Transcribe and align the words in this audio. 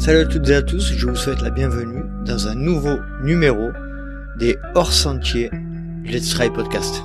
Salut 0.00 0.20
à 0.20 0.24
toutes 0.24 0.48
et 0.48 0.54
à 0.54 0.62
tous, 0.62 0.94
je 0.94 1.06
vous 1.06 1.14
souhaite 1.14 1.42
la 1.42 1.50
bienvenue 1.50 2.04
dans 2.24 2.48
un 2.48 2.54
nouveau 2.54 2.96
numéro 3.22 3.68
des 4.38 4.56
hors 4.74 4.94
sentiers 4.94 5.50
Let's 6.06 6.30
Try 6.30 6.48
Podcast. 6.48 7.02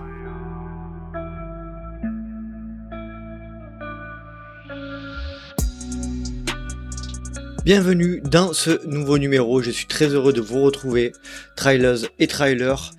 Bienvenue 7.66 8.22
dans 8.24 8.54
ce 8.54 8.88
nouveau 8.88 9.18
numéro, 9.18 9.62
je 9.62 9.72
suis 9.72 9.88
très 9.88 10.08
heureux 10.08 10.32
de 10.32 10.40
vous 10.40 10.62
retrouver, 10.62 11.12
trailers 11.58 12.08
et 12.20 12.28
trailers, 12.28 12.92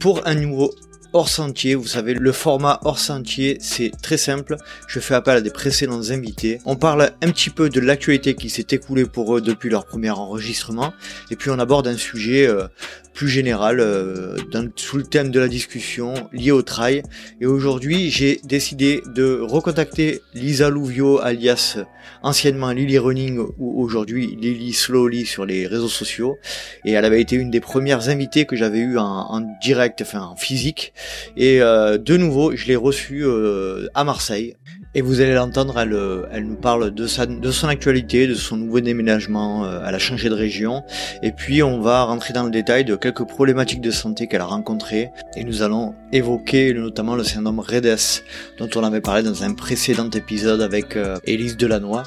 pour 0.00 0.26
un 0.26 0.34
nouveau 0.34 0.74
hors 1.12 1.28
sentier. 1.28 1.74
Vous 1.74 1.86
savez, 1.86 2.14
le 2.14 2.32
format 2.32 2.80
hors 2.84 2.98
sentier, 2.98 3.58
c'est 3.60 3.90
très 4.02 4.16
simple. 4.16 4.56
Je 4.86 5.00
fais 5.00 5.14
appel 5.14 5.36
à 5.36 5.40
des 5.40 5.50
précédents 5.50 6.10
invités. 6.10 6.58
On 6.64 6.76
parle 6.76 7.10
un 7.22 7.30
petit 7.30 7.50
peu 7.50 7.68
de 7.68 7.80
l'actualité 7.80 8.34
qui 8.34 8.50
s'est 8.50 8.66
écoulée 8.70 9.04
pour 9.04 9.36
eux 9.36 9.40
depuis 9.40 9.70
leur 9.70 9.86
premier 9.86 10.10
enregistrement. 10.10 10.92
Et 11.30 11.36
puis 11.36 11.50
on 11.50 11.58
aborde 11.58 11.86
un 11.86 11.96
sujet 11.96 12.46
euh, 12.46 12.66
plus 13.14 13.28
général 13.28 13.80
euh, 13.80 14.36
sous 14.76 14.96
le 14.96 15.04
thème 15.04 15.30
de 15.30 15.40
la 15.40 15.48
discussion 15.48 16.14
lié 16.32 16.50
au 16.50 16.62
trail. 16.62 17.02
Et 17.40 17.46
aujourd'hui, 17.46 18.10
j'ai 18.10 18.40
décidé 18.44 19.02
de 19.14 19.38
recontacter 19.40 20.20
Lisa 20.34 20.70
Louvio, 20.70 21.20
alias 21.20 21.78
anciennement 22.22 22.70
Lily 22.70 22.98
Running 22.98 23.38
ou 23.58 23.82
aujourd'hui 23.82 24.36
Lily 24.40 24.72
Slowly 24.72 25.26
sur 25.26 25.44
les 25.44 25.66
réseaux 25.66 25.88
sociaux. 25.88 26.38
Et 26.84 26.92
elle 26.92 27.04
avait 27.04 27.20
été 27.20 27.36
une 27.36 27.50
des 27.50 27.60
premières 27.60 28.08
invitées 28.08 28.46
que 28.46 28.56
j'avais 28.56 28.78
eu 28.78 28.98
en, 28.98 29.42
direct, 29.62 30.02
enfin 30.02 30.22
en 30.22 30.36
physique. 30.36 30.92
Et 31.36 31.62
euh, 31.62 31.98
de 31.98 32.16
nouveau, 32.16 32.54
je 32.54 32.66
l'ai 32.66 32.76
reçue 32.76 33.24
euh, 33.24 33.88
à 33.94 34.04
Marseille. 34.04 34.56
Et 34.94 35.00
vous 35.00 35.22
allez 35.22 35.32
l'entendre, 35.32 35.78
elle, 35.78 35.94
euh, 35.94 36.40
nous 36.40 36.56
parle 36.56 36.90
de, 36.90 37.06
son 37.06 37.68
actualité, 37.68 38.26
de 38.26 38.34
son 38.34 38.58
nouveau 38.58 38.80
déménagement, 38.80 39.64
euh, 39.64 39.82
elle 39.86 39.94
a 39.94 39.98
changé 39.98 40.28
de 40.28 40.34
région. 40.34 40.82
Et 41.22 41.32
puis 41.32 41.62
on 41.62 41.80
va 41.80 42.04
rentrer 42.04 42.34
dans 42.34 42.44
le 42.44 42.50
détail 42.50 42.84
de 42.84 42.94
quelques 42.94 43.26
problématiques 43.26 43.80
de 43.80 43.90
santé 43.90 44.26
qu'elle 44.26 44.42
a 44.42 44.46
rencontrées. 44.46 45.08
Et 45.34 45.44
nous 45.44 45.62
allons 45.62 45.94
évoquer 46.12 46.74
notamment 46.74 47.14
le 47.14 47.24
syndrome 47.24 47.60
REDES, 47.60 48.22
dont 48.58 48.68
on 48.76 48.84
avait 48.84 49.00
parlé 49.00 49.22
dans 49.22 49.44
un 49.44 49.54
précédent 49.54 50.10
épisode 50.10 50.60
avec 50.60 50.98
Élise 51.24 51.56
Delannoy. 51.56 52.02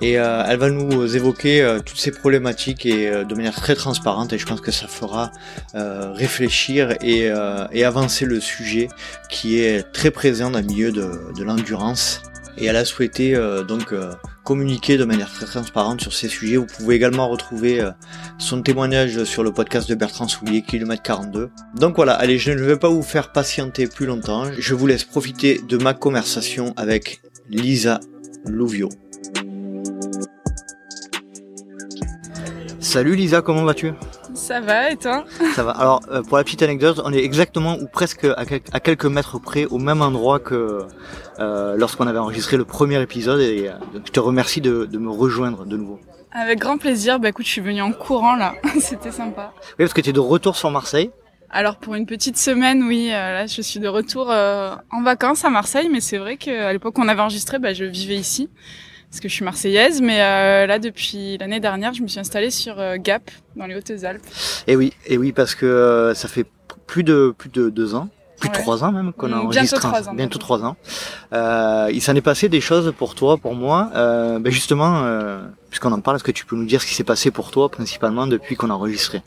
Et 0.00 0.18
euh, 0.18 0.42
elle 0.46 0.58
va 0.58 0.70
nous 0.70 1.16
évoquer 1.16 1.62
euh, 1.62 1.80
toutes 1.80 1.98
ces 1.98 2.10
problématiques 2.10 2.84
et 2.84 3.10
de 3.10 3.34
manière 3.34 3.54
très 3.54 3.74
transparente 3.74 4.32
et 4.32 4.38
je 4.38 4.46
pense 4.46 4.60
que 4.60 4.70
ça 4.70 4.86
fera 4.86 5.30
réfléchir 5.74 6.96
et, 7.02 7.30
et, 7.72 7.84
avancer 7.84 8.24
le 8.24 8.40
sujet 8.40 8.88
qui 9.30 9.60
est 9.60 9.82
très 9.92 10.10
présent 10.10 10.50
dans 10.50 10.58
le 10.58 10.64
milieu 10.64 10.92
de, 10.92 11.32
de 11.36 11.44
l'endurance. 11.44 12.22
Et 12.56 12.66
elle 12.66 12.76
a 12.76 12.84
souhaité 12.84 13.36
donc 13.66 13.92
communiquer 14.44 14.96
de 14.96 15.04
manière 15.04 15.32
très 15.32 15.46
transparente 15.46 16.00
sur 16.00 16.12
ces 16.12 16.28
sujets. 16.28 16.56
Vous 16.56 16.66
pouvez 16.66 16.94
également 16.94 17.28
retrouver 17.28 17.82
son 18.38 18.62
témoignage 18.62 19.24
sur 19.24 19.42
le 19.42 19.52
podcast 19.52 19.88
de 19.88 19.94
Bertrand 19.94 20.28
Soulier, 20.28 20.62
kilomètre 20.62 21.02
42. 21.02 21.50
Donc 21.74 21.96
voilà, 21.96 22.12
allez, 22.14 22.38
je 22.38 22.52
ne 22.52 22.62
vais 22.62 22.78
pas 22.78 22.88
vous 22.88 23.02
faire 23.02 23.32
patienter 23.32 23.86
plus 23.88 24.06
longtemps. 24.06 24.44
Je 24.56 24.74
vous 24.74 24.86
laisse 24.86 25.04
profiter 25.04 25.60
de 25.68 25.76
ma 25.76 25.94
conversation 25.94 26.74
avec 26.76 27.20
Lisa 27.48 28.00
Louvio. 28.44 28.88
Salut 32.94 33.16
Lisa, 33.16 33.42
comment 33.42 33.64
vas-tu? 33.64 33.92
Ça 34.34 34.60
va 34.60 34.90
et 34.90 34.96
toi? 34.96 35.24
Ça 35.56 35.64
va. 35.64 35.72
Alors 35.72 36.02
euh, 36.12 36.22
pour 36.22 36.36
la 36.36 36.44
petite 36.44 36.62
anecdote, 36.62 37.00
on 37.04 37.12
est 37.12 37.24
exactement 37.24 37.76
ou 37.76 37.86
presque 37.88 38.24
à, 38.24 38.44
quelques 38.44 39.06
mètres 39.06 39.40
près 39.40 39.64
au 39.64 39.78
même 39.78 40.00
endroit 40.00 40.38
que 40.38 40.86
euh, 41.40 41.74
lorsqu'on 41.76 42.06
avait 42.06 42.20
enregistré 42.20 42.56
le 42.56 42.64
premier 42.64 43.02
épisode 43.02 43.40
et 43.40 43.68
euh, 43.68 43.72
je 44.04 44.12
te 44.12 44.20
remercie 44.20 44.60
de, 44.60 44.86
me 44.92 45.10
rejoindre 45.10 45.64
de 45.64 45.76
nouveau. 45.76 45.98
Avec 46.30 46.60
grand 46.60 46.78
plaisir. 46.78 47.18
Bah 47.18 47.30
écoute, 47.30 47.46
je 47.46 47.50
suis 47.50 47.60
venue 47.60 47.82
en 47.82 47.90
courant 47.90 48.36
là. 48.36 48.54
C'était 48.78 49.10
sympa. 49.10 49.52
Oui, 49.70 49.74
parce 49.78 49.92
que 49.92 50.00
tu 50.00 50.10
es 50.10 50.12
de 50.12 50.20
retour 50.20 50.54
sur 50.54 50.70
Marseille. 50.70 51.10
Alors 51.50 51.78
pour 51.78 51.96
une 51.96 52.06
petite 52.06 52.36
semaine, 52.36 52.84
oui, 52.84 53.08
là 53.08 53.46
je 53.46 53.60
suis 53.60 53.80
de 53.80 53.88
retour 53.88 54.30
en 54.30 55.02
vacances 55.02 55.44
à 55.44 55.50
Marseille, 55.50 55.88
mais 55.90 56.00
c'est 56.00 56.18
vrai 56.18 56.36
qu'à 56.36 56.72
l'époque 56.72 56.96
où 56.96 57.02
on 57.02 57.08
avait 57.08 57.22
enregistré, 57.22 57.58
bah, 57.58 57.72
je 57.72 57.84
vivais 57.84 58.16
ici 58.16 58.50
parce 59.14 59.20
que 59.20 59.28
je 59.28 59.34
suis 59.34 59.44
marseillaise, 59.44 60.02
mais 60.02 60.20
euh, 60.20 60.66
là 60.66 60.80
depuis 60.80 61.38
l'année 61.38 61.60
dernière, 61.60 61.94
je 61.94 62.02
me 62.02 62.08
suis 62.08 62.18
installée 62.18 62.50
sur 62.50 62.80
euh, 62.80 62.96
Gap 62.98 63.30
dans 63.54 63.66
les 63.66 63.76
Hautes-Alpes. 63.76 64.26
Et 64.66 64.74
oui, 64.74 64.92
et 65.06 65.16
oui, 65.18 65.30
parce 65.30 65.54
que 65.54 65.66
euh, 65.66 66.14
ça 66.14 66.26
fait 66.26 66.44
plus 66.88 67.04
de 67.04 67.32
plus 67.38 67.48
de 67.48 67.70
deux 67.70 67.94
ans, 67.94 68.08
plus 68.40 68.48
de 68.48 68.54
trois 68.54 68.82
ans 68.82 68.90
même 68.90 69.12
qu'on 69.12 69.32
a 69.32 69.36
enregistré. 69.36 69.78
Bientôt 69.78 69.88
trois 69.88 70.08
ans. 70.08 70.14
Bientôt 70.14 70.38
trois 70.40 70.64
ans. 70.64 70.76
il 71.92 72.02
s'en 72.02 72.16
est 72.16 72.22
passé 72.22 72.48
des 72.48 72.60
choses 72.60 72.92
pour 72.98 73.14
toi, 73.14 73.38
pour 73.38 73.54
moi. 73.54 73.92
ben 73.94 74.50
justement, 74.50 75.06
puisqu'on 75.70 75.92
en 75.92 76.00
parle, 76.00 76.16
est-ce 76.16 76.24
que 76.24 76.32
tu 76.32 76.44
peux 76.44 76.56
nous 76.56 76.66
dire 76.66 76.82
ce 76.82 76.86
qui 76.88 76.94
s'est 76.94 77.04
passé 77.04 77.30
pour 77.30 77.52
toi 77.52 77.68
principalement 77.68 78.26
depuis 78.26 78.56
qu'on 78.56 78.70
a 78.70 78.74
enregistré? 78.74 79.22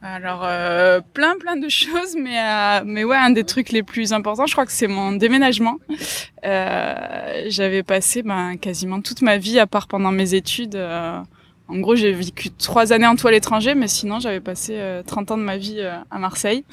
Alors 0.00 0.42
euh, 0.44 1.00
plein 1.12 1.36
plein 1.38 1.56
de 1.56 1.68
choses, 1.80 2.16
mais 2.16 2.38
euh, 2.38 2.82
mais 2.84 3.04
ouais 3.04 3.16
un 3.16 3.30
des 3.30 3.44
trucs 3.44 3.70
les 3.70 3.82
plus 3.82 4.12
importants, 4.12 4.46
je 4.46 4.52
crois 4.52 4.66
que 4.66 4.72
c'est 4.72 4.86
mon 4.86 5.12
déménagement. 5.12 5.78
Euh, 6.44 7.44
J'avais 7.48 7.82
passé 7.82 8.22
ben 8.22 8.56
quasiment 8.56 9.00
toute 9.00 9.22
ma 9.22 9.38
vie, 9.38 9.58
à 9.58 9.66
part 9.66 9.88
pendant 9.88 10.12
mes 10.12 10.34
études. 10.34 10.76
Euh, 10.76 11.18
en 11.70 11.80
gros, 11.80 11.96
j'ai 11.96 12.12
vécu 12.12 12.50
trois 12.50 12.94
années 12.94 13.06
en 13.06 13.14
tout 13.14 13.28
à 13.28 13.30
l'étranger, 13.30 13.74
mais 13.74 13.88
sinon 13.88 14.20
j'avais 14.20 14.40
passé 14.40 14.80
30 15.06 15.32
ans 15.32 15.36
de 15.36 15.42
ma 15.42 15.58
vie 15.58 15.82
à 16.10 16.18
Marseille. 16.18 16.64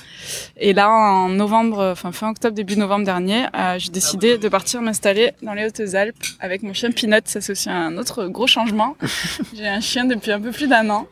Et 0.55 0.71
là, 0.71 0.89
en 0.89 1.27
novembre, 1.27 1.89
enfin 1.91 2.13
fin 2.13 2.29
octobre, 2.29 2.55
début 2.55 2.77
novembre 2.77 3.03
dernier, 3.03 3.45
j'ai 3.77 3.91
décidé 3.91 4.37
de 4.37 4.47
partir 4.47 4.81
m'installer 4.81 5.33
dans 5.41 5.53
les 5.53 5.65
Hautes-Alpes 5.65 6.23
avec 6.39 6.63
mon 6.63 6.73
chien 6.73 6.91
Pinot. 6.91 7.17
Ça 7.25 7.41
c'est 7.41 7.51
aussi 7.51 7.69
un 7.69 7.97
autre 7.97 8.27
gros 8.27 8.47
changement. 8.47 8.95
j'ai 9.53 9.67
un 9.67 9.81
chien 9.81 10.05
depuis 10.05 10.31
un 10.31 10.39
peu 10.39 10.51
plus 10.51 10.67
d'un 10.67 10.89
an. 10.89 11.07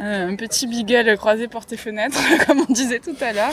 Euh, 0.00 0.28
un 0.28 0.36
petit 0.36 0.66
beagle 0.66 1.16
croisé 1.18 1.48
porte 1.48 1.76
fenêtre, 1.76 2.18
comme 2.46 2.60
on 2.68 2.72
disait 2.72 3.00
tout 3.00 3.16
à 3.20 3.32
l'heure. 3.32 3.52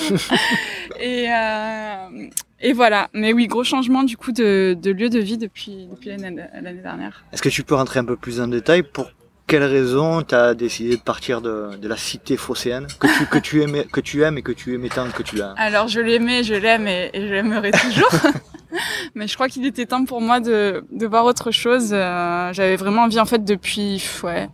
et, 1.00 1.28
euh, 1.30 2.30
et 2.62 2.74
voilà. 2.74 3.10
Mais 3.14 3.34
oui, 3.34 3.48
gros 3.48 3.64
changement 3.64 4.04
du 4.04 4.16
coup 4.16 4.32
de, 4.32 4.78
de 4.82 4.92
lieu 4.92 5.10
de 5.10 5.20
vie 5.20 5.38
depuis, 5.38 5.88
depuis 5.92 6.10
l'année 6.10 6.82
dernière. 6.82 7.26
Est-ce 7.34 7.42
que 7.42 7.50
tu 7.50 7.64
peux 7.64 7.76
rentrer 7.76 8.00
un 8.00 8.06
peu 8.06 8.16
plus 8.16 8.40
en 8.40 8.48
détail? 8.48 8.84
Pour 8.84 9.12
quelle 9.48 9.64
raison 9.64 10.22
tu 10.22 10.36
as 10.36 10.54
décidé 10.54 10.96
de 10.96 11.02
partir 11.02 11.42
de, 11.42 11.76
de 11.76 11.88
la 11.88 11.98
cité 11.98 12.38
phocéenne 12.38 12.88
que 13.00 13.08
tu, 13.08 13.26
que, 13.26 13.38
tu 13.40 13.62
aimais, 13.64 13.86
que 13.92 14.00
tu 14.00 14.24
aimes 14.24 14.38
et 14.38 14.44
que 14.44 14.52
tu 14.52 14.76
aimais 14.76 14.90
tant 14.90 15.10
que 15.10 15.24
tu 15.24 15.36
l'as 15.38 15.54
Alors 15.58 15.88
je 15.88 16.00
l'aimais, 16.00 16.44
je 16.44 16.54
l'aime 16.54 16.88
et, 16.88 17.10
je 17.16 17.34
l'aimerai 17.34 17.72
toujours. 17.72 18.12
Mais 19.16 19.28
je 19.28 19.34
crois 19.34 19.50
qu'il 19.50 19.66
était 19.66 19.88
temps 19.88 20.06
pour 20.06 20.22
moi 20.22 20.40
de, 20.40 20.86
de 20.92 21.08
voir 21.08 21.26
autre 21.26 21.50
chose. 21.50 21.90
Euh, 21.92 22.54
J'avais 22.54 22.76
vraiment 22.76 23.02
envie 23.02 23.20
en 23.20 23.26
fait 23.26 23.44
depuis 23.44 24.02
ouais, 24.22 24.48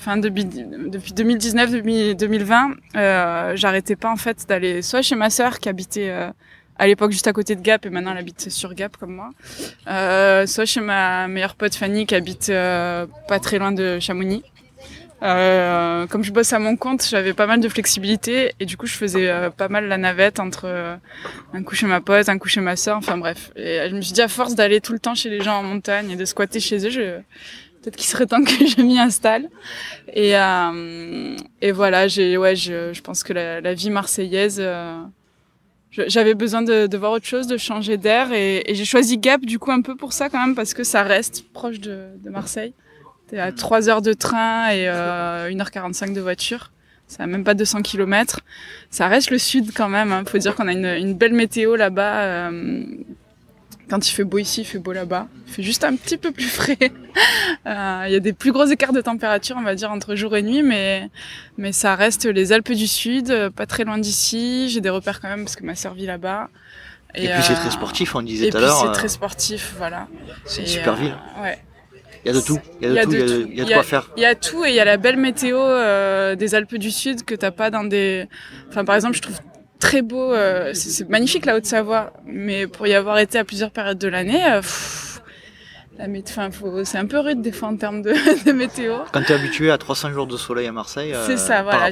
Enfin, 0.00 0.16
depuis, 0.16 0.46
depuis 0.46 1.12
2019, 1.12 2.16
2020, 2.16 2.70
euh, 2.96 3.52
j'arrêtais 3.54 3.96
pas 3.96 4.10
en 4.10 4.16
fait 4.16 4.46
d'aller 4.48 4.80
soit 4.80 5.02
chez 5.02 5.14
ma 5.14 5.28
sœur 5.28 5.58
qui 5.58 5.68
habitait 5.68 6.08
euh, 6.08 6.30
à 6.78 6.86
l'époque 6.86 7.12
juste 7.12 7.26
à 7.26 7.34
côté 7.34 7.54
de 7.54 7.60
Gap 7.60 7.84
et 7.84 7.90
maintenant 7.90 8.12
elle 8.12 8.16
habite 8.16 8.48
sur 8.48 8.72
Gap 8.72 8.96
comme 8.96 9.14
moi, 9.14 9.28
euh, 9.88 10.46
soit 10.46 10.64
chez 10.64 10.80
ma 10.80 11.28
meilleure 11.28 11.54
pote 11.54 11.74
Fanny 11.74 12.06
qui 12.06 12.14
habite 12.14 12.46
pas 12.46 13.40
très 13.42 13.58
loin 13.58 13.72
de 13.72 13.98
Chamonix. 14.00 14.42
Comme 15.20 16.24
je 16.24 16.32
bosse 16.32 16.54
à 16.54 16.58
mon 16.58 16.76
compte, 16.76 17.06
j'avais 17.06 17.34
pas 17.34 17.46
mal 17.46 17.60
de 17.60 17.68
flexibilité 17.68 18.54
et 18.58 18.64
du 18.64 18.78
coup 18.78 18.86
je 18.86 18.94
faisais 18.94 19.30
pas 19.58 19.68
mal 19.68 19.86
la 19.86 19.98
navette 19.98 20.40
entre 20.40 20.98
un 21.52 21.62
coup 21.62 21.74
chez 21.74 21.86
ma 21.86 22.00
pote, 22.00 22.30
un 22.30 22.38
coup 22.38 22.48
chez 22.48 22.62
ma 22.62 22.76
sœur, 22.76 22.96
enfin 22.96 23.18
bref. 23.18 23.52
Et 23.54 23.86
je 23.90 23.94
me 23.94 24.00
suis 24.00 24.14
dit 24.14 24.22
à 24.22 24.28
force 24.28 24.54
d'aller 24.54 24.80
tout 24.80 24.94
le 24.94 24.98
temps 24.98 25.14
chez 25.14 25.28
les 25.28 25.42
gens 25.42 25.58
en 25.58 25.62
montagne 25.62 26.12
et 26.12 26.16
de 26.16 26.24
squatter 26.24 26.58
chez 26.58 26.86
eux, 26.86 26.90
je, 26.90 27.20
peut-être 27.80 27.96
qu'il 27.96 28.06
serait 28.06 28.26
temps 28.26 28.44
que 28.44 28.66
je 28.66 28.80
m'y 28.82 28.98
installe. 28.98 29.48
Et, 30.12 30.36
euh, 30.36 31.36
voilà, 31.72 32.08
j'ai, 32.08 32.36
ouais, 32.36 32.56
je, 32.56 32.92
je 32.92 33.00
pense 33.00 33.22
que 33.22 33.32
la, 33.32 33.74
vie 33.74 33.90
marseillaise, 33.90 34.58
euh, 34.60 35.02
j'avais 35.90 36.34
besoin 36.34 36.62
de, 36.62 36.96
voir 36.96 37.12
autre 37.12 37.26
chose, 37.26 37.46
de 37.46 37.56
changer 37.56 37.96
d'air, 37.96 38.32
et, 38.32 38.62
j'ai 38.68 38.84
choisi 38.84 39.18
Gap 39.18 39.42
du 39.42 39.58
coup 39.58 39.70
un 39.70 39.82
peu 39.82 39.96
pour 39.96 40.12
ça 40.12 40.28
quand 40.28 40.44
même 40.44 40.54
parce 40.54 40.74
que 40.74 40.84
ça 40.84 41.02
reste 41.02 41.44
proche 41.52 41.80
de, 41.80 42.08
de 42.22 42.30
Marseille. 42.30 42.74
T'es 43.28 43.38
à 43.38 43.52
3 43.52 43.88
heures 43.88 44.02
de 44.02 44.12
train 44.12 44.70
et 44.70 44.88
euh, 44.88 45.48
1h45 45.50 46.12
de 46.12 46.20
voiture. 46.20 46.72
Ça 47.06 47.24
a 47.24 47.26
même 47.26 47.44
pas 47.44 47.54
200 47.54 47.82
km. 47.82 48.40
Ça 48.90 49.08
reste 49.08 49.30
le 49.30 49.38
sud 49.38 49.72
quand 49.74 49.88
même. 49.88 50.12
Hein. 50.12 50.24
Faut 50.26 50.38
dire 50.38 50.54
qu'on 50.54 50.68
a 50.68 50.72
une, 50.72 50.86
une, 50.86 51.14
belle 51.14 51.32
météo 51.32 51.74
là-bas. 51.76 52.50
Euh, 53.90 53.96
quand 53.96 54.08
il 54.08 54.12
fait 54.12 54.24
beau 54.24 54.38
ici, 54.38 54.62
il 54.62 54.64
fait 54.64 54.78
beau 54.78 54.92
là-bas. 54.92 55.26
Il 55.46 55.52
fait 55.52 55.62
juste 55.62 55.84
un 55.84 55.96
petit 55.96 56.16
peu 56.16 56.30
plus 56.32 56.48
frais. 56.48 56.78
Euh, 57.66 58.04
il 58.06 58.12
y 58.12 58.16
a 58.16 58.20
des 58.20 58.32
plus 58.32 58.52
gros 58.52 58.64
écarts 58.64 58.92
de 58.92 59.00
température, 59.00 59.56
on 59.58 59.62
va 59.62 59.74
dire, 59.74 59.90
entre 59.90 60.14
jour 60.14 60.34
et 60.36 60.42
nuit, 60.42 60.62
mais, 60.62 61.10
mais 61.58 61.72
ça 61.72 61.94
reste 61.94 62.24
les 62.24 62.52
Alpes 62.52 62.72
du 62.72 62.86
Sud, 62.86 63.50
pas 63.54 63.66
très 63.66 63.84
loin 63.84 63.98
d'ici. 63.98 64.70
J'ai 64.70 64.80
des 64.80 64.88
repères 64.88 65.20
quand 65.20 65.28
même 65.28 65.44
parce 65.44 65.56
que 65.56 65.64
ma 65.64 65.74
sœur 65.74 65.94
vit 65.94 66.06
là-bas. 66.06 66.48
Et, 67.14 67.28
puis 67.28 67.42
c'est 67.42 67.54
très 67.54 67.66
euh, 67.66 67.70
sportif, 67.70 68.14
on 68.14 68.22
disait 68.22 68.50
tout 68.50 68.56
à 68.56 68.60
l'heure. 68.60 68.80
C'est 68.80 68.92
très 68.92 69.08
sportif, 69.08 69.74
voilà. 69.76 70.06
C'est 70.44 70.62
une 70.62 70.68
super 70.68 70.94
ville. 70.94 71.14
Euh, 71.38 71.42
ouais. 71.42 71.58
Il 72.24 72.28
y 72.28 72.30
a 72.30 72.34
de 72.34 72.44
tout, 72.44 72.58
il 72.80 72.92
y 72.92 72.98
a 72.98 73.04
de, 73.04 73.10
tout, 73.10 73.48
il 73.50 73.58
y 73.58 73.60
a 73.60 73.64
de, 73.64 73.72
quoi 73.72 73.82
faire. 73.82 74.10
Il 74.16 74.22
y 74.22 74.26
a 74.26 74.34
tout 74.34 74.64
et 74.64 74.68
il 74.70 74.74
y 74.74 74.80
a 74.80 74.84
la 74.84 74.96
belle 74.96 75.16
météo 75.16 75.58
des 76.36 76.54
Alpes 76.54 76.76
du 76.76 76.90
Sud 76.90 77.24
que 77.24 77.34
t'as 77.34 77.50
pas 77.50 77.70
dans 77.70 77.84
des. 77.84 78.28
Enfin, 78.68 78.84
par 78.84 78.94
exemple, 78.94 79.16
je 79.16 79.22
trouve 79.22 79.40
très 79.80 80.02
beau. 80.02 80.32
Euh, 80.32 80.70
c'est 80.74 81.08
magnifique 81.08 81.46
la 81.46 81.56
Haute-Savoie, 81.56 82.12
mais 82.24 82.68
pour 82.68 82.86
y 82.86 82.94
avoir 82.94 83.18
été 83.18 83.38
à 83.38 83.44
plusieurs 83.44 83.72
périodes 83.72 83.98
de 83.98 84.06
l'année, 84.06 84.44
euh, 84.52 84.60
la 85.98 86.06
c'est 86.84 86.96
un 86.96 87.06
peu 87.06 87.18
rude 87.18 87.42
des 87.42 87.52
fois 87.52 87.68
en 87.68 87.76
termes 87.76 88.00
de, 88.00 88.12
de 88.46 88.52
météo. 88.52 88.94
Quand 89.12 89.22
tu 89.22 89.32
es 89.32 89.34
habitué 89.34 89.70
à 89.70 89.76
300 89.76 90.12
jours 90.12 90.26
de 90.26 90.36
soleil 90.36 90.66
à 90.66 90.72
Marseille, 90.72 91.14
c'est 91.26 91.36
ça, 91.36 91.62
voilà. 91.62 91.90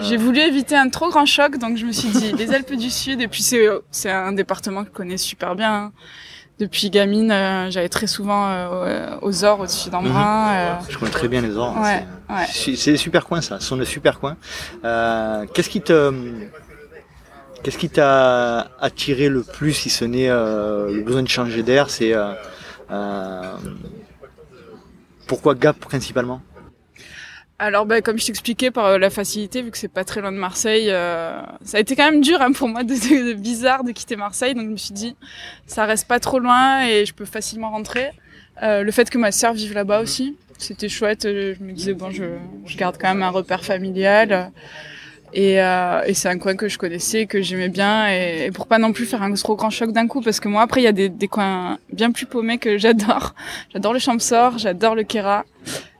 J'ai 0.00 0.16
voulu 0.16 0.40
éviter 0.40 0.74
un 0.74 0.88
trop 0.88 1.10
grand 1.10 1.26
choc, 1.26 1.58
donc 1.58 1.76
je 1.76 1.84
me 1.84 1.92
suis 1.92 2.08
dit 2.08 2.32
les 2.32 2.54
Alpes 2.54 2.74
du 2.74 2.90
Sud. 2.90 3.20
Et 3.20 3.28
puis 3.28 3.42
c'est 3.42 3.68
c'est 3.90 4.10
un 4.10 4.32
département 4.32 4.82
que 4.82 4.88
je 4.88 4.94
connais 4.94 5.18
super 5.18 5.54
bien. 5.54 5.74
Hein. 5.74 5.92
Depuis 6.58 6.88
gamine, 6.88 7.28
j'allais 7.68 7.90
très 7.90 8.06
souvent 8.06 8.48
aux 9.20 9.44
Ors, 9.44 9.60
au-dessus 9.60 9.90
d'Embrun. 9.90 10.78
Je 10.88 10.96
connais 10.98 11.10
très 11.10 11.28
bien 11.28 11.42
les 11.42 11.56
Ors. 11.56 11.76
Ouais, 11.78 12.04
ouais. 12.30 12.46
C'est 12.48 12.92
des 12.92 12.96
super 12.96 13.26
coins, 13.26 13.42
ça. 13.42 13.60
Ce 13.60 13.66
sont 13.66 13.76
des 13.76 13.84
super 13.84 14.18
coins. 14.18 14.36
Qu'est-ce 15.52 15.68
qui 15.68 15.82
te 15.82 16.12
Qu'est-ce 17.62 17.78
qui 17.78 17.88
t'a 17.88 18.70
attiré 18.80 19.28
le 19.28 19.42
plus, 19.42 19.72
si 19.72 19.90
ce 19.90 20.04
n'est 20.04 20.28
euh, 20.28 20.92
le 20.92 21.02
besoin 21.02 21.22
de 21.22 21.28
changer 21.28 21.62
d'air 21.62 21.90
C'est 21.90 22.12
euh, 22.12 22.32
euh, 22.90 23.56
pourquoi 25.26 25.54
Gap 25.54 25.78
principalement? 25.78 26.40
Alors, 27.58 27.86
bah, 27.86 28.02
comme 28.02 28.18
je 28.18 28.26
t'expliquais, 28.26 28.70
par 28.70 28.98
la 28.98 29.08
facilité, 29.08 29.62
vu 29.62 29.70
que 29.70 29.78
c'est 29.78 29.88
pas 29.88 30.04
très 30.04 30.20
loin 30.20 30.30
de 30.30 30.36
Marseille, 30.36 30.88
ça 30.88 31.78
a 31.78 31.80
été 31.80 31.96
quand 31.96 32.10
même 32.10 32.20
dur 32.20 32.40
hein, 32.42 32.52
pour 32.52 32.68
moi, 32.68 32.84
de, 32.84 33.32
bizarre 33.32 33.82
de 33.82 33.92
quitter 33.92 34.14
Marseille. 34.14 34.54
Donc, 34.54 34.66
je 34.66 34.72
me 34.72 34.76
suis 34.76 34.94
dit, 34.94 35.16
ça 35.66 35.86
reste 35.86 36.06
pas 36.06 36.20
trop 36.20 36.38
loin 36.38 36.86
et 36.86 37.06
je 37.06 37.14
peux 37.14 37.24
facilement 37.24 37.70
rentrer. 37.70 38.10
le 38.62 38.90
fait 38.90 39.08
que 39.08 39.16
ma 39.16 39.32
sœur 39.32 39.54
vive 39.54 39.72
là-bas 39.72 40.02
aussi, 40.02 40.36
c'était 40.58 40.90
chouette. 40.90 41.22
Je 41.24 41.62
me 41.64 41.72
disais, 41.72 41.94
bon, 41.94 42.10
je, 42.10 42.24
garde 42.76 42.98
quand 43.00 43.08
même 43.08 43.22
un 43.22 43.30
repère 43.30 43.64
familial. 43.64 44.52
Et, 45.32 45.60
euh, 45.60 46.02
et 46.06 46.14
c'est 46.14 46.28
un 46.28 46.38
coin 46.38 46.56
que 46.56 46.68
je 46.68 46.78
connaissais, 46.78 47.26
que 47.26 47.42
j'aimais 47.42 47.68
bien, 47.68 48.08
et, 48.08 48.50
pour 48.52 48.66
pas 48.66 48.78
non 48.78 48.92
plus 48.92 49.06
faire 49.06 49.22
un 49.22 49.32
trop 49.34 49.56
grand 49.56 49.70
choc 49.70 49.92
d'un 49.92 50.06
coup, 50.06 50.20
parce 50.20 50.40
que 50.40 50.48
moi 50.48 50.62
après 50.62 50.80
il 50.80 50.84
y 50.84 50.88
a 50.88 50.92
des, 50.92 51.08
des 51.08 51.28
coins 51.28 51.78
bien 51.92 52.10
plus 52.12 52.26
paumés 52.26 52.58
que 52.58 52.78
j'adore. 52.78 53.34
J'adore 53.72 53.92
le 53.92 53.98
Champsor, 53.98 54.58
j'adore 54.58 54.94
le 54.94 55.02
Kera, 55.02 55.44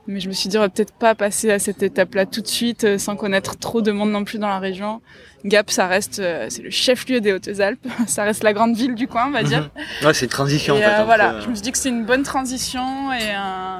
mais 0.07 0.19
je 0.19 0.27
me 0.29 0.33
suis 0.33 0.47
dit, 0.49 0.57
on 0.57 0.61
va 0.61 0.69
peut-être 0.69 0.93
pas 0.93 1.15
passer 1.15 1.51
à 1.51 1.59
cette 1.59 1.83
étape-là 1.83 2.25
tout 2.25 2.41
de 2.41 2.47
suite, 2.47 2.85
euh, 2.85 2.97
sans 2.97 3.15
connaître 3.15 3.57
trop 3.57 3.81
de 3.81 3.91
monde 3.91 4.11
non 4.11 4.23
plus 4.23 4.39
dans 4.39 4.47
la 4.47 4.59
région. 4.59 5.01
Gap, 5.45 5.69
ça 5.69 5.87
reste, 5.87 6.19
euh, 6.19 6.47
c'est 6.49 6.63
le 6.63 6.69
chef-lieu 6.69 7.19
des 7.19 7.33
Hautes-Alpes. 7.33 7.85
ça 8.07 8.23
reste 8.23 8.43
la 8.43 8.53
grande 8.53 8.75
ville 8.75 8.95
du 8.95 9.07
coin, 9.07 9.27
on 9.27 9.31
va 9.31 9.43
dire. 9.43 9.69
Mhm. 10.01 10.07
Ouais, 10.07 10.13
c'est 10.13 10.25
une 10.25 10.31
transition 10.31 10.75
en 10.75 10.77
fait. 10.77 10.85
Euh, 10.85 11.03
voilà, 11.03 11.41
je 11.41 11.49
me 11.49 11.55
suis 11.55 11.61
dit 11.61 11.71
que 11.71 11.77
c'est 11.77 11.89
une 11.89 12.05
bonne 12.05 12.23
transition 12.23 13.11
et 13.13 13.35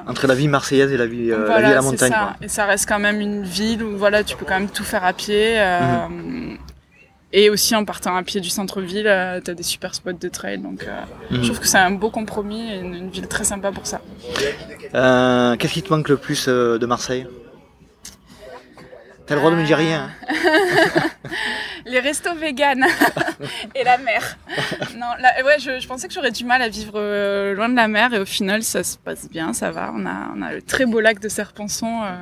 entre 0.08 0.28
la 0.28 0.36
vie 0.36 0.48
marseillaise 0.48 0.92
et 0.92 0.98
la 0.98 1.08
vie, 1.08 1.28
la 1.30 1.60
vie 1.60 1.66
à 1.66 1.76
la 1.76 1.82
montagne. 1.82 2.12
Ça. 2.12 2.36
Et 2.42 2.48
ça 2.48 2.66
reste 2.66 2.88
quand 2.88 3.00
même 3.00 3.22
une 3.22 3.44
ville 3.44 3.84
où 3.84 3.98
voilà, 3.98 4.24
tu 4.24 4.36
peux 4.36 4.46
quand 4.46 4.60
même 4.60 4.70
tout 4.70 4.84
faire 4.84 5.06
à 5.06 5.14
pied. 5.14 5.58
Mhm. 5.58 6.58
Et 7.34 7.50
aussi 7.50 7.76
en 7.76 7.84
partant 7.84 8.16
à 8.16 8.24
pied 8.24 8.40
du 8.40 8.50
centre-ville, 8.50 9.08
euh, 9.08 9.42
tu 9.44 9.52
as 9.52 9.54
des 9.54 9.64
super 9.64 9.94
spots 9.94 10.14
de 10.14 10.30
trail. 10.30 10.60
Donc 10.60 10.84
euh, 10.84 11.02
je 11.32 11.42
trouve 11.44 11.60
que 11.60 11.68
c'est 11.68 11.78
un 11.78 11.92
beau 11.92 12.10
compromis 12.10 12.72
et 12.72 12.80
une, 12.80 13.10
ville 13.10 13.28
très 13.28 13.44
sympa 13.44 13.72
pour 13.72 13.86
ça. 13.86 14.02
Euh, 14.96 15.56
Qu'est-ce 15.58 15.74
qui 15.74 15.84
te 15.84 15.94
manque 15.94 16.08
le 16.08 16.18
plus 16.18 16.48
de 16.48 16.86
Marseille? 16.86 17.28
T'as 19.28 19.36
le 19.36 19.42
droit 19.42 19.52
de 19.52 19.58
me 19.58 19.66
dire 19.66 19.78
rien. 19.78 20.10
Hein. 20.30 21.10
les 21.86 22.00
restos 22.00 22.34
véganes 22.34 22.86
et 23.76 23.84
la 23.84 23.98
mer. 23.98 24.38
Non, 24.98 25.08
ouais, 25.46 25.60
je, 25.60 25.86
pensais 25.86 26.08
que 26.08 26.14
j'aurais 26.14 26.32
du 26.32 26.46
mal 26.46 26.62
à 26.62 26.70
vivre 26.70 26.94
euh, 26.96 27.54
loin 27.54 27.68
de 27.68 27.76
la 27.76 27.90
mer 27.90 28.14
et 28.14 28.20
au 28.20 28.26
final 28.26 28.64
ça 28.64 28.86
se 28.86 28.98
passe 28.98 29.30
bien, 29.30 29.52
ça 29.52 29.72
va. 29.72 29.92
On 29.94 30.06
a, 30.06 30.54
le 30.54 30.62
très 30.62 30.86
beau 30.86 31.02
lac 31.02 31.20
de 31.20 31.28
Serpenson 31.28 32.04
euh, 32.04 32.16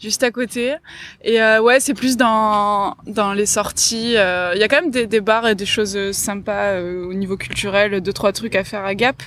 juste 0.00 0.22
à 0.22 0.30
côté. 0.30 0.74
Et 1.22 1.42
euh, 1.42 1.60
ouais, 1.60 1.80
c'est 1.80 1.92
plus 1.92 2.16
dans 2.16 2.96
dans 3.06 3.34
les 3.34 3.46
sorties. 3.46 4.12
Il 4.12 4.58
y 4.58 4.62
a 4.62 4.68
quand 4.68 4.80
même 4.80 4.90
des, 4.90 5.20
bars 5.20 5.46
et 5.46 5.54
des 5.54 5.66
choses 5.66 6.12
sympas 6.12 6.80
au 6.80 7.12
niveau 7.12 7.36
culturel, 7.36 8.00
deux 8.00 8.12
trois 8.14 8.32
trucs 8.32 8.54
à 8.54 8.64
faire 8.64 8.86
à 8.86 8.94
Gap 8.94 9.22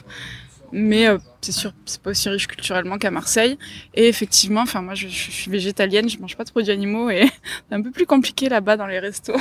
mais 0.71 1.07
euh, 1.07 1.18
c'est 1.41 1.51
sûr 1.51 1.73
c'est 1.85 2.01
pas 2.01 2.12
aussi 2.12 2.29
riche 2.29 2.47
culturellement 2.47 2.97
qu'à 2.97 3.12
Marseille. 3.12 3.57
Et 3.94 4.07
effectivement 4.07 4.62
enfin 4.62 4.81
moi 4.81 4.95
je, 4.95 5.07
suis 5.07 5.51
végétalienne 5.51 6.09
je 6.09 6.18
mange 6.19 6.35
pas 6.35 6.44
de 6.44 6.51
produits 6.51 6.71
animaux 6.71 7.09
et 7.09 7.25
c'est 7.69 7.75
un 7.75 7.81
peu 7.81 7.91
plus 7.91 8.06
compliqué 8.06 8.50
là-bas 8.50 8.77
dans 8.77 8.88
les 8.88 9.00
restos 9.00 9.35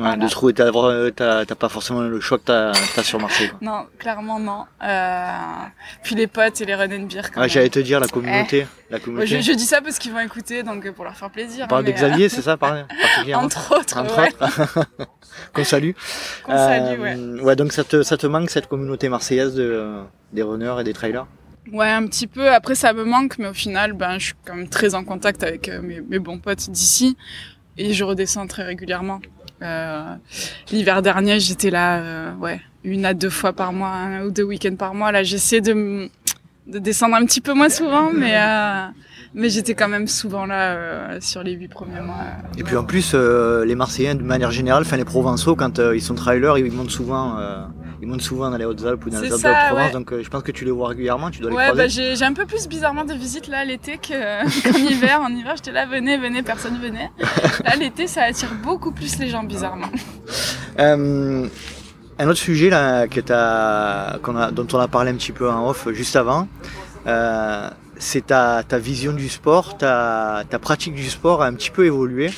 de 0.00 0.28
trouver 0.28 0.54
t'as 0.54 1.44
pas 1.44 1.68
forcément 1.68 2.00
le 2.00 2.20
choix 2.20 2.38
que 2.38 2.44
t'as 2.44 2.70
as 2.70 3.02
sur 3.02 3.20
Marseille 3.20 3.48
quoi. 3.48 3.58
non 3.60 3.86
clairement 3.98 4.38
non 4.38 4.64
euh, 4.82 5.32
puis 6.02 6.14
les 6.14 6.26
potes 6.26 6.60
et 6.60 6.64
les 6.64 6.74
run 6.74 6.90
and 6.90 7.06
beer 7.06 7.30
quand 7.32 7.46
j'allais 7.48 7.68
te 7.68 7.78
dire 7.78 8.00
la 8.00 8.08
communauté 8.08 8.66
eh. 8.66 8.92
la 8.92 8.98
communauté 8.98 9.26
je, 9.26 9.40
je, 9.40 9.52
dis 9.52 9.66
ça 9.66 9.80
parce 9.80 9.98
qu'ils 9.98 10.12
vont 10.12 10.20
écouter 10.20 10.62
donc 10.62 10.84
euh, 10.86 10.92
pour 10.92 11.04
leur 11.04 11.16
faire 11.16 11.30
plaisir 11.30 11.66
on 11.66 11.68
parle 11.68 11.86
hein, 11.86 11.90
d'Xavier 11.90 12.28
c'est 12.28 12.42
ça 12.42 12.56
par, 12.56 12.74
entre 13.34 13.78
autres 13.78 13.98
entre 13.98 14.18
ouais. 14.18 14.28
autres 14.40 14.86
qu'on 15.54 15.64
salue 15.64 15.92
qu'on 16.44 16.56
salue 16.56 17.00
ouais 17.00 17.42
ouais 17.42 17.56
donc 17.56 17.72
ça 17.72 17.84
te 17.84 18.02
ça 18.02 18.16
te 18.16 18.26
manque 18.26 18.50
cette 18.50 18.68
communauté 18.68 19.08
marseillaise 19.08 19.54
de 19.54 20.04
des 20.32 20.42
runners 20.42 20.76
et 20.80 20.84
des 20.84 20.92
trailers? 20.92 21.26
Ouais, 21.72 21.90
un 21.90 22.06
petit 22.06 22.26
peu. 22.26 22.50
Après, 22.50 22.74
ça 22.74 22.92
me 22.92 23.04
manque, 23.04 23.38
mais 23.38 23.48
au 23.48 23.54
final, 23.54 23.92
ben, 23.92 24.18
je 24.18 24.26
suis 24.26 24.34
quand 24.44 24.54
même 24.54 24.68
très 24.68 24.94
en 24.94 25.04
contact 25.04 25.42
avec 25.42 25.68
euh, 25.68 25.82
mes, 25.82 26.00
mes, 26.00 26.18
bons 26.18 26.38
potes 26.38 26.70
d'ici 26.70 27.16
et 27.76 27.92
je 27.92 28.04
redescends 28.04 28.46
très 28.46 28.64
régulièrement. 28.64 29.20
Euh, 29.62 30.14
L'hiver 30.72 31.02
dernier, 31.02 31.40
j'étais 31.40 31.70
là, 31.70 31.98
euh, 31.98 32.34
ouais, 32.36 32.60
une 32.84 33.04
à 33.04 33.14
deux 33.14 33.30
fois 33.30 33.52
par 33.52 33.72
mois, 33.72 33.90
un 33.90 34.24
ou 34.24 34.30
deux 34.30 34.42
week-ends 34.42 34.76
par 34.76 34.94
mois. 34.94 35.12
Là, 35.12 35.22
j'essaie 35.22 35.60
de, 35.60 36.08
de 36.66 36.78
descendre 36.78 37.16
un 37.16 37.24
petit 37.24 37.40
peu 37.40 37.52
moins 37.52 37.68
souvent, 37.68 38.10
mais 38.12 38.32
euh, 38.36 38.86
mais 39.34 39.48
j'étais 39.48 39.74
quand 39.74 39.88
même 39.88 40.08
souvent 40.08 40.46
là 40.46 40.72
euh, 40.72 41.18
sur 41.20 41.42
les 41.42 41.52
huit 41.52 41.68
premiers 41.68 42.00
mois. 42.00 42.16
Et 42.58 42.64
puis 42.64 42.76
en 42.76 42.84
plus, 42.84 43.12
euh, 43.14 43.64
les 43.64 43.74
Marseillais, 43.74 44.14
de 44.14 44.22
manière 44.22 44.50
générale, 44.50 44.82
enfin 44.84 44.96
les 44.96 45.04
Provençaux, 45.04 45.56
quand 45.56 45.78
ils 45.78 46.02
sont 46.02 46.14
trailers, 46.14 46.58
ils 46.58 46.72
montent 46.72 46.90
souvent 46.90 47.36
ils 48.02 48.08
montent 48.08 48.22
souvent 48.22 48.50
dans 48.50 48.56
les 48.56 48.64
Hautes-Alpes 48.64 49.04
ou 49.04 49.10
dans 49.10 49.20
les 49.20 49.32
Alpes 49.32 49.42
de 49.42 49.68
Provence, 49.68 49.92
donc 49.92 50.12
euh, 50.12 50.22
je 50.22 50.30
pense 50.30 50.42
que 50.42 50.52
tu 50.52 50.64
les 50.64 50.70
vois 50.70 50.88
régulièrement, 50.88 51.30
tu 51.30 51.40
dois 51.40 51.50
les 51.50 51.56
ouais, 51.56 51.64
croiser. 51.68 51.82
Bah, 51.82 52.14
j'ai 52.14 52.24
un 52.24 52.32
peu 52.32 52.46
plus 52.46 52.66
bizarrement 52.66 53.04
de 53.04 53.14
visites 53.14 53.48
là 53.48 53.64
l'été 53.64 53.98
qu'en 54.08 54.78
hiver. 54.78 55.20
En 55.20 55.28
hiver, 55.28 55.54
j'étais 55.56 55.72
là, 55.72 55.86
venez, 55.86 56.16
venez, 56.16 56.42
personne 56.42 56.78
venait. 56.80 57.10
Là, 57.64 57.76
l'été, 57.76 58.06
ça 58.06 58.22
attire 58.22 58.52
beaucoup 58.62 58.92
plus 58.92 59.18
les 59.18 59.28
gens 59.28 59.42
bizarrement. 59.42 59.90
Euh, 60.78 61.46
un 62.18 62.28
autre 62.28 62.38
sujet 62.38 62.70
là 62.70 63.06
que 63.06 63.20
as, 63.32 64.14
a, 64.14 64.50
dont 64.50 64.66
on 64.72 64.78
a 64.78 64.88
parlé 64.88 65.10
un 65.10 65.14
petit 65.14 65.32
peu 65.32 65.50
en 65.50 65.68
off 65.68 65.88
juste 65.92 66.16
avant, 66.16 66.48
euh, 67.06 67.68
c'est 67.98 68.26
ta, 68.26 68.62
ta 68.62 68.78
vision 68.78 69.12
du 69.12 69.28
sport, 69.28 69.76
ta, 69.76 70.44
ta 70.48 70.58
pratique 70.58 70.94
du 70.94 71.08
sport 71.10 71.42
a 71.42 71.46
un 71.46 71.54
petit 71.54 71.70
peu 71.70 71.84
évolué. 71.84 72.30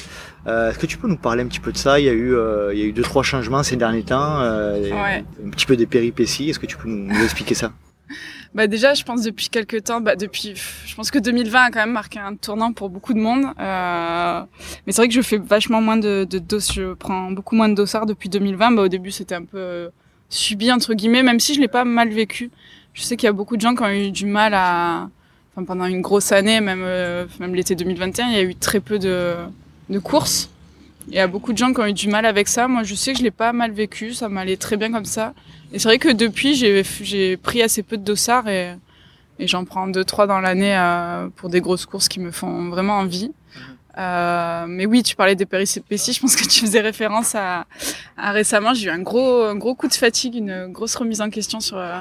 Euh, 0.46 0.70
Est-ce 0.70 0.78
que 0.78 0.86
tu 0.86 0.98
peux 0.98 1.08
nous 1.08 1.16
parler 1.16 1.42
un 1.42 1.46
petit 1.46 1.60
peu 1.60 1.72
de 1.72 1.76
ça? 1.76 2.00
Il 2.00 2.06
y 2.06 2.08
a 2.08 2.12
eu, 2.12 2.34
euh, 2.34 2.72
il 2.72 2.80
y 2.80 2.82
a 2.82 2.86
eu 2.86 2.92
deux 2.92 3.02
trois 3.02 3.22
changements 3.22 3.62
ces 3.62 3.76
derniers 3.76 4.02
temps, 4.02 4.40
euh, 4.40 4.90
ouais. 4.90 5.24
un 5.44 5.50
petit 5.50 5.66
peu 5.66 5.76
des 5.76 5.86
péripéties. 5.86 6.50
Est-ce 6.50 6.58
que 6.58 6.66
tu 6.66 6.76
peux 6.76 6.88
nous, 6.88 7.12
nous 7.12 7.24
expliquer 7.24 7.54
ça? 7.54 7.72
Bah 8.54 8.66
déjà, 8.66 8.92
je 8.92 9.02
pense 9.02 9.22
depuis 9.22 9.48
quelques 9.48 9.84
temps, 9.84 10.02
bah 10.02 10.14
depuis, 10.14 10.52
je 10.84 10.94
pense 10.94 11.10
que 11.10 11.18
2020 11.18 11.58
a 11.58 11.70
quand 11.70 11.80
même 11.80 11.92
marqué 11.92 12.18
un 12.18 12.34
tournant 12.36 12.74
pour 12.74 12.90
beaucoup 12.90 13.14
de 13.14 13.18
monde. 13.18 13.46
Euh, 13.58 14.42
mais 14.86 14.92
c'est 14.92 15.00
vrai 15.00 15.08
que 15.08 15.14
je 15.14 15.22
fais 15.22 15.38
vachement 15.38 15.80
moins 15.80 15.96
de, 15.96 16.24
de 16.28 16.38
dos, 16.38 16.60
je 16.60 16.92
prends 16.92 17.30
beaucoup 17.30 17.56
moins 17.56 17.70
de 17.70 17.74
dossards 17.74 18.04
depuis 18.04 18.28
2020. 18.28 18.72
Bah 18.72 18.82
au 18.82 18.88
début, 18.88 19.10
c'était 19.10 19.36
un 19.36 19.44
peu 19.44 19.88
subi 20.28 20.70
entre 20.70 20.92
guillemets, 20.92 21.22
même 21.22 21.40
si 21.40 21.54
je 21.54 21.60
l'ai 21.60 21.68
pas 21.68 21.86
mal 21.86 22.10
vécu. 22.10 22.50
Je 22.92 23.00
sais 23.00 23.16
qu'il 23.16 23.26
y 23.26 23.30
a 23.30 23.32
beaucoup 23.32 23.56
de 23.56 23.62
gens 23.62 23.74
qui 23.74 23.82
ont 23.84 23.88
eu 23.88 24.10
du 24.10 24.26
mal 24.26 24.52
à, 24.52 25.08
enfin 25.54 25.64
pendant 25.64 25.86
une 25.86 26.02
grosse 26.02 26.30
année, 26.30 26.60
même 26.60 26.82
euh, 26.84 27.24
même 27.40 27.54
l'été 27.54 27.74
2021, 27.74 28.26
il 28.28 28.34
y 28.34 28.36
a 28.36 28.42
eu 28.42 28.54
très 28.54 28.80
peu 28.80 28.98
de 28.98 29.34
de 29.92 29.98
course. 30.00 30.50
Il 31.08 31.14
y 31.14 31.18
a 31.18 31.26
beaucoup 31.26 31.52
de 31.52 31.58
gens 31.58 31.72
qui 31.72 31.80
ont 31.80 31.86
eu 31.86 31.92
du 31.92 32.08
mal 32.08 32.26
avec 32.26 32.48
ça. 32.48 32.68
Moi, 32.68 32.82
je 32.82 32.94
sais 32.94 33.12
que 33.12 33.18
je 33.18 33.24
l'ai 33.24 33.30
pas 33.30 33.52
mal 33.52 33.72
vécu. 33.72 34.14
Ça 34.14 34.28
m'allait 34.28 34.56
très 34.56 34.76
bien 34.76 34.90
comme 34.90 35.04
ça. 35.04 35.34
Et 35.72 35.78
c'est 35.78 35.88
vrai 35.88 35.98
que 35.98 36.08
depuis, 36.12 36.54
j'ai 36.54 37.36
pris 37.36 37.62
assez 37.62 37.82
peu 37.82 37.96
de 37.96 38.04
dossards 38.04 38.48
et, 38.48 38.74
et 39.38 39.46
j'en 39.46 39.64
prends 39.64 39.88
deux, 39.88 40.04
trois 40.04 40.26
dans 40.26 40.40
l'année 40.40 40.76
euh, 40.76 41.28
pour 41.36 41.48
des 41.48 41.60
grosses 41.60 41.86
courses 41.86 42.08
qui 42.08 42.20
me 42.20 42.30
font 42.30 42.68
vraiment 42.68 42.98
envie. 42.98 43.32
Euh, 43.98 44.64
mais 44.68 44.86
oui, 44.86 45.02
tu 45.02 45.16
parlais 45.16 45.34
des 45.34 45.46
péripéties. 45.46 46.12
Je 46.12 46.20
pense 46.20 46.36
que 46.36 46.46
tu 46.46 46.60
faisais 46.60 46.80
référence 46.80 47.34
à, 47.34 47.66
à 48.16 48.32
récemment. 48.32 48.72
J'ai 48.72 48.86
eu 48.86 48.90
un 48.90 49.00
gros, 49.00 49.42
un 49.42 49.56
gros 49.56 49.74
coup 49.74 49.88
de 49.88 49.94
fatigue, 49.94 50.36
une 50.36 50.68
grosse 50.68 50.94
remise 50.94 51.20
en 51.20 51.30
question 51.30 51.60
sur 51.60 51.78
euh, 51.78 52.00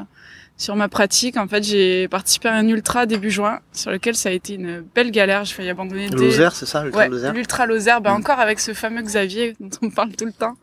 sur 0.61 0.75
ma 0.75 0.87
pratique. 0.87 1.37
En 1.37 1.47
fait, 1.47 1.63
j'ai 1.63 2.07
participé 2.07 2.47
à 2.47 2.53
un 2.53 2.67
ultra 2.67 3.07
début 3.07 3.31
juin, 3.31 3.59
sur 3.73 3.89
lequel 3.89 4.15
ça 4.15 4.29
a 4.29 4.31
été 4.31 4.53
une 4.53 4.83
belle 4.93 5.09
galère. 5.09 5.43
J'ai 5.43 5.55
failli 5.55 5.69
abandonner. 5.69 6.07
Le 6.09 6.17
Lozère, 6.17 6.55
c'est 6.55 6.67
ça, 6.67 6.83
l'ultra 6.83 7.07
ouais, 7.07 7.33
L'ultra 7.33 7.65
Lozère, 7.65 7.99
ben 7.99 8.13
mm. 8.13 8.17
encore 8.17 8.39
avec 8.39 8.59
ce 8.59 8.73
fameux 8.73 9.01
Xavier 9.01 9.55
dont 9.59 9.69
on 9.81 9.89
parle 9.89 10.11
tout 10.11 10.25
le 10.25 10.33
temps. 10.33 10.55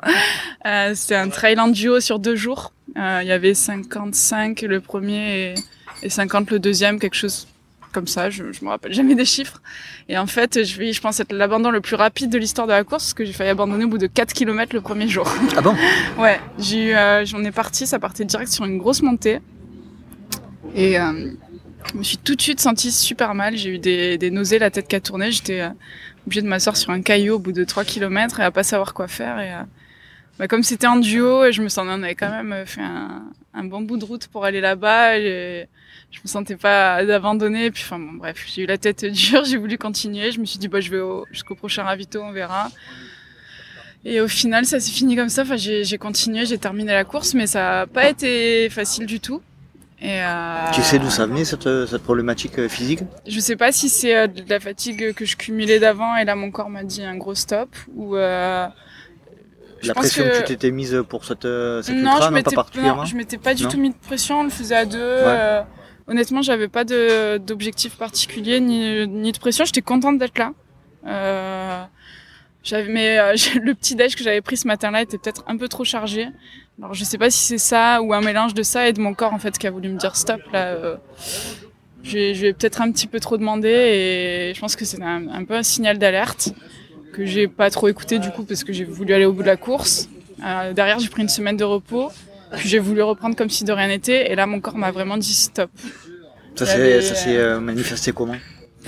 Euh, 0.66 0.92
C'était 0.94 1.16
un 1.16 1.28
trail 1.28 1.58
en 1.58 1.68
duo 1.68 1.98
sur 2.00 2.18
deux 2.18 2.36
jours. 2.36 2.72
Euh, 2.96 3.20
il 3.22 3.28
y 3.28 3.32
avait 3.32 3.54
55 3.54 4.62
le 4.62 4.80
premier 4.80 5.52
et, 5.52 5.54
et 6.02 6.10
50 6.10 6.50
le 6.50 6.58
deuxième, 6.58 6.98
quelque 6.98 7.14
chose 7.16 7.48
comme 7.92 8.06
ça, 8.06 8.28
je, 8.28 8.52
je 8.52 8.64
me 8.64 8.70
rappelle 8.70 8.92
jamais 8.92 9.14
des 9.14 9.24
chiffres. 9.24 9.60
Et 10.08 10.18
en 10.18 10.26
fait, 10.26 10.64
je 10.64 10.78
vais, 10.78 10.92
je 10.92 11.00
pense 11.00 11.18
être 11.20 11.32
l'abandon 11.32 11.70
le 11.70 11.80
plus 11.80 11.96
rapide 11.96 12.30
de 12.30 12.38
l'histoire 12.38 12.66
de 12.66 12.72
la 12.72 12.84
course, 12.84 13.04
parce 13.04 13.14
que 13.14 13.24
j'ai 13.24 13.32
failli 13.32 13.50
abandonner 13.50 13.84
au 13.84 13.88
bout 13.88 13.98
de 13.98 14.06
4 14.06 14.32
km 14.32 14.74
le 14.74 14.80
premier 14.80 15.08
jour. 15.08 15.28
Ah 15.56 15.60
bon? 15.60 15.74
Ouais, 16.18 16.38
j'ai 16.58 16.96
euh, 16.96 17.24
j'en 17.24 17.42
ai 17.42 17.50
parti, 17.50 17.86
ça 17.86 17.98
partait 17.98 18.24
direct 18.24 18.52
sur 18.52 18.64
une 18.64 18.78
grosse 18.78 19.02
montée. 19.02 19.40
Et 20.74 20.98
euh, 20.98 21.30
je 21.92 21.98
me 21.98 22.02
suis 22.02 22.18
tout 22.18 22.34
de 22.34 22.42
suite 22.42 22.60
sentie 22.60 22.92
super 22.92 23.34
mal. 23.34 23.56
J'ai 23.56 23.70
eu 23.70 23.78
des, 23.78 24.18
des, 24.18 24.30
nausées, 24.30 24.58
la 24.58 24.70
tête 24.70 24.88
qui 24.88 24.96
a 24.96 25.00
tourné. 25.00 25.30
J'étais 25.30 25.60
euh, 25.60 25.70
obligée 26.26 26.42
de 26.42 26.48
m'asseoir 26.48 26.76
sur 26.76 26.90
un 26.90 27.02
caillou 27.02 27.34
au 27.34 27.38
bout 27.38 27.52
de 27.52 27.64
3 27.64 27.84
km 27.84 28.40
et 28.40 28.44
à 28.44 28.50
pas 28.50 28.62
savoir 28.62 28.94
quoi 28.94 29.08
faire. 29.08 29.38
Et 29.40 29.52
euh, 29.52 29.62
bah, 30.38 30.48
comme 30.48 30.62
c'était 30.62 30.86
en 30.86 30.96
duo, 30.96 31.44
et 31.44 31.52
je 31.52 31.62
me 31.62 31.68
sentais 31.68 31.90
on 31.92 32.02
avait 32.02 32.14
quand 32.14 32.30
même 32.30 32.66
fait 32.66 32.82
un, 32.82 33.24
un, 33.54 33.64
bon 33.64 33.80
bout 33.80 33.96
de 33.96 34.04
route 34.04 34.28
pour 34.28 34.44
aller 34.44 34.60
là-bas. 34.60 35.18
Je 35.20 35.64
je 36.10 36.20
me 36.20 36.28
sentais 36.28 36.56
pas 36.56 37.04
d'abandonner. 37.04 37.70
Puis 37.70 37.82
enfin 37.84 37.98
bon, 37.98 38.12
bref, 38.14 38.46
j'ai 38.52 38.62
eu 38.62 38.66
la 38.66 38.78
tête 38.78 39.04
dure, 39.12 39.44
j'ai 39.44 39.56
voulu 39.56 39.78
continuer. 39.78 40.32
Je 40.32 40.40
me 40.40 40.46
suis 40.46 40.58
dit 40.58 40.68
bah 40.68 40.80
je 40.80 40.90
vais 40.90 41.02
jusqu'au 41.32 41.54
prochain 41.54 41.82
ravito, 41.82 42.20
on 42.20 42.32
verra. 42.32 42.70
Et 44.04 44.20
au 44.20 44.28
final, 44.28 44.64
ça 44.64 44.80
s'est 44.80 44.92
fini 44.92 45.16
comme 45.16 45.28
ça. 45.28 45.42
Enfin, 45.42 45.56
j'ai 45.56 45.98
continué, 45.98 46.46
j'ai 46.46 46.58
terminé 46.58 46.92
la 46.92 47.04
course, 47.04 47.34
mais 47.34 47.46
ça 47.46 47.60
n'a 47.60 47.86
pas 47.86 48.08
été 48.08 48.70
facile 48.70 49.06
du 49.06 49.20
tout. 49.20 49.42
Et 50.00 50.22
euh... 50.22 50.70
Tu 50.72 50.82
sais 50.82 50.98
d'où 50.98 51.10
ça 51.10 51.26
venait 51.26 51.44
cette, 51.44 51.86
cette 51.86 52.02
problématique 52.02 52.58
euh, 52.58 52.68
physique 52.68 53.00
Je 53.26 53.40
sais 53.40 53.56
pas 53.56 53.72
si 53.72 53.88
c'est 53.88 54.16
euh, 54.16 54.26
de 54.28 54.48
la 54.48 54.60
fatigue 54.60 55.12
que 55.12 55.24
je 55.24 55.36
cumulais 55.36 55.80
d'avant 55.80 56.16
et 56.16 56.24
là 56.24 56.36
mon 56.36 56.52
corps 56.52 56.70
m'a 56.70 56.84
dit 56.84 57.02
un 57.02 57.16
gros 57.16 57.34
stop 57.34 57.68
ou 57.96 58.14
euh, 58.14 58.68
la 59.82 59.94
pression 59.94 60.22
que... 60.22 60.38
tu 60.38 60.44
t'étais 60.44 60.70
mise 60.70 61.02
pour 61.08 61.24
cette, 61.24 61.42
cette 61.42 61.96
non, 61.96 62.12
ultra, 62.12 62.28
je 62.28 62.34
non, 62.34 62.42
pas 62.42 62.50
particulièrement 62.52 63.02
Non, 63.02 63.06
je 63.06 63.16
m'étais 63.16 63.38
pas 63.38 63.54
du 63.54 63.66
tout 63.66 63.78
mis 63.78 63.90
de 63.90 63.96
pression, 63.96 64.40
on 64.40 64.44
le 64.44 64.50
faisait 64.50 64.76
à 64.76 64.84
deux. 64.84 64.98
Ouais. 64.98 65.62
honnêtement, 66.06 66.42
j'avais 66.42 66.68
pas 66.68 66.84
d'objectif 66.84 67.96
particulier 67.96 68.60
ni, 68.60 69.06
ni 69.08 69.32
de 69.32 69.38
pression, 69.38 69.64
j'étais 69.64 69.82
contente 69.82 70.18
d'être 70.18 70.38
là. 70.38 71.88
J'avais, 72.62 72.90
mais 72.90 73.18
euh, 73.18 73.34
le 73.62 73.74
petit 73.74 73.94
déj 73.94 74.16
que 74.16 74.24
j'avais 74.24 74.40
pris 74.40 74.56
ce 74.56 74.66
matin-là 74.66 75.02
était 75.02 75.18
peut-être 75.18 75.44
un 75.46 75.56
peu 75.56 75.68
trop 75.68 75.84
chargé. 75.84 76.28
Alors 76.80 76.94
je 76.94 77.04
sais 77.04 77.18
pas 77.18 77.30
si 77.30 77.44
c'est 77.44 77.58
ça 77.58 78.00
ou 78.02 78.14
un 78.14 78.20
mélange 78.20 78.54
de 78.54 78.62
ça 78.62 78.88
et 78.88 78.92
de 78.92 79.00
mon 79.00 79.12
corps 79.14 79.34
en 79.34 79.38
fait 79.38 79.58
qui 79.58 79.66
a 79.66 79.70
voulu 79.70 79.88
me 79.88 79.98
dire 79.98 80.14
stop 80.14 80.40
là. 80.52 80.66
Euh, 80.66 80.96
je 82.04 82.40
vais 82.40 82.52
peut-être 82.52 82.80
un 82.80 82.90
petit 82.92 83.06
peu 83.06 83.20
trop 83.20 83.36
demandé 83.36 83.68
et 83.68 84.54
je 84.54 84.60
pense 84.60 84.76
que 84.76 84.84
c'est 84.84 85.02
un, 85.02 85.28
un, 85.28 85.44
peu 85.44 85.54
un 85.54 85.64
signal 85.64 85.98
d'alerte 85.98 86.50
que 87.12 87.26
j'ai 87.26 87.48
pas 87.48 87.70
trop 87.70 87.88
écouté 87.88 88.18
du 88.20 88.30
coup 88.30 88.44
parce 88.44 88.62
que 88.62 88.72
j'ai 88.72 88.84
voulu 88.84 89.12
aller 89.12 89.24
au 89.24 89.32
bout 89.32 89.42
de 89.42 89.48
la 89.48 89.56
course. 89.56 90.08
Euh, 90.44 90.72
derrière 90.72 91.00
j'ai 91.00 91.08
pris 91.08 91.22
une 91.22 91.28
semaine 91.28 91.56
de 91.56 91.64
repos 91.64 92.10
puis 92.52 92.68
j'ai 92.68 92.78
voulu 92.78 93.02
reprendre 93.02 93.34
comme 93.34 93.50
si 93.50 93.64
de 93.64 93.72
rien 93.72 93.88
n'était 93.88 94.30
et 94.30 94.36
là 94.36 94.46
mon 94.46 94.60
corps 94.60 94.76
m'a 94.76 94.92
vraiment 94.92 95.16
dit 95.16 95.34
stop. 95.34 95.70
Ça 96.54 96.66
s'est 96.66 97.02
ça 97.02 97.14
s'est 97.16 97.36
euh, 97.36 97.58
manifesté 97.60 98.12
comment? 98.12 98.36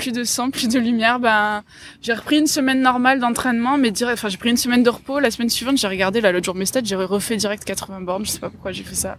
Plus 0.00 0.12
de 0.12 0.24
sang, 0.24 0.50
plus 0.50 0.68
de 0.68 0.78
lumière, 0.78 1.20
ben 1.20 1.62
j'ai 2.02 2.12
repris 2.12 2.38
une 2.38 2.46
semaine 2.46 2.80
normale 2.80 3.20
d'entraînement, 3.20 3.78
mais 3.78 3.90
direct, 3.90 4.18
enfin 4.18 4.28
j'ai 4.28 4.38
pris 4.38 4.50
une 4.50 4.56
semaine 4.56 4.82
de 4.82 4.90
repos. 4.90 5.20
La 5.20 5.30
semaine 5.30 5.50
suivante, 5.50 5.76
j'ai 5.76 5.88
regardé 5.88 6.20
là 6.20 6.32
l'autre 6.32 6.46
jour 6.46 6.54
mes 6.54 6.66
stats, 6.66 6.80
j'ai 6.84 6.96
refait 6.96 7.36
direct 7.36 7.64
80 7.64 8.00
bornes. 8.00 8.24
Je 8.24 8.30
sais 8.30 8.40
pas 8.40 8.50
pourquoi 8.50 8.72
j'ai 8.72 8.84
fait 8.84 8.94
ça. 8.94 9.18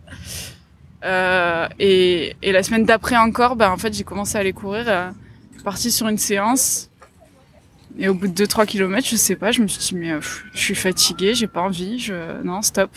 Euh, 1.03 1.67
et, 1.79 2.35
et 2.41 2.51
la 2.51 2.63
semaine 2.63 2.85
d'après 2.85 3.17
encore, 3.17 3.55
ben 3.55 3.69
en 3.69 3.77
fait 3.77 3.93
j'ai 3.93 4.03
commencé 4.03 4.37
à 4.37 4.39
aller 4.41 4.53
courir. 4.53 4.85
Euh, 4.87 5.11
parti 5.63 5.91
sur 5.91 6.07
une 6.07 6.17
séance. 6.17 6.89
Et 7.99 8.07
au 8.07 8.13
bout 8.13 8.27
de 8.27 8.45
2-3 8.45 8.65
km, 8.65 9.07
je 9.07 9.15
sais 9.15 9.35
pas, 9.35 9.51
je 9.51 9.61
me 9.61 9.67
suis 9.67 9.79
dit 9.79 9.95
mais 9.95 10.13
je 10.53 10.59
suis 10.59 10.75
fatiguée, 10.75 11.35
j'ai 11.35 11.47
pas 11.47 11.61
envie, 11.61 11.99
je 11.99 12.41
non 12.43 12.61
stop. 12.61 12.89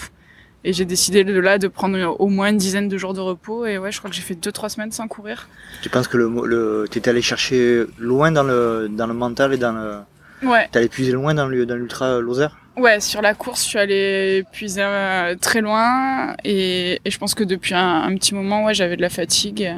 Et 0.65 0.73
j'ai 0.73 0.85
décidé 0.87 1.25
de 1.25 1.39
là 1.39 1.59
de 1.59 1.69
prendre 1.69 2.17
au 2.19 2.29
moins 2.29 2.49
une 2.49 2.57
dizaine 2.57 2.89
de 2.89 2.97
jours 2.97 3.13
de 3.13 3.21
repos. 3.21 3.67
Et 3.67 3.79
ouais, 3.79 3.93
je 3.93 3.99
crois 3.99 4.11
que 4.11 4.17
j'ai 4.17 4.23
fait 4.23 4.35
deux 4.35 4.53
trois 4.53 4.69
semaines 4.71 4.93
sans 4.93 5.09
courir. 5.09 5.49
Tu 5.83 5.91
penses 5.91 6.09
que 6.09 6.17
le, 6.17 6.29
le 6.47 6.87
t'étais 6.91 7.11
allé 7.11 7.23
chercher 7.23 7.85
loin 7.99 8.33
dans 8.33 8.43
le 8.43 8.89
dans 8.91 9.07
le 9.07 9.15
mental 9.15 9.53
et 9.53 9.59
dans 9.59 9.73
le. 9.73 10.49
Ouais. 10.49 10.69
Allé 10.75 10.89
puiser 10.89 11.13
loin 11.13 11.35
dans 11.35 11.47
le 11.47 11.67
dans 11.67 11.77
l'ultra 11.77 12.19
loser? 12.21 12.49
Ouais, 12.77 12.99
sur 12.99 13.23
la 13.23 13.35
course, 13.35 13.63
je 13.63 13.69
suis 13.69 13.79
allée 13.79 14.45
puiser 14.51 14.83
euh, 14.83 15.37
très 15.41 15.61
loin 15.61 16.35
et, 16.43 17.01
et, 17.05 17.11
je 17.11 17.19
pense 17.19 17.35
que 17.35 17.45
depuis 17.45 17.73
un, 17.73 18.03
un 18.03 18.17
petit 18.17 18.35
moment, 18.35 18.65
ouais, 18.65 18.75
j'avais 18.75 18.97
de 18.97 19.01
la 19.01 19.11
fatigue 19.11 19.73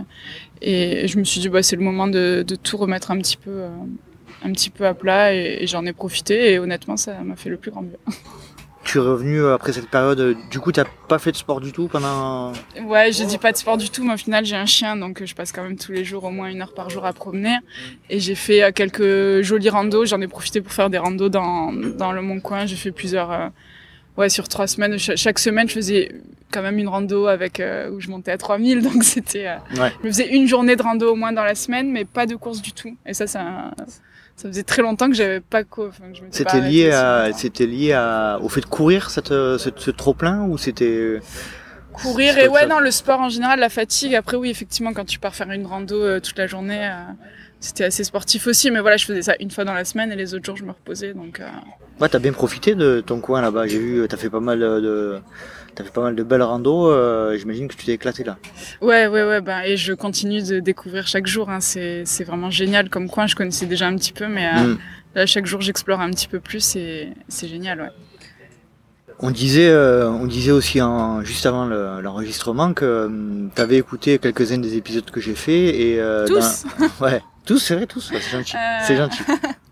et 0.62 1.06
je 1.06 1.18
me 1.18 1.24
suis 1.24 1.40
dit 1.40 1.50
bah 1.50 1.62
c'est 1.62 1.76
le 1.76 1.82
moment 1.82 2.06
de, 2.06 2.42
de 2.46 2.56
tout 2.56 2.78
remettre 2.78 3.10
un 3.10 3.18
petit 3.18 3.36
peu 3.36 3.50
euh, 3.50 3.68
un 4.42 4.52
petit 4.52 4.70
peu 4.70 4.86
à 4.86 4.94
plat 4.94 5.34
et, 5.34 5.58
et 5.60 5.66
j'en 5.66 5.84
ai 5.84 5.92
profité 5.92 6.52
et 6.52 6.58
honnêtement 6.58 6.96
ça 6.96 7.20
m'a 7.22 7.36
fait 7.36 7.50
le 7.50 7.58
plus 7.58 7.70
grand 7.70 7.82
bien. 7.82 7.98
revenu 8.98 9.40
euh, 9.40 9.54
après 9.54 9.72
cette 9.72 9.88
période. 9.88 10.20
Euh, 10.20 10.34
du 10.50 10.60
coup, 10.60 10.72
t'as 10.72 10.84
pas 11.08 11.18
fait 11.18 11.32
de 11.32 11.36
sport 11.36 11.60
du 11.60 11.72
tout 11.72 11.88
pendant. 11.88 12.52
Ouais, 12.84 13.12
je 13.12 13.24
dis 13.24 13.38
pas 13.38 13.52
de 13.52 13.56
sport 13.56 13.76
du 13.76 13.90
tout, 13.90 14.04
mais 14.04 14.14
au 14.14 14.16
final, 14.16 14.44
j'ai 14.44 14.56
un 14.56 14.66
chien, 14.66 14.96
donc 14.96 15.22
euh, 15.22 15.26
je 15.26 15.34
passe 15.34 15.52
quand 15.52 15.62
même 15.62 15.76
tous 15.76 15.92
les 15.92 16.04
jours 16.04 16.24
au 16.24 16.30
moins 16.30 16.48
une 16.48 16.62
heure 16.62 16.74
par 16.74 16.90
jour 16.90 17.04
à 17.04 17.12
promener. 17.12 17.56
Et 18.10 18.20
j'ai 18.20 18.34
fait 18.34 18.72
quelques 18.74 19.42
jolis 19.42 19.68
randos. 19.68 20.06
J'en 20.06 20.20
ai 20.20 20.28
profité 20.28 20.60
pour 20.60 20.72
faire 20.72 20.90
des 20.90 20.98
randos 20.98 21.28
dans, 21.28 21.72
dans 21.72 22.12
le 22.12 22.22
mon 22.22 22.40
coin. 22.40 22.66
J'ai 22.66 22.76
fait 22.76 22.92
plusieurs. 22.92 23.50
ouais, 24.16 24.28
sur 24.28 24.48
trois 24.48 24.66
semaines. 24.66 24.98
chaque 24.98 25.38
semaine, 25.38 25.68
je 25.68 25.74
faisais 25.74 26.14
quand 26.50 26.62
même 26.62 26.78
une 26.78 26.88
rando 26.88 27.26
avec 27.26 27.60
où 27.92 28.00
je 28.00 28.08
montais 28.08 28.30
à 28.30 28.38
3000 28.38 28.80
donc 28.82 29.02
c'était 29.02 29.48
ouais. 29.76 29.92
je 30.00 30.08
faisais 30.08 30.28
une 30.28 30.46
journée 30.46 30.76
de 30.76 30.82
rando 30.82 31.10
au 31.10 31.16
moins 31.16 31.32
dans 31.32 31.42
la 31.42 31.56
semaine 31.56 31.90
mais 31.90 32.04
pas 32.04 32.24
de 32.24 32.36
course 32.36 32.62
du 32.62 32.70
tout 32.70 32.96
et 33.04 33.14
ça 33.14 33.26
ça 33.26 33.72
ça 34.36 34.48
faisait 34.48 34.62
très 34.62 34.82
longtemps 34.82 35.08
que 35.08 35.14
j'avais 35.14 35.40
pas 35.40 35.64
quoi. 35.64 35.88
Enfin, 35.88 36.04
c'était 36.30 36.60
lié 36.60 36.90
à, 36.90 37.30
c'était 37.34 37.66
lié 37.66 37.92
à, 37.92 38.38
au 38.42 38.48
fait 38.48 38.60
de 38.60 38.66
courir 38.66 39.10
cette, 39.10 39.28
ce 39.28 39.90
trop 39.90 40.12
plein 40.12 40.44
ou 40.44 40.58
c'était 40.58 41.20
courir 41.94 42.36
et 42.36 42.46
ouais 42.46 42.66
non 42.66 42.78
le 42.78 42.90
sport 42.90 43.20
en 43.20 43.30
général 43.30 43.58
la 43.58 43.70
fatigue. 43.70 44.14
Après 44.14 44.36
oui 44.36 44.50
effectivement 44.50 44.92
quand 44.92 45.06
tu 45.06 45.18
pars 45.18 45.34
faire 45.34 45.50
une 45.50 45.66
rando 45.66 45.96
euh, 45.96 46.20
toute 46.20 46.36
la 46.36 46.46
journée 46.46 46.86
euh, 46.86 47.12
c'était 47.60 47.84
assez 47.84 48.04
sportif 48.04 48.46
aussi. 48.46 48.70
Mais 48.70 48.80
voilà 48.80 48.98
je 48.98 49.06
faisais 49.06 49.22
ça 49.22 49.34
une 49.40 49.50
fois 49.50 49.64
dans 49.64 49.72
la 49.74 49.86
semaine 49.86 50.12
et 50.12 50.16
les 50.16 50.34
autres 50.34 50.44
jours 50.44 50.56
je 50.56 50.64
me 50.64 50.72
reposais. 50.72 51.14
Donc 51.14 51.40
euh... 51.40 51.48
ouais 52.00 52.08
t'as 52.10 52.18
bien 52.18 52.32
profité 52.32 52.74
de 52.74 53.00
ton 53.00 53.20
coin 53.20 53.40
là-bas. 53.40 53.66
J'ai 53.66 53.78
vu 53.78 54.06
t'as 54.06 54.18
fait 54.18 54.30
pas 54.30 54.40
mal 54.40 54.58
de 54.60 55.18
T'as 55.76 55.84
fait 55.84 55.92
pas 55.92 56.00
mal 56.00 56.16
de 56.16 56.22
belles 56.22 56.42
randos, 56.42 56.90
euh, 56.90 57.36
j'imagine 57.36 57.68
que 57.68 57.74
tu 57.74 57.84
t'es 57.84 57.92
éclaté 57.92 58.24
là. 58.24 58.38
Ouais, 58.80 59.06
ouais, 59.08 59.24
ouais, 59.24 59.42
ben, 59.42 59.60
et 59.60 59.76
je 59.76 59.92
continue 59.92 60.42
de 60.42 60.58
découvrir 60.58 61.06
chaque 61.06 61.26
jour. 61.26 61.50
Hein. 61.50 61.60
C'est, 61.60 62.24
vraiment 62.24 62.48
génial 62.50 62.88
comme 62.88 63.10
coin. 63.10 63.26
Je 63.26 63.36
connaissais 63.36 63.66
déjà 63.66 63.86
un 63.86 63.94
petit 63.94 64.14
peu, 64.14 64.26
mais 64.26 64.46
euh, 64.46 64.68
mm. 64.68 64.78
là, 65.14 65.26
chaque 65.26 65.44
jour, 65.44 65.60
j'explore 65.60 66.00
un 66.00 66.10
petit 66.10 66.28
peu 66.28 66.40
plus 66.40 66.76
et 66.76 67.12
c'est 67.28 67.46
génial, 67.46 67.82
ouais. 67.82 67.90
On 69.18 69.30
disait, 69.30 69.68
euh, 69.68 70.08
on 70.08 70.26
disait 70.26 70.50
aussi 70.50 70.80
en, 70.80 71.22
juste 71.22 71.44
avant 71.44 71.66
l'enregistrement 71.66 72.72
que 72.72 72.84
euh, 72.84 73.48
tu 73.54 73.60
avais 73.60 73.76
écouté 73.76 74.18
quelques-uns 74.18 74.58
des 74.58 74.78
épisodes 74.78 75.10
que 75.10 75.20
j'ai 75.20 75.34
fait 75.34 75.78
et 75.78 76.02
tous. 76.26 76.64
Dans... 76.78 77.04
ouais, 77.04 77.20
tous, 77.44 77.58
c'est 77.58 77.74
vrai, 77.74 77.86
tous. 77.86 78.10
Ouais, 78.12 78.20
c'est 78.22 78.30
gentil. 78.30 78.56
C'est 78.86 78.96
gentil. 78.96 79.22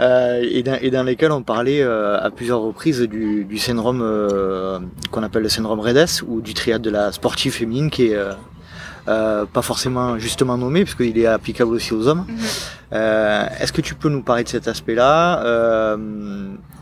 Euh, 0.00 0.44
et, 0.48 0.62
dans, 0.62 0.78
et, 0.80 0.90
dans, 0.90 1.02
lesquels 1.02 1.32
on 1.32 1.42
parlait 1.42 1.82
euh, 1.82 2.20
à 2.20 2.30
plusieurs 2.30 2.60
reprises 2.60 3.00
du, 3.00 3.44
du 3.44 3.58
syndrome 3.58 4.00
euh, 4.02 4.78
qu'on 5.10 5.22
appelle 5.22 5.42
le 5.42 5.48
syndrome 5.48 5.80
REDES 5.80 6.22
ou 6.26 6.40
du 6.40 6.54
triade 6.54 6.82
de 6.82 6.90
la 6.90 7.12
sportive 7.12 7.52
féminine 7.52 7.90
qui 7.90 8.06
est 8.06 8.18
pas 9.06 9.62
forcément 9.62 10.18
justement 10.18 10.58
nommé 10.58 10.84
puisqu'il 10.84 11.18
est 11.18 11.26
applicable 11.26 11.72
aussi 11.72 11.94
aux 11.94 12.06
hommes. 12.06 12.26
Mhm. 12.28 12.98
Est-ce 13.60 13.72
que 13.72 13.80
tu 13.80 13.94
peux 13.94 14.08
nous 14.08 14.22
parler 14.22 14.44
de 14.44 14.48
cet 14.48 14.68
aspect-là 14.68 15.96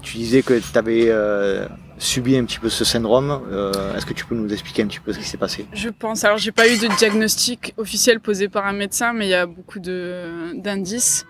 Tu 0.03 0.19
disais 0.19 0.43
que 0.43 0.55
tu 0.55 0.79
avais 0.79 1.13
subi 1.99 2.37
un 2.37 2.45
petit 2.45 2.59
peu 2.59 2.69
ce 2.69 2.85
syndrome. 2.85 3.41
Est-ce 3.97 4.05
que 4.05 4.13
tu 4.13 4.27
peux 4.27 4.35
nous 4.35 4.53
expliquer 4.53 4.83
un 4.83 4.89
petit 4.89 5.01
peu 5.01 5.13
ce 5.13 5.19
qui 5.19 5.25
s'est 5.25 5.37
passé? 5.37 5.67
Je 5.73 5.89
pense. 5.89 6.25
Alors, 6.25 6.39
j'ai 6.39 6.53
pas 6.53 6.69
eu 6.69 6.77
de 6.77 6.89
diagnostic 6.99 7.75
officiel 7.77 8.19
posé 8.19 8.49
par 8.49 8.67
un 8.67 8.73
médecin, 8.73 9.13
mais 9.13 9.27
il 9.27 9.31
y 9.31 9.35
a 9.35 9.47
beaucoup 9.47 9.79
d'indices. 9.79 11.27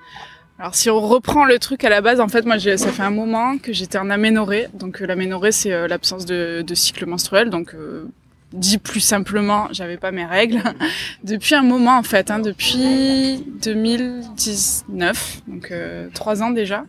Alors 0.58 0.74
si 0.74 0.88
on 0.88 1.00
reprend 1.00 1.44
le 1.44 1.58
truc 1.58 1.84
à 1.84 1.90
la 1.90 2.00
base, 2.00 2.18
en 2.18 2.28
fait, 2.28 2.46
moi, 2.46 2.58
ça 2.58 2.76
fait 2.90 3.02
un 3.02 3.10
moment 3.10 3.58
que 3.58 3.74
j'étais 3.74 3.98
en 3.98 4.08
aménorrhée. 4.08 4.68
Donc 4.72 5.02
euh, 5.02 5.06
l'aménorrhée, 5.06 5.52
c'est 5.52 5.72
euh, 5.72 5.86
l'absence 5.86 6.24
de, 6.24 6.64
de, 6.66 6.74
cycle 6.74 7.04
menstruel. 7.04 7.50
Donc 7.50 7.74
euh, 7.74 8.06
dit 8.54 8.78
plus 8.78 9.00
simplement, 9.00 9.68
j'avais 9.70 9.98
pas 9.98 10.12
mes 10.12 10.24
règles 10.24 10.62
depuis 11.24 11.54
un 11.54 11.62
moment 11.62 11.98
en 11.98 12.02
fait, 12.02 12.30
hein, 12.30 12.38
depuis 12.38 13.44
2019, 13.62 15.42
donc 15.46 15.70
euh, 15.70 16.08
trois 16.14 16.42
ans 16.42 16.50
déjà. 16.50 16.84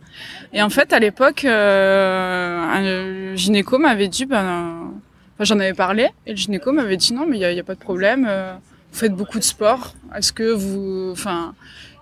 Et 0.54 0.62
en 0.62 0.70
fait, 0.70 0.94
à 0.94 0.98
l'époque, 0.98 1.44
un 1.44 3.34
gynéco 3.34 3.76
m'avait 3.76 4.08
dit, 4.08 4.24
ben, 4.24 4.92
j'en 5.40 5.58
avais 5.58 5.74
parlé, 5.74 6.08
et 6.26 6.30
le 6.30 6.36
gynéco 6.36 6.72
m'avait 6.72 6.96
dit 6.96 7.12
non, 7.12 7.26
mais 7.28 7.36
il 7.36 7.40
y 7.40 7.54
y 7.54 7.60
a, 7.60 7.64
pas 7.64 7.74
de 7.74 7.80
problème. 7.80 8.24
vous 8.92 8.98
faites 8.98 9.14
beaucoup 9.14 9.38
de 9.38 9.44
sport. 9.44 9.94
Est-ce 10.16 10.32
que 10.32 10.50
vous, 10.50 11.10
enfin 11.12 11.54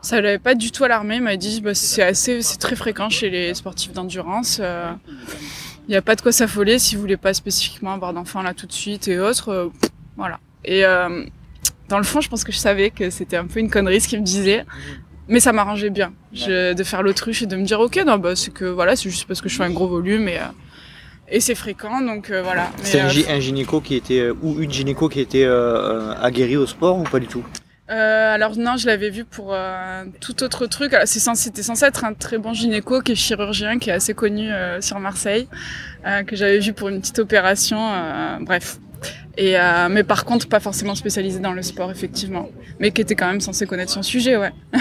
ça 0.06 0.20
l'avait 0.20 0.38
pas 0.38 0.54
du 0.54 0.70
tout 0.70 0.84
alarmé. 0.84 1.16
Il 1.16 1.22
m'a 1.22 1.36
dit 1.36 1.60
bah, 1.60 1.74
c'est 1.74 2.02
assez, 2.02 2.40
c'est 2.40 2.58
très 2.58 2.76
fréquent 2.76 3.10
chez 3.10 3.28
les 3.28 3.54
sportifs 3.54 3.92
d'endurance. 3.92 4.58
Il 4.58 4.64
euh, 4.64 4.92
n'y 5.88 5.96
a 5.96 6.02
pas 6.02 6.14
de 6.14 6.20
quoi 6.20 6.30
s'affoler 6.30 6.78
si 6.78 6.94
vous 6.94 7.00
voulez 7.00 7.16
pas 7.16 7.34
spécifiquement 7.34 7.92
avoir 7.92 8.12
d'enfants 8.12 8.42
là 8.42 8.54
tout 8.54 8.66
de 8.66 8.72
suite 8.72 9.08
et 9.08 9.18
autres. 9.18 9.48
Euh, 9.48 9.68
voilà. 10.16 10.38
Et 10.64 10.84
euh, 10.84 11.24
dans 11.88 11.98
le 11.98 12.04
fond, 12.04 12.20
je 12.20 12.28
pense 12.28 12.44
que 12.44 12.52
je 12.52 12.58
savais 12.58 12.90
que 12.90 13.10
c'était 13.10 13.36
un 13.36 13.46
peu 13.46 13.58
une 13.58 13.68
connerie 13.68 14.00
ce 14.00 14.06
qu'il 14.06 14.20
me 14.20 14.24
disait. 14.24 14.64
Mais 15.28 15.40
ça 15.40 15.52
m'arrangeait 15.52 15.90
bien 15.90 16.12
je, 16.32 16.72
de 16.72 16.84
faire 16.84 17.02
l'autruche 17.02 17.42
et 17.42 17.46
de 17.46 17.56
me 17.56 17.64
dire 17.64 17.80
ok 17.80 18.00
non 18.06 18.16
bah 18.16 18.36
c'est 18.36 18.52
que 18.52 18.64
voilà 18.64 18.94
c'est 18.94 19.10
juste 19.10 19.24
parce 19.24 19.40
que 19.40 19.48
je 19.48 19.56
fais 19.56 19.64
un 19.64 19.70
gros 19.70 19.88
volume 19.88 20.28
et 20.28 20.38
et 21.28 21.40
c'est 21.40 21.56
fréquent 21.56 22.00
donc 22.00 22.30
voilà. 22.30 22.70
C'est 22.84 23.00
un, 23.00 23.08
un, 23.08 23.40
gynéco 23.40 23.80
qui 23.80 23.96
était 23.96 24.30
ou 24.30 24.60
une 24.60 24.70
gynéco 24.70 25.08
qui 25.08 25.18
était 25.18 25.44
aguerrie 26.22 26.56
au 26.56 26.66
sport 26.66 26.96
ou 26.96 27.02
pas 27.02 27.18
du 27.18 27.26
tout? 27.26 27.42
Euh, 27.88 28.34
alors 28.34 28.56
non, 28.56 28.76
je 28.76 28.86
l'avais 28.86 29.10
vu 29.10 29.24
pour 29.24 29.54
euh, 29.54 30.04
tout 30.20 30.42
autre 30.42 30.66
truc. 30.66 30.94
C'était 31.04 31.62
censé 31.62 31.84
être 31.84 32.04
un 32.04 32.14
très 32.14 32.38
bon 32.38 32.52
gynéco 32.52 33.00
qui 33.00 33.12
est 33.12 33.16
chirurgien, 33.16 33.78
qui 33.78 33.90
est 33.90 33.94
assez 33.94 34.14
connu 34.14 34.50
euh, 34.52 34.80
sur 34.80 34.98
Marseille, 34.98 35.48
euh, 36.06 36.24
que 36.24 36.34
j'avais 36.34 36.58
vu 36.58 36.72
pour 36.72 36.88
une 36.88 37.00
petite 37.00 37.20
opération. 37.20 37.78
Euh, 37.80 38.38
bref. 38.40 38.78
Et 39.38 39.54
mais 39.90 40.02
par 40.02 40.24
contre, 40.24 40.48
pas 40.48 40.60
forcément 40.60 40.94
spécialisé 40.94 41.40
dans 41.40 41.52
le 41.52 41.62
sport, 41.62 41.90
effectivement, 41.90 42.48
mais 42.80 42.90
qui 42.90 43.02
était 43.02 43.14
quand 43.14 43.26
même 43.26 43.40
censé 43.42 43.66
connaître 43.66 43.92
son 43.92 44.02
sujet, 44.02 44.36
ouais. 44.36 44.50
toi, 44.72 44.80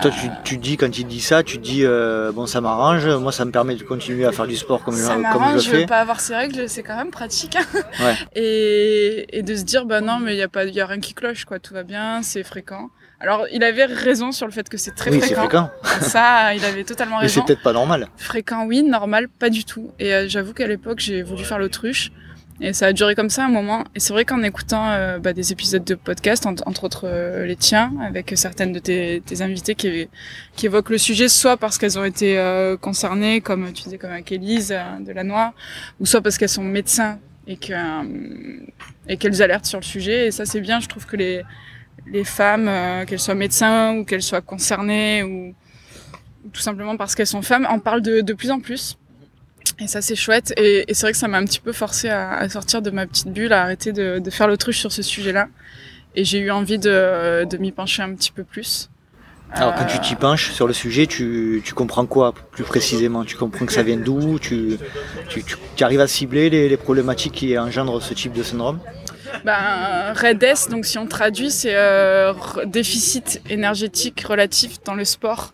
toi, 0.02 0.10
tu, 0.10 0.28
tu 0.44 0.56
dis, 0.58 0.76
quand 0.78 0.98
il 0.98 1.06
dit 1.06 1.20
ça, 1.20 1.42
tu 1.42 1.58
dis, 1.58 1.84
euh, 1.84 2.32
bon, 2.32 2.46
ça 2.46 2.60
m'arrange, 2.62 3.06
moi, 3.06 3.32
ça 3.32 3.44
me 3.44 3.50
permet 3.50 3.74
de 3.76 3.82
continuer 3.82 4.24
à 4.24 4.32
faire 4.32 4.46
du 4.46 4.56
sport 4.56 4.82
comme, 4.84 4.94
ça 4.94 5.16
je, 5.18 5.32
comme 5.32 5.48
je 5.50 5.54
le 5.54 5.58
je 5.60 5.70
fais. 5.70 5.80
veux 5.80 5.86
pas 5.86 5.98
avoir 6.00 6.20
ces 6.20 6.34
règles, 6.34 6.68
c'est 6.68 6.82
quand 6.82 6.96
même 6.96 7.10
pratique. 7.10 7.56
Ouais. 8.00 8.14
et, 8.34 9.38
et 9.38 9.42
de 9.42 9.54
se 9.54 9.62
dire, 9.64 9.86
bah 9.86 10.00
non, 10.00 10.18
mais 10.18 10.34
il 10.34 10.38
y 10.38 10.42
a 10.42 10.48
pas, 10.48 10.64
y 10.64 10.80
a 10.80 10.86
rien 10.86 11.00
qui 11.00 11.14
cloche, 11.14 11.44
quoi, 11.44 11.58
tout 11.58 11.72
va 11.74 11.82
bien, 11.82 12.22
c'est 12.22 12.42
fréquent. 12.42 12.90
Alors, 13.20 13.46
il 13.52 13.62
avait 13.64 13.86
raison 13.86 14.32
sur 14.32 14.46
le 14.46 14.52
fait 14.52 14.68
que 14.68 14.76
c'est 14.76 14.90
très 14.94 15.10
oui, 15.10 15.20
c'est 15.22 15.34
fréquent. 15.34 15.70
fréquent. 15.82 16.00
Ça, 16.06 16.54
il 16.54 16.62
avait 16.64 16.84
totalement 16.84 17.16
Mais 17.20 17.28
c'est 17.28 17.40
raison. 17.40 17.46
peut-être 17.46 17.62
pas 17.62 17.72
normal. 17.72 18.08
Fréquent, 18.16 18.66
oui, 18.66 18.82
normal, 18.82 19.28
pas 19.28 19.48
du 19.48 19.64
tout. 19.64 19.90
Et 19.98 20.12
euh, 20.14 20.26
j'avoue 20.28 20.52
qu'à 20.52 20.66
l'époque, 20.66 20.98
j'ai 21.00 21.22
voulu 21.22 21.42
faire 21.44 21.58
l'autruche. 21.58 22.12
Et 22.60 22.72
ça 22.72 22.86
a 22.86 22.92
duré 22.92 23.14
comme 23.14 23.28
ça 23.28 23.44
un 23.44 23.50
moment. 23.50 23.84
Et 23.94 24.00
c'est 24.00 24.12
vrai 24.14 24.24
qu'en 24.24 24.42
écoutant 24.42 24.88
euh, 24.90 25.18
bah, 25.18 25.32
des 25.34 25.52
épisodes 25.52 25.84
de 25.84 25.94
podcast, 25.94 26.46
en- 26.46 26.54
entre 26.64 26.84
autres 26.84 27.06
euh, 27.06 27.44
les 27.44 27.56
tiens, 27.56 27.92
avec 28.02 28.32
certaines 28.34 28.72
de 28.72 28.78
tes, 28.78 29.22
invités 29.42 29.74
qui, 29.74 30.08
évoquent 30.64 30.90
le 30.90 30.98
sujet, 30.98 31.28
soit 31.28 31.58
parce 31.58 31.76
qu'elles 31.76 31.98
ont 31.98 32.04
été 32.04 32.38
euh, 32.38 32.76
concernées, 32.78 33.42
comme 33.42 33.72
tu 33.72 33.82
disais, 33.84 33.98
comme 33.98 34.10
avec 34.12 34.32
Élise 34.32 34.68
de 34.68 35.12
la 35.12 35.22
Noix, 35.22 35.52
ou 36.00 36.06
soit 36.06 36.22
parce 36.22 36.38
qu'elles 36.38 36.48
sont 36.48 36.64
médecins 36.64 37.18
et 37.46 37.56
que 37.56 37.74
et 39.08 39.18
qu'elles 39.18 39.42
alertent 39.42 39.66
sur 39.66 39.78
le 39.78 39.84
sujet. 39.84 40.28
Et 40.28 40.30
ça, 40.30 40.46
c'est 40.46 40.60
bien. 40.60 40.80
Je 40.80 40.88
trouve 40.88 41.06
que 41.06 41.16
les 41.16 42.24
femmes, 42.24 42.70
qu'elles 43.06 43.20
soient 43.20 43.34
médecins 43.34 43.94
ou 43.96 44.04
qu'elles 44.04 44.22
soient 44.22 44.40
concernées 44.40 45.22
ou 45.22 45.54
ou 46.44 46.48
tout 46.50 46.60
simplement 46.60 46.96
parce 46.96 47.14
qu'elles 47.14 47.26
sont 47.26 47.42
femmes, 47.42 47.66
en 47.68 47.80
parlent 47.80 48.02
de 48.02 48.32
plus 48.32 48.50
en 48.50 48.60
plus. 48.60 48.96
Et 49.78 49.86
ça, 49.88 50.00
c'est 50.00 50.16
chouette. 50.16 50.54
Et, 50.56 50.90
et 50.90 50.94
c'est 50.94 51.02
vrai 51.02 51.12
que 51.12 51.18
ça 51.18 51.28
m'a 51.28 51.38
un 51.38 51.44
petit 51.44 51.60
peu 51.60 51.72
forcé 51.72 52.08
à, 52.08 52.32
à 52.36 52.48
sortir 52.48 52.80
de 52.82 52.90
ma 52.90 53.06
petite 53.06 53.28
bulle, 53.28 53.52
à 53.52 53.62
arrêter 53.62 53.92
de, 53.92 54.18
de 54.18 54.30
faire 54.30 54.48
l'autruche 54.48 54.78
sur 54.78 54.90
ce 54.92 55.02
sujet-là. 55.02 55.48
Et 56.14 56.24
j'ai 56.24 56.38
eu 56.38 56.50
envie 56.50 56.78
de, 56.78 57.44
de 57.44 57.56
m'y 57.58 57.72
pencher 57.72 58.02
un 58.02 58.14
petit 58.14 58.32
peu 58.32 58.42
plus. 58.42 58.88
Alors, 59.52 59.74
quand 59.74 59.84
Euh, 59.84 59.86
tu 59.86 60.00
t'y 60.00 60.14
penches 60.16 60.50
sur 60.52 60.66
le 60.66 60.72
sujet, 60.72 61.06
tu, 61.06 61.62
tu 61.64 61.74
comprends 61.74 62.06
quoi 62.06 62.34
plus 62.52 62.64
précisément? 62.64 63.24
Tu 63.24 63.36
comprends 63.36 63.66
que 63.66 63.72
ça 63.72 63.82
vient 63.82 63.96
d'où? 63.98 64.38
Tu, 64.38 64.78
tu, 65.28 65.84
arrives 65.84 66.00
à 66.00 66.08
cibler 66.08 66.50
les, 66.50 66.68
les 66.68 66.76
problématiques 66.76 67.34
qui 67.34 67.56
engendrent 67.58 68.02
ce 68.02 68.14
type 68.14 68.32
de 68.32 68.42
syndrome? 68.42 68.80
Ben, 69.44 70.12
REDS, 70.14 70.70
donc 70.70 70.86
si 70.86 70.98
on 70.98 71.06
traduit, 71.06 71.50
c'est 71.50 71.74
euh, 71.76 72.32
déficit 72.64 73.40
énergétique 73.48 74.20
relatif 74.22 74.82
dans 74.84 74.94
le 74.94 75.04
sport. 75.04 75.52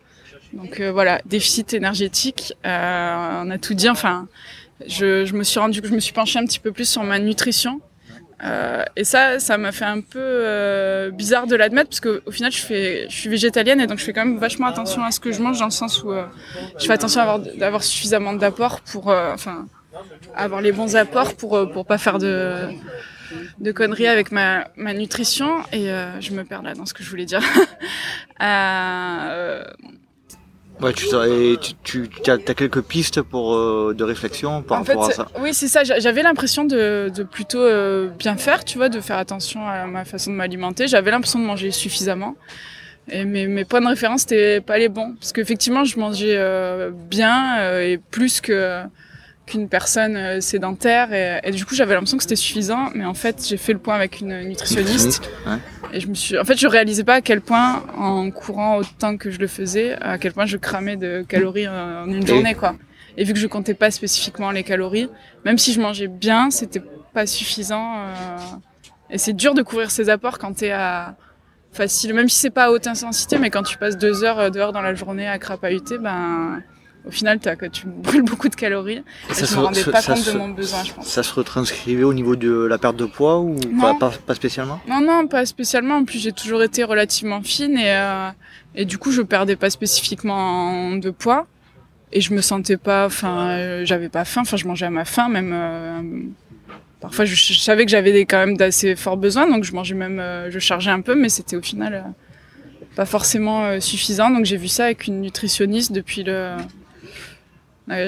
Donc 0.52 0.80
euh, 0.80 0.92
voilà, 0.92 1.20
déficit 1.24 1.72
énergétique. 1.74 2.54
Euh, 2.66 3.42
on 3.44 3.50
a 3.50 3.58
tout 3.58 3.74
dit. 3.74 3.88
Enfin, 3.88 4.28
je, 4.86 5.24
je 5.24 5.34
me 5.34 5.42
suis 5.44 5.58
rendu, 5.58 5.80
je 5.82 5.92
me 5.92 6.00
suis 6.00 6.12
penchée 6.12 6.38
un 6.38 6.44
petit 6.44 6.58
peu 6.60 6.72
plus 6.72 6.88
sur 6.88 7.02
ma 7.04 7.18
nutrition. 7.18 7.80
Euh, 8.44 8.82
et 8.96 9.04
ça, 9.04 9.38
ça 9.38 9.56
m'a 9.56 9.70
fait 9.70 9.84
un 9.84 10.00
peu 10.00 10.18
euh, 10.18 11.10
bizarre 11.12 11.46
de 11.46 11.54
l'admettre 11.54 11.90
parce 11.90 12.00
que 12.00 12.22
au 12.26 12.32
final, 12.32 12.50
je 12.50 12.58
fais, 12.60 13.06
je 13.08 13.14
suis 13.14 13.28
végétalienne 13.28 13.80
et 13.80 13.86
donc 13.86 13.98
je 13.98 14.04
fais 14.04 14.12
quand 14.12 14.24
même 14.24 14.38
vachement 14.38 14.66
attention 14.66 15.04
à 15.04 15.12
ce 15.12 15.20
que 15.20 15.30
je 15.30 15.40
mange 15.40 15.60
dans 15.60 15.66
le 15.66 15.70
sens 15.70 16.02
où 16.02 16.10
euh, 16.10 16.24
je 16.76 16.84
fais 16.86 16.92
attention 16.92 17.20
à 17.20 17.22
avoir, 17.22 17.38
d'avoir 17.38 17.84
suffisamment 17.84 18.32
d'apports 18.32 18.80
pour, 18.80 19.10
euh, 19.10 19.32
enfin, 19.32 19.66
avoir 20.34 20.60
les 20.60 20.72
bons 20.72 20.96
apports 20.96 21.34
pour 21.34 21.70
pour 21.70 21.86
pas 21.86 21.98
faire 21.98 22.18
de 22.18 22.68
de 23.60 23.72
conneries 23.72 24.06
avec 24.06 24.32
ma, 24.32 24.68
ma 24.76 24.92
nutrition 24.94 25.62
et 25.72 25.90
euh, 25.90 26.20
je 26.20 26.32
me 26.32 26.44
perds 26.44 26.62
là 26.62 26.74
dans 26.74 26.86
ce 26.86 26.94
que 26.94 27.02
je 27.02 27.10
voulais 27.10 27.26
dire. 27.26 27.42
Euh, 28.40 29.62
Ouais, 30.82 30.92
tu, 30.92 31.06
et 31.06 31.56
tu, 31.84 32.08
tu 32.08 32.30
as, 32.30 32.38
quelques 32.38 32.82
pistes 32.82 33.22
pour, 33.22 33.54
euh, 33.54 33.94
de 33.96 34.04
réflexion 34.04 34.62
par 34.62 34.80
en 34.80 34.84
fait, 34.84 34.92
rapport 34.94 35.10
à 35.10 35.12
ça? 35.12 35.28
oui, 35.40 35.54
c'est 35.54 35.68
ça. 35.68 35.84
J'a- 35.84 35.98
J'avais 36.00 36.22
l'impression 36.22 36.64
de, 36.64 37.10
de 37.14 37.22
plutôt 37.22 37.60
euh, 37.60 38.08
bien 38.18 38.36
faire, 38.36 38.64
tu 38.64 38.78
vois, 38.78 38.88
de 38.88 39.00
faire 39.00 39.18
attention 39.18 39.66
à 39.66 39.86
ma 39.86 40.04
façon 40.04 40.30
de 40.30 40.36
m'alimenter. 40.36 40.88
J'avais 40.88 41.10
l'impression 41.10 41.38
de 41.38 41.44
manger 41.44 41.70
suffisamment. 41.70 42.34
Et 43.10 43.24
mes, 43.24 43.46
mes 43.48 43.64
points 43.64 43.80
de 43.80 43.86
référence 43.86 44.22
n'étaient 44.22 44.60
pas 44.60 44.78
les 44.78 44.88
bons. 44.88 45.14
Parce 45.18 45.32
qu'effectivement, 45.32 45.84
je 45.84 45.98
mangeais 45.98 46.36
euh, 46.36 46.90
bien 46.92 47.80
et 47.80 47.98
plus 47.98 48.40
que 48.40 48.82
qu'une 49.52 49.68
personne 49.68 50.16
euh, 50.16 50.40
sédentaire. 50.40 51.12
Et, 51.12 51.40
et 51.44 51.50
du 51.50 51.64
coup, 51.64 51.74
j'avais 51.74 51.94
l'impression 51.94 52.16
que 52.16 52.22
c'était 52.22 52.36
suffisant. 52.36 52.90
Mais 52.94 53.04
en 53.04 53.14
fait, 53.14 53.46
j'ai 53.46 53.56
fait 53.56 53.72
le 53.72 53.78
point 53.78 53.94
avec 53.94 54.20
une 54.20 54.42
nutritionniste. 54.48 55.30
Ouais. 55.46 55.58
Et 55.92 56.00
je 56.00 56.08
me 56.08 56.14
suis, 56.14 56.38
en 56.38 56.44
fait, 56.44 56.58
je 56.58 56.66
réalisais 56.66 57.04
pas 57.04 57.14
à 57.14 57.20
quel 57.20 57.40
point, 57.40 57.84
en 57.96 58.30
courant 58.30 58.78
autant 58.78 59.16
que 59.16 59.30
je 59.30 59.38
le 59.38 59.46
faisais, 59.46 59.94
à 60.00 60.18
quel 60.18 60.32
point 60.32 60.46
je 60.46 60.56
cramais 60.56 60.96
de 60.96 61.24
calories 61.28 61.68
en 61.68 62.06
une 62.06 62.26
journée, 62.26 62.54
quoi. 62.54 62.74
Et 63.18 63.24
vu 63.24 63.34
que 63.34 63.38
je 63.38 63.46
comptais 63.46 63.74
pas 63.74 63.90
spécifiquement 63.90 64.50
les 64.50 64.62
calories, 64.62 65.10
même 65.44 65.58
si 65.58 65.74
je 65.74 65.80
mangeais 65.80 66.08
bien, 66.08 66.50
c'était 66.50 66.82
pas 67.12 67.26
suffisant. 67.26 67.94
euh, 67.96 68.36
Et 69.10 69.18
c'est 69.18 69.34
dur 69.34 69.52
de 69.52 69.62
couvrir 69.62 69.90
ses 69.90 70.08
apports 70.08 70.38
quand 70.38 70.54
t'es 70.54 70.70
à 70.70 71.14
facile, 71.74 72.14
même 72.14 72.28
si 72.28 72.38
c'est 72.38 72.50
pas 72.50 72.64
à 72.64 72.70
haute 72.70 72.86
intensité, 72.86 73.38
mais 73.38 73.50
quand 73.50 73.62
tu 73.62 73.76
passes 73.76 73.98
deux 73.98 74.24
heures 74.24 74.38
euh, 74.38 74.50
dehors 74.50 74.72
dans 74.72 74.80
la 74.80 74.94
journée 74.94 75.28
à 75.28 75.38
crapahuter, 75.38 75.98
ben 75.98 76.62
au 77.06 77.10
final 77.10 77.38
que 77.40 77.66
tu 77.66 77.86
brûles 77.86 78.22
beaucoup 78.22 78.48
de 78.48 78.54
calories. 78.54 79.02
Et 79.30 79.34
ça 79.34 79.40
je 79.40 79.46
se- 79.46 79.56
me 79.56 79.62
rendais 79.64 79.82
ça- 79.82 79.90
pas 79.92 80.02
compte 80.02 80.18
se- 80.18 80.30
de 80.32 80.38
mon 80.38 80.48
besoin, 80.50 80.84
je 80.84 80.92
pense. 80.92 81.06
Ça 81.08 81.22
se 81.22 81.34
retranscrivait 81.34 82.04
au 82.04 82.14
niveau 82.14 82.36
de 82.36 82.50
la 82.66 82.78
perte 82.78 82.96
de 82.96 83.06
poids 83.06 83.40
ou 83.40 83.56
pas, 83.80 83.94
pas, 83.94 84.10
pas 84.26 84.34
spécialement? 84.34 84.80
Non, 84.88 85.00
non, 85.00 85.26
pas 85.26 85.44
spécialement. 85.46 85.96
En 85.96 86.04
plus, 86.04 86.18
j'ai 86.20 86.32
toujours 86.32 86.62
été 86.62 86.84
relativement 86.84 87.42
fine 87.42 87.76
et, 87.76 87.90
euh, 87.90 88.28
et 88.74 88.84
du 88.84 88.98
coup, 88.98 89.10
je 89.10 89.22
perdais 89.22 89.56
pas 89.56 89.70
spécifiquement 89.70 90.92
de 90.96 91.10
poids. 91.10 91.46
Et 92.12 92.20
je 92.20 92.34
me 92.34 92.40
sentais 92.42 92.76
pas, 92.76 93.06
enfin, 93.06 93.48
euh, 93.50 93.84
j'avais 93.86 94.08
pas 94.10 94.24
faim, 94.26 94.42
enfin, 94.42 94.56
je 94.58 94.66
mangeais 94.66 94.86
à 94.86 94.90
ma 94.90 95.04
faim, 95.06 95.28
même. 95.28 95.50
euh, 95.54 96.02
parfois, 97.00 97.24
je, 97.24 97.34
je 97.34 97.54
savais 97.58 97.84
que 97.86 97.90
j'avais 97.90 98.26
quand 98.26 98.38
même 98.38 98.56
d'assez 98.56 98.94
forts 98.96 99.16
besoins, 99.16 99.48
donc 99.50 99.64
je 99.64 99.72
mangeais 99.72 99.94
même, 99.94 100.20
euh, 100.20 100.50
je 100.50 100.58
chargeais 100.58 100.90
un 100.90 101.00
peu, 101.00 101.14
mais 101.14 101.30
c'était 101.30 101.56
au 101.56 101.62
final 101.62 101.94
euh, 101.94 102.00
pas 102.96 103.06
forcément 103.06 103.80
suffisant. 103.80 104.28
Donc 104.30 104.44
j'ai 104.44 104.58
vu 104.58 104.68
ça 104.68 104.84
avec 104.84 105.06
une 105.06 105.22
nutritionniste 105.22 105.90
depuis 105.92 106.22
le. 106.22 106.56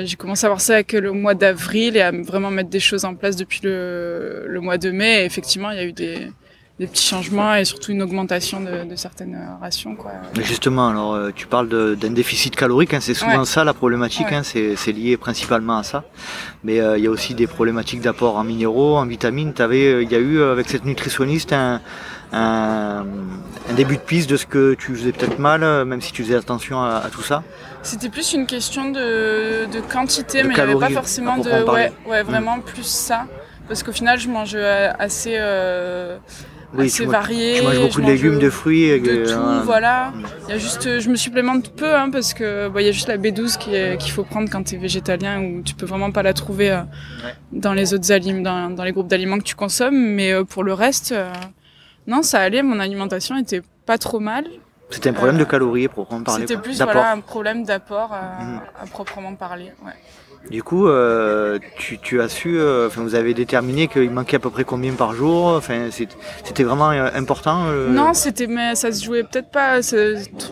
J'ai 0.05 0.17
commencé 0.17 0.45
à 0.47 0.49
voir 0.49 0.61
ça 0.61 0.75
avec 0.75 0.93
le 0.93 1.13
mois 1.13 1.35
d'avril 1.35 1.97
et 1.97 2.01
à 2.03 2.11
vraiment 2.11 2.51
mettre 2.51 2.71
des 2.71 2.81
choses 2.81 3.05
en 3.05 3.15
place 3.15 3.37
depuis 3.37 3.61
le, 3.63 4.45
le 4.47 4.61
mois 4.61 4.79
de 4.79 4.91
mai. 4.91 5.23
Et 5.23 5.25
effectivement, 5.25 5.71
il 5.71 5.77
y 5.77 5.81
a 5.81 5.85
eu 5.85 5.93
des, 5.93 6.29
des 6.81 6.87
petits 6.87 7.07
changements 7.07 7.55
et 7.55 7.65
surtout 7.65 7.93
une 7.93 8.03
augmentation 8.03 8.61
de, 8.61 8.85
de 8.91 8.97
certaines 8.97 9.39
rations. 9.61 9.95
Quoi. 9.95 10.11
Justement, 10.43 10.89
alors 10.89 11.15
euh, 11.15 11.31
tu 11.35 11.47
parles 11.47 11.69
d'un 11.97 12.11
déficit 12.11 12.57
calorique, 12.57 12.95
hein, 12.95 12.99
c'est 13.01 13.15
souvent 13.15 13.41
Ouais. 13.41 13.45
ça 13.45 13.63
la 13.65 13.75
problématique, 13.75 14.27
Ouais. 14.31 14.37
hein, 14.37 14.43
c'est 14.43 14.93
lié 14.93 15.17
principalement 15.17 15.79
à 15.79 15.83
ça. 15.85 16.05
Mais 16.65 16.81
euh, 16.81 16.99
il 16.99 17.05
y 17.05 17.07
a 17.07 17.11
aussi 17.11 17.35
des 17.35 17.47
problématiques 17.47 18.01
d'apport 18.01 18.37
en 18.37 18.45
minéraux, 18.45 18.97
en 18.97 19.07
vitamines. 19.07 19.53
Euh, 19.61 20.03
Il 20.03 20.11
y 20.11 20.17
a 20.17 20.19
eu 20.19 20.43
avec 20.43 20.69
cette 20.69 20.85
nutritionniste 20.85 21.53
un, 21.53 21.81
un, 22.33 23.05
un 23.71 23.75
début 23.77 23.97
de 23.97 24.03
piste 24.03 24.29
de 24.31 24.37
ce 24.37 24.47
que 24.47 24.75
tu 24.75 24.95
faisais 24.97 25.13
peut-être 25.13 25.39
mal, 25.39 25.85
même 25.85 26.01
si 26.01 26.13
tu 26.13 26.23
faisais 26.25 26.35
attention 26.35 26.83
à, 26.83 26.97
à 27.07 27.09
tout 27.11 27.23
ça? 27.23 27.43
C'était 27.85 28.09
plus 28.09 28.33
une 28.33 28.47
question 28.47 28.91
de, 28.91 29.67
de 29.71 29.81
quantité, 29.81 30.43
De 30.43 30.49
mais 30.49 30.55
il 30.55 30.57
n'y 30.57 30.63
avait 30.73 30.79
pas 30.81 30.91
forcément 30.91 31.37
de. 31.39 31.51
Ouais, 31.71 31.93
ouais, 32.07 32.23
vraiment 32.23 32.61
plus 32.61 32.83
ça. 32.87 33.27
Parce 33.69 33.83
qu'au 33.83 33.93
final, 33.93 34.19
je 34.19 34.29
mange 34.29 34.53
euh, 34.55 34.91
assez, 34.99 35.37
euh, 35.39 36.19
Oui, 36.75 36.87
assez 36.87 37.05
tu, 37.05 37.11
varié. 37.11 37.57
tu 37.59 37.63
manges 37.63 37.77
beaucoup 37.79 37.91
je 37.93 37.97
de 37.99 38.03
mange 38.03 38.11
légumes, 38.11 38.39
de 38.39 38.51
fruits. 38.51 38.91
de 39.01 39.07
que, 39.07 39.25
tout, 39.27 39.39
euh, 39.39 39.61
voilà. 39.65 40.11
Mm. 40.15 40.23
Il 40.47 40.51
y 40.51 40.53
a 40.55 40.59
juste, 40.59 40.87
euh, 40.87 41.01
je 41.01 41.09
me 41.09 41.17
supplémente 41.17 41.71
peu, 41.75 41.95
hein, 41.95 42.11
parce 42.11 42.35
que 42.35 42.69
bah, 42.69 42.83
il 42.83 42.87
y 42.87 42.89
a 42.89 42.93
juste 42.93 43.09
la 43.09 43.17
B12 43.17 43.57
qui 43.59 43.75
est- 43.75 43.97
qu'il 43.99 44.13
faut 44.13 44.25
prendre 44.25 44.51
quand 44.51 44.63
tu 44.65 44.75
es 44.75 44.79
végétalien, 44.79 45.41
où 45.41 45.63
tu 45.63 45.75
peux 45.75 45.87
vraiment 45.87 46.11
pas 46.11 46.23
la 46.23 46.35
trouver 46.35 46.73
euh, 46.73 46.81
Ouais. 47.25 47.35
dans 47.53 47.73
les 47.73 47.95
autres 47.95 48.13
aliments, 48.13 48.43
dans, 48.43 48.71
dans 48.71 48.85
les 48.85 48.93
groupes 48.93 49.09
d'aliments 49.09 49.39
que 49.39 49.45
tu 49.45 49.55
consommes. 49.55 49.97
Mais 49.97 50.33
euh, 50.33 50.45
pour 50.45 50.63
le 50.65 50.75
reste, 50.75 51.13
euh, 51.13 51.31
non, 52.07 52.23
ça 52.23 52.41
allait. 52.41 52.63
Mon 52.63 52.81
alimentation 52.81 53.37
était 53.39 53.63
pas 53.87 53.97
trop 53.99 54.21
mal. 54.21 54.45
C'était 54.95 55.11
un 55.11 55.13
problème 55.13 55.39
de 55.39 55.45
calories, 55.45 55.89
proprement 55.89 56.23
parler. 56.23 56.47
C'était 56.47 56.61
plus 56.61 56.81
voilà 56.81 57.11
un 57.13 57.21
problème 57.21 57.65
d'apport 57.65 58.13
euh, 58.13 58.43
Mhm. 58.45 58.61
à 58.83 58.87
proprement 58.87 59.35
parler. 59.35 59.73
Ouais. 59.85 59.93
Du 60.51 60.63
coup, 60.63 60.87
euh, 60.89 61.59
tu, 61.79 61.99
tu 61.99 62.21
as 62.21 62.29
su, 62.29 62.59
euh, 62.59 62.87
enfin, 62.89 63.01
vous 63.03 63.15
avez 63.15 63.33
déterminé 63.33 63.89
qu'il 63.89 64.11
manquait 64.11 64.37
à 64.37 64.41
peu 64.41 64.51
près 64.51 64.65
combien 64.65 64.93
par 64.93 65.15
jour. 65.15 65.47
Enfin, 65.57 65.89
c'était 65.91 66.65
vraiment 66.65 66.91
euh, 66.91 67.09
important. 67.15 67.65
Non, 67.89 68.13
c'était 68.13 68.47
mais 68.47 68.75
ça 68.75 68.93
se 68.93 69.03
jouait 69.03 69.23
peut-être 69.23 69.51
pas 69.51 69.79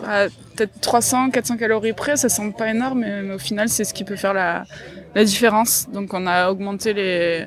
à 0.07 0.27
peut-être 0.55 0.79
300 0.81 1.29
400 1.29 1.57
calories 1.57 1.93
près, 1.93 2.15
ça 2.15 2.27
semble 2.27 2.53
pas 2.53 2.69
énorme 2.69 3.01
mais, 3.01 3.21
mais 3.21 3.35
au 3.35 3.39
final 3.39 3.69
c'est 3.69 3.83
ce 3.83 3.93
qui 3.93 4.03
peut 4.03 4.15
faire 4.15 4.33
la 4.33 4.63
la 5.13 5.23
différence. 5.23 5.87
Donc 5.93 6.13
on 6.15 6.25
a 6.25 6.49
augmenté 6.49 6.93
les 6.93 7.45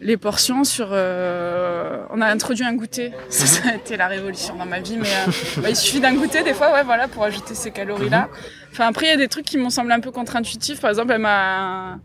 les 0.00 0.16
portions 0.16 0.64
sur 0.64 0.88
euh, 0.92 2.04
on 2.10 2.20
a 2.20 2.26
introduit 2.26 2.64
un 2.64 2.74
goûter. 2.74 3.12
Ça, 3.28 3.46
ça 3.46 3.68
a 3.70 3.74
été 3.74 3.96
la 3.96 4.06
révolution 4.06 4.56
dans 4.56 4.66
ma 4.66 4.80
vie 4.80 4.96
mais 4.96 5.08
euh, 5.08 5.30
bah, 5.62 5.70
il 5.70 5.76
suffit 5.76 6.00
d'un 6.00 6.14
goûter 6.14 6.42
des 6.42 6.54
fois 6.54 6.72
ouais 6.72 6.84
voilà 6.84 7.08
pour 7.08 7.24
ajouter 7.24 7.54
ces 7.54 7.70
calories 7.70 8.08
là. 8.08 8.28
Enfin 8.72 8.86
après 8.86 9.06
il 9.06 9.10
y 9.10 9.12
a 9.12 9.16
des 9.16 9.28
trucs 9.28 9.46
qui 9.46 9.58
m'ont 9.58 9.70
semblé 9.70 9.92
un 9.92 10.00
peu 10.00 10.10
contre-intuitifs 10.10 10.80
par 10.80 10.90
exemple 10.90 11.12
elle 11.12 11.20
m'a 11.20 11.98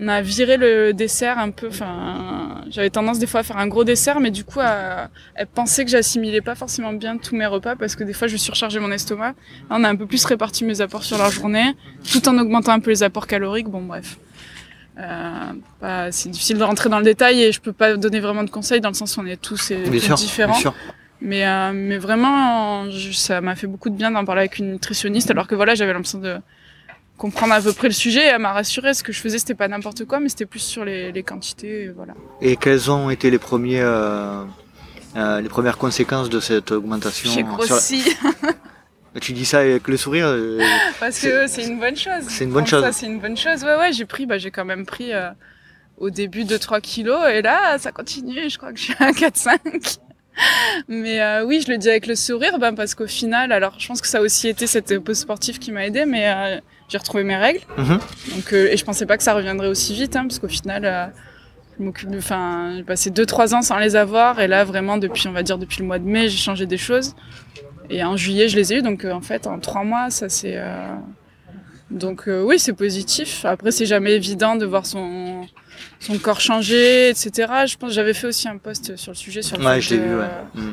on 0.00 0.08
a 0.08 0.20
viré 0.22 0.56
le 0.56 0.92
dessert 0.92 1.38
un 1.38 1.50
peu. 1.50 1.68
Enfin, 1.68 2.62
j'avais 2.68 2.90
tendance 2.90 3.18
des 3.18 3.26
fois 3.26 3.40
à 3.40 3.42
faire 3.42 3.58
un 3.58 3.68
gros 3.68 3.84
dessert, 3.84 4.20
mais 4.20 4.30
du 4.30 4.44
coup, 4.44 4.60
à, 4.60 5.08
elle 5.34 5.46
pensait 5.46 5.84
que 5.84 5.90
j'assimilais 5.90 6.40
pas 6.40 6.54
forcément 6.54 6.92
bien 6.92 7.16
tous 7.16 7.36
mes 7.36 7.46
repas 7.46 7.76
parce 7.76 7.94
que 7.94 8.02
des 8.04 8.12
fois, 8.12 8.26
je 8.26 8.36
surchargeais 8.36 8.80
mon 8.80 8.90
estomac. 8.90 9.28
Là, 9.28 9.34
on 9.70 9.84
a 9.84 9.88
un 9.88 9.96
peu 9.96 10.06
plus 10.06 10.24
réparti 10.24 10.64
mes 10.64 10.80
apports 10.80 11.04
sur 11.04 11.18
la 11.18 11.30
journée, 11.30 11.76
tout 12.10 12.28
en 12.28 12.36
augmentant 12.38 12.72
un 12.72 12.80
peu 12.80 12.90
les 12.90 13.02
apports 13.02 13.26
caloriques. 13.26 13.68
Bon, 13.68 13.82
bref. 13.82 14.18
Euh, 14.98 15.52
bah, 15.80 16.12
c'est 16.12 16.28
difficile 16.28 16.56
de 16.58 16.62
rentrer 16.62 16.88
dans 16.88 16.98
le 16.98 17.04
détail 17.04 17.42
et 17.42 17.50
je 17.52 17.60
peux 17.60 17.72
pas 17.72 17.96
donner 17.96 18.20
vraiment 18.20 18.44
de 18.44 18.50
conseils 18.50 18.80
dans 18.80 18.90
le 18.90 18.94
sens 18.94 19.16
où 19.16 19.20
on 19.20 19.26
est 19.26 19.40
tous 19.40 19.70
et 19.72 19.98
sûr, 19.98 20.14
différents. 20.14 20.52
bien 20.52 20.60
sûr. 20.60 20.74
Mais, 21.20 21.46
euh, 21.46 21.72
mais 21.74 21.98
vraiment, 21.98 22.90
je- 22.90 23.12
ça 23.12 23.40
m'a 23.40 23.54
fait 23.56 23.66
beaucoup 23.66 23.90
de 23.90 23.96
bien 23.96 24.10
d'en 24.10 24.24
parler 24.24 24.40
avec 24.42 24.58
une 24.58 24.72
nutritionniste, 24.72 25.30
alors 25.30 25.46
que 25.46 25.54
voilà, 25.54 25.74
j'avais 25.74 25.92
l'impression 25.92 26.18
de 26.18 26.36
comprendre 27.16 27.54
à 27.54 27.60
peu 27.60 27.72
près 27.72 27.88
le 27.88 27.94
sujet. 27.94 28.20
Et 28.20 28.28
elle 28.28 28.40
m'a 28.40 28.52
rassuré. 28.52 28.92
Ce 28.94 29.02
que 29.02 29.12
je 29.12 29.20
faisais, 29.20 29.38
c'était 29.38 29.54
pas 29.54 29.66
n'importe 29.68 30.04
quoi, 30.04 30.20
mais 30.20 30.28
c'était 30.28 30.46
plus 30.46 30.60
sur 30.60 30.84
les, 30.84 31.12
les 31.12 31.22
quantités. 31.22 31.84
et 31.84 31.88
Voilà. 31.88 32.14
Et 32.40 32.56
quelles 32.56 32.90
ont 32.90 33.10
été 33.10 33.30
les 33.30 33.38
premiers, 33.38 33.80
euh, 33.80 34.44
euh, 35.16 35.40
les 35.40 35.48
premières 35.48 35.78
conséquences 35.78 36.28
de 36.28 36.40
cette 36.40 36.72
augmentation 36.72 37.30
J'ai 37.30 37.40
sur 37.40 37.48
la- 37.48 37.54
grossi 37.66 38.02
Tu 39.20 39.32
dis 39.32 39.44
ça 39.44 39.60
avec 39.60 39.86
le 39.88 39.96
sourire 39.96 40.26
euh, 40.26 40.60
parce 41.00 41.20
que 41.20 41.46
c'est 41.46 41.64
une 41.64 41.78
bonne 41.78 41.96
chose. 41.96 42.24
c'est 42.28 42.44
une 42.44 42.50
bonne 42.52 42.64
Prendre 42.64 42.84
chose. 42.86 42.94
C'est 42.96 43.06
une 43.06 43.20
bonne 43.20 43.36
chose. 43.36 43.62
Ouais, 43.62 43.76
ouais, 43.76 43.92
j'ai 43.92 44.04
pris, 44.06 44.26
bah, 44.26 44.38
j'ai 44.38 44.50
quand 44.50 44.64
même 44.64 44.84
pris 44.86 45.12
euh, 45.12 45.30
au 45.98 46.10
début 46.10 46.42
2-3 46.44 46.80
kilos 46.80 47.20
et 47.32 47.40
là, 47.42 47.78
ça 47.78 47.92
continue. 47.92 48.48
Je 48.50 48.58
crois 48.58 48.72
que 48.72 48.78
je 48.78 48.84
suis 48.84 48.94
à 48.98 49.10
4-5. 49.12 49.98
Mais 50.88 51.20
euh, 51.22 51.44
oui, 51.44 51.62
je 51.64 51.70
le 51.70 51.78
dis 51.78 51.88
avec 51.88 52.08
le 52.08 52.16
sourire, 52.16 52.58
ben, 52.58 52.74
parce 52.74 52.96
qu'au 52.96 53.06
final, 53.06 53.52
alors 53.52 53.76
je 53.78 53.86
pense 53.86 54.00
que 54.00 54.08
ça 54.08 54.18
a 54.18 54.20
aussi 54.20 54.48
été 54.48 54.66
cette 54.66 54.98
pause 54.98 55.18
sportive 55.18 55.60
qui 55.60 55.70
m'a 55.70 55.86
aidé, 55.86 56.06
mais 56.06 56.28
euh, 56.28 56.60
j'ai 56.88 56.98
retrouvé 56.98 57.22
mes 57.22 57.36
règles. 57.36 57.60
Mhm. 57.78 58.00
Donc, 58.34 58.52
euh, 58.52 58.66
et 58.72 58.76
je 58.76 58.84
pensais 58.84 59.06
pas 59.06 59.16
que 59.16 59.22
ça 59.22 59.32
reviendrait 59.34 59.68
aussi 59.68 59.94
vite, 59.94 60.16
hein, 60.16 60.22
parce 60.26 60.40
qu'au 60.40 60.48
final, 60.48 61.12
je 61.78 61.84
m'occupe, 61.84 62.10
de- 62.10 62.18
enfin, 62.18 62.72
j'ai 62.76 62.82
passé 62.82 63.10
2-3 63.10 63.54
ans 63.54 63.62
sans 63.62 63.78
les 63.78 63.94
avoir, 63.94 64.40
et 64.40 64.48
là 64.48 64.64
vraiment 64.64 64.96
depuis, 64.96 65.28
on 65.28 65.32
va 65.32 65.44
dire 65.44 65.56
depuis 65.56 65.78
le 65.78 65.86
mois 65.86 66.00
de 66.00 66.04
mai, 66.04 66.28
j'ai 66.28 66.36
changé 66.38 66.66
des 66.66 66.78
choses. 66.78 67.14
Et 67.90 68.02
en 68.04 68.16
juillet, 68.16 68.48
je 68.48 68.56
les 68.56 68.72
ai 68.72 68.78
eu, 68.78 68.82
donc 68.82 69.04
euh, 69.04 69.12
en 69.12 69.20
fait, 69.20 69.46
en 69.46 69.58
3 69.58 69.84
mois, 69.84 70.10
ça 70.10 70.28
c'est. 70.28 70.54
euh, 70.56 70.94
Donc 71.90 72.28
euh, 72.28 72.42
oui, 72.42 72.58
c'est 72.58 72.72
positif. 72.72 73.44
Après, 73.44 73.70
c'est 73.70 73.86
jamais 73.86 74.12
évident 74.12 74.56
de 74.56 74.64
voir 74.66 74.86
son 74.86 75.46
son 76.00 76.18
corps 76.18 76.40
changer, 76.40 77.08
etc. 77.10 77.30
Je 77.66 77.76
pense, 77.76 77.92
j'avais 77.92 78.14
fait 78.14 78.26
aussi 78.26 78.48
un 78.48 78.58
post 78.58 78.96
sur 78.96 79.12
le 79.12 79.16
sujet 79.16 79.42
sur 79.42 79.56
le 79.58 79.64
Ouais, 79.64 79.80
je 79.80 79.94
l'ai 79.94 80.00
vu, 80.00 80.16
ouais. 80.16 80.24
Mm. 80.54 80.72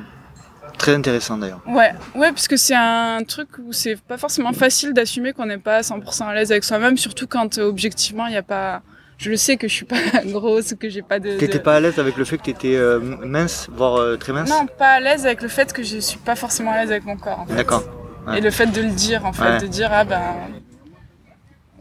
Très 0.77 0.95
intéressant 0.95 1.37
d'ailleurs. 1.37 1.61
Ouais, 1.67 1.91
ouais, 2.15 2.31
parce 2.31 2.47
que 2.47 2.55
c'est 2.57 2.75
un 2.75 3.23
truc 3.27 3.49
où 3.59 3.71
c'est 3.73 3.97
pas 3.99 4.17
forcément 4.17 4.53
facile 4.53 4.93
d'assumer 4.93 5.33
qu'on 5.33 5.45
n'est 5.45 5.57
pas 5.57 5.77
à 5.77 5.81
100% 5.81 6.23
à 6.27 6.33
l'aise 6.33 6.51
avec 6.51 6.63
soi-même, 6.63 6.97
surtout 6.97 7.27
quand 7.27 7.57
objectivement 7.57 8.25
il 8.27 8.33
y 8.33 8.37
a 8.37 8.43
pas. 8.43 8.81
Je 9.21 9.29
le 9.29 9.37
sais 9.37 9.55
que 9.55 9.67
je 9.67 9.73
suis 9.73 9.85
pas 9.85 9.97
grosse, 10.25 10.73
que 10.73 10.89
j'ai 10.89 11.03
pas 11.03 11.19
de. 11.19 11.37
T'étais 11.37 11.59
de- 11.59 11.63
pas 11.63 11.75
à 11.75 11.79
l'aise 11.79 11.99
avec 11.99 12.17
le 12.17 12.25
fait 12.25 12.37
que 12.39 12.43
t'étais 12.43 12.75
euh, 12.75 12.99
mince, 13.23 13.67
voire 13.71 13.97
euh, 13.97 14.17
très 14.17 14.33
mince 14.33 14.49
Non, 14.49 14.65
pas 14.65 14.93
à 14.93 14.99
l'aise 14.99 15.25
avec 15.27 15.43
le 15.43 15.47
fait 15.47 15.71
que 15.73 15.83
je 15.83 15.99
suis 15.99 16.17
pas 16.17 16.35
forcément 16.35 16.71
à 16.71 16.81
l'aise 16.81 16.91
avec 16.91 17.05
mon 17.05 17.17
corps. 17.17 17.39
En 17.41 17.45
fait. 17.45 17.53
D'accord. 17.55 17.83
Ouais. 18.27 18.39
Et 18.39 18.41
le 18.41 18.49
fait 18.49 18.65
de 18.67 18.81
le 18.81 18.89
dire, 18.89 19.25
en 19.25 19.31
fait, 19.33 19.43
Ouais. 19.43 19.57
de 19.59 19.67
dire 19.67 19.89
ah 19.91 20.03
ben. 20.05 20.21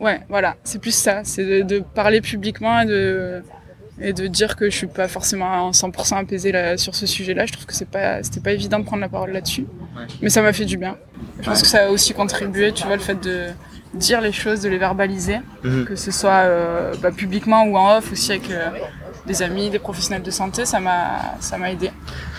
Ouais, 0.00 0.20
voilà, 0.28 0.56
c'est 0.64 0.80
plus 0.80 0.94
ça, 0.94 1.20
c'est 1.24 1.44
de, 1.44 1.62
de 1.62 1.78
parler 1.80 2.20
publiquement 2.20 2.80
et 2.80 2.86
de 2.86 3.42
et 4.02 4.14
de 4.14 4.26
dire 4.28 4.56
que 4.56 4.70
je 4.70 4.74
suis 4.76 4.86
pas 4.86 5.08
forcément 5.08 5.66
en 5.66 5.72
100% 5.72 6.16
apaisée 6.16 6.52
là, 6.52 6.78
sur 6.78 6.94
ce 6.94 7.04
sujet-là. 7.04 7.44
Je 7.44 7.52
trouve 7.52 7.66
que 7.66 7.74
c'est 7.74 7.88
pas 7.88 8.22
c'était 8.22 8.40
pas 8.40 8.52
évident 8.52 8.78
de 8.78 8.84
prendre 8.84 9.02
la 9.02 9.10
parole 9.10 9.30
là-dessus, 9.32 9.66
Ouais. 9.96 10.06
mais 10.22 10.30
ça 10.30 10.40
m'a 10.40 10.54
fait 10.54 10.64
du 10.64 10.78
bien. 10.78 10.96
Je 11.40 11.44
pense 11.46 11.60
que 11.60 11.68
ça 11.68 11.84
a 11.86 11.88
aussi 11.90 12.14
contribué, 12.14 12.72
tu 12.72 12.86
vois, 12.86 12.96
le 12.96 13.02
fait 13.02 13.20
de 13.20 13.48
dire 13.94 14.20
les 14.20 14.32
choses, 14.32 14.60
de 14.60 14.68
les 14.68 14.78
verbaliser, 14.78 15.38
Mhm. 15.64 15.84
que 15.84 15.96
ce 15.96 16.10
soit 16.10 16.42
euh, 16.44 16.94
bah, 17.02 17.10
publiquement 17.10 17.64
ou 17.64 17.76
en 17.76 17.98
off 17.98 18.12
aussi 18.12 18.30
avec 18.32 18.50
euh, 18.50 18.68
des 19.26 19.42
amis, 19.42 19.68
des 19.70 19.78
professionnels 19.78 20.22
de 20.22 20.30
santé, 20.30 20.64
ça 20.64 20.78
m'a 20.80 21.34
ça 21.40 21.58
m'a 21.58 21.70
aidé. 21.72 21.90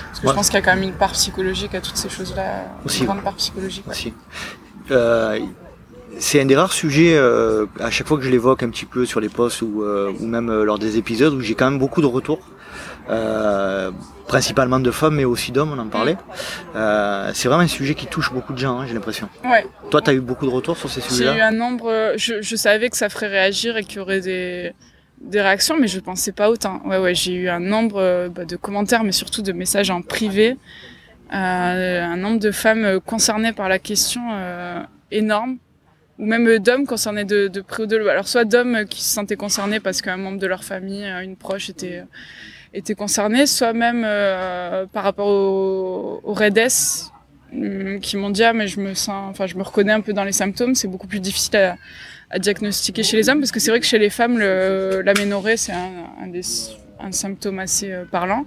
Parce 0.07 0.19
que 0.19 0.25
Ouais. 0.25 0.31
je 0.31 0.35
pense 0.35 0.47
qu'il 0.49 0.55
y 0.55 0.61
a 0.61 0.61
quand 0.61 0.75
même 0.75 0.83
une 0.83 0.93
part 0.93 1.11
psychologique 1.13 1.75
à 1.75 1.81
toutes 1.81 1.97
ces 1.97 2.09
choses-là, 2.09 2.65
Aussi. 2.85 2.99
une 3.01 3.05
grande 3.07 3.21
part 3.23 3.35
psychologique. 3.35 3.85
aussi. 3.89 4.13
Euh, 4.91 5.39
c'est 6.19 6.41
un 6.41 6.45
des 6.45 6.55
rares 6.55 6.73
sujets, 6.73 7.17
à 7.79 7.89
chaque 7.89 8.07
fois 8.07 8.17
que 8.17 8.23
je 8.23 8.29
l'évoque 8.29 8.63
un 8.63 8.69
petit 8.69 8.85
peu 8.85 9.05
sur 9.05 9.19
les 9.21 9.29
posts 9.29 9.61
ou, 9.61 9.83
ou 10.19 10.25
même 10.27 10.51
lors 10.63 10.77
des 10.77 10.97
épisodes, 10.97 11.33
où 11.33 11.39
j'ai 11.41 11.55
quand 11.55 11.69
même 11.71 11.79
beaucoup 11.79 12.01
de 12.01 12.05
retours, 12.05 12.39
principalement 14.27 14.79
de 14.79 14.91
femmes 14.91 15.15
mais 15.15 15.25
aussi 15.25 15.51
d'hommes, 15.51 15.73
on 15.73 15.79
en 15.79 15.87
parlait. 15.87 16.17
Euh, 16.75 17.31
c'est 17.33 17.47
vraiment 17.47 17.63
un 17.63 17.67
sujet 17.67 17.95
qui 17.95 18.07
touche 18.07 18.31
beaucoup 18.31 18.53
de 18.53 18.57
gens, 18.59 18.79
hein, 18.79 18.85
j'ai 18.87 18.93
l'impression. 18.93 19.27
Ouais. 19.43 19.65
Toi, 19.89 20.01
tu 20.01 20.09
as 20.09 20.13
eu 20.13 20.21
beaucoup 20.21 20.45
de 20.45 20.51
retours 20.51 20.77
sur 20.77 20.89
ces 20.89 21.01
J'ai 21.01 21.07
eu 21.07 21.09
sujets-là 21.11 21.47
un 21.47 21.51
nombre. 21.51 21.89
euh, 21.89 22.13
Je, 22.17 22.41
je 22.41 22.55
savais 22.55 22.89
que 22.89 22.97
ça 22.97 23.09
ferait 23.09 23.27
réagir 23.27 23.77
et 23.77 23.83
qu'il 23.83 23.97
y 23.97 23.99
aurait 23.99 24.21
des, 24.21 24.73
des 25.19 25.41
réactions, 25.41 25.75
mais 25.79 25.87
je 25.87 25.99
pensais 25.99 26.31
pas 26.31 26.49
autant. 26.49 26.81
Ouais, 26.85 26.97
ouais, 26.97 27.13
j'ai 27.15 27.33
eu 27.33 27.49
un 27.49 27.59
nombre 27.59 27.97
euh, 27.99 28.29
bah, 28.29 28.45
de 28.45 28.55
commentaires, 28.55 29.03
mais 29.03 29.11
surtout 29.11 29.41
de 29.41 29.51
messages 29.51 29.89
en 29.89 30.01
privé. 30.01 30.57
Euh, 31.33 32.03
un 32.03 32.17
nombre 32.17 32.39
de 32.39 32.51
femmes 32.51 32.83
euh, 32.85 32.99
concernées 32.99 33.53
par 33.53 33.69
la 33.69 33.79
question 33.79 34.21
euh, 34.33 34.81
énorme, 35.11 35.57
ou 36.19 36.25
même 36.25 36.45
euh, 36.47 36.59
d'hommes 36.59 36.85
concernés 36.85 37.23
de, 37.23 37.47
de 37.47 37.61
près 37.61 37.83
ou 37.83 37.85
de 37.85 37.95
loin. 37.95 38.11
Alors, 38.11 38.27
soit 38.27 38.43
d'hommes 38.43 38.75
euh, 38.75 38.83
qui 38.85 39.01
se 39.01 39.13
sentaient 39.13 39.37
concernés 39.37 39.79
parce 39.79 40.01
qu'un 40.01 40.17
membre 40.17 40.39
de 40.39 40.47
leur 40.47 40.63
famille, 40.65 41.05
euh, 41.05 41.21
une 41.21 41.37
proche, 41.37 41.69
était, 41.69 42.03
était 42.73 42.95
concerné, 42.95 43.45
soit 43.45 43.73
même 43.73 44.03
euh, 44.05 44.85
par 44.91 45.03
rapport 45.03 45.27
au, 45.27 46.21
au 46.23 46.33
REDES, 46.33 47.11
hum, 47.53 47.99
qui 47.99 48.17
m'ont 48.17 48.29
dit 48.29 48.43
ah 48.43 48.53
mais 48.53 48.67
je 48.67 48.79
me 48.79 48.93
sens 48.93 49.29
enfin 49.29 49.45
je 49.45 49.55
me 49.55 49.63
reconnais 49.63 49.91
un 49.91 50.01
peu 50.01 50.13
dans 50.13 50.23
les 50.23 50.31
symptômes 50.31 50.73
c'est 50.75 50.87
beaucoup 50.87 51.07
plus 51.07 51.19
difficile 51.19 51.57
à, 51.57 51.77
à 52.29 52.39
diagnostiquer 52.39 53.03
chez 53.03 53.17
les 53.17 53.29
hommes 53.29 53.39
parce 53.39 53.51
que 53.51 53.59
c'est 53.59 53.71
vrai 53.71 53.79
que 53.81 53.85
chez 53.85 53.99
les 53.99 54.09
femmes 54.09 54.37
le 54.39 55.01
l'aménorrhée 55.03 55.57
c'est 55.57 55.73
un, 55.73 55.91
un 56.23 56.27
des 56.27 56.41
un 56.99 57.11
symptôme 57.11 57.59
assez 57.59 57.91
euh, 57.91 58.05
parlant. 58.05 58.45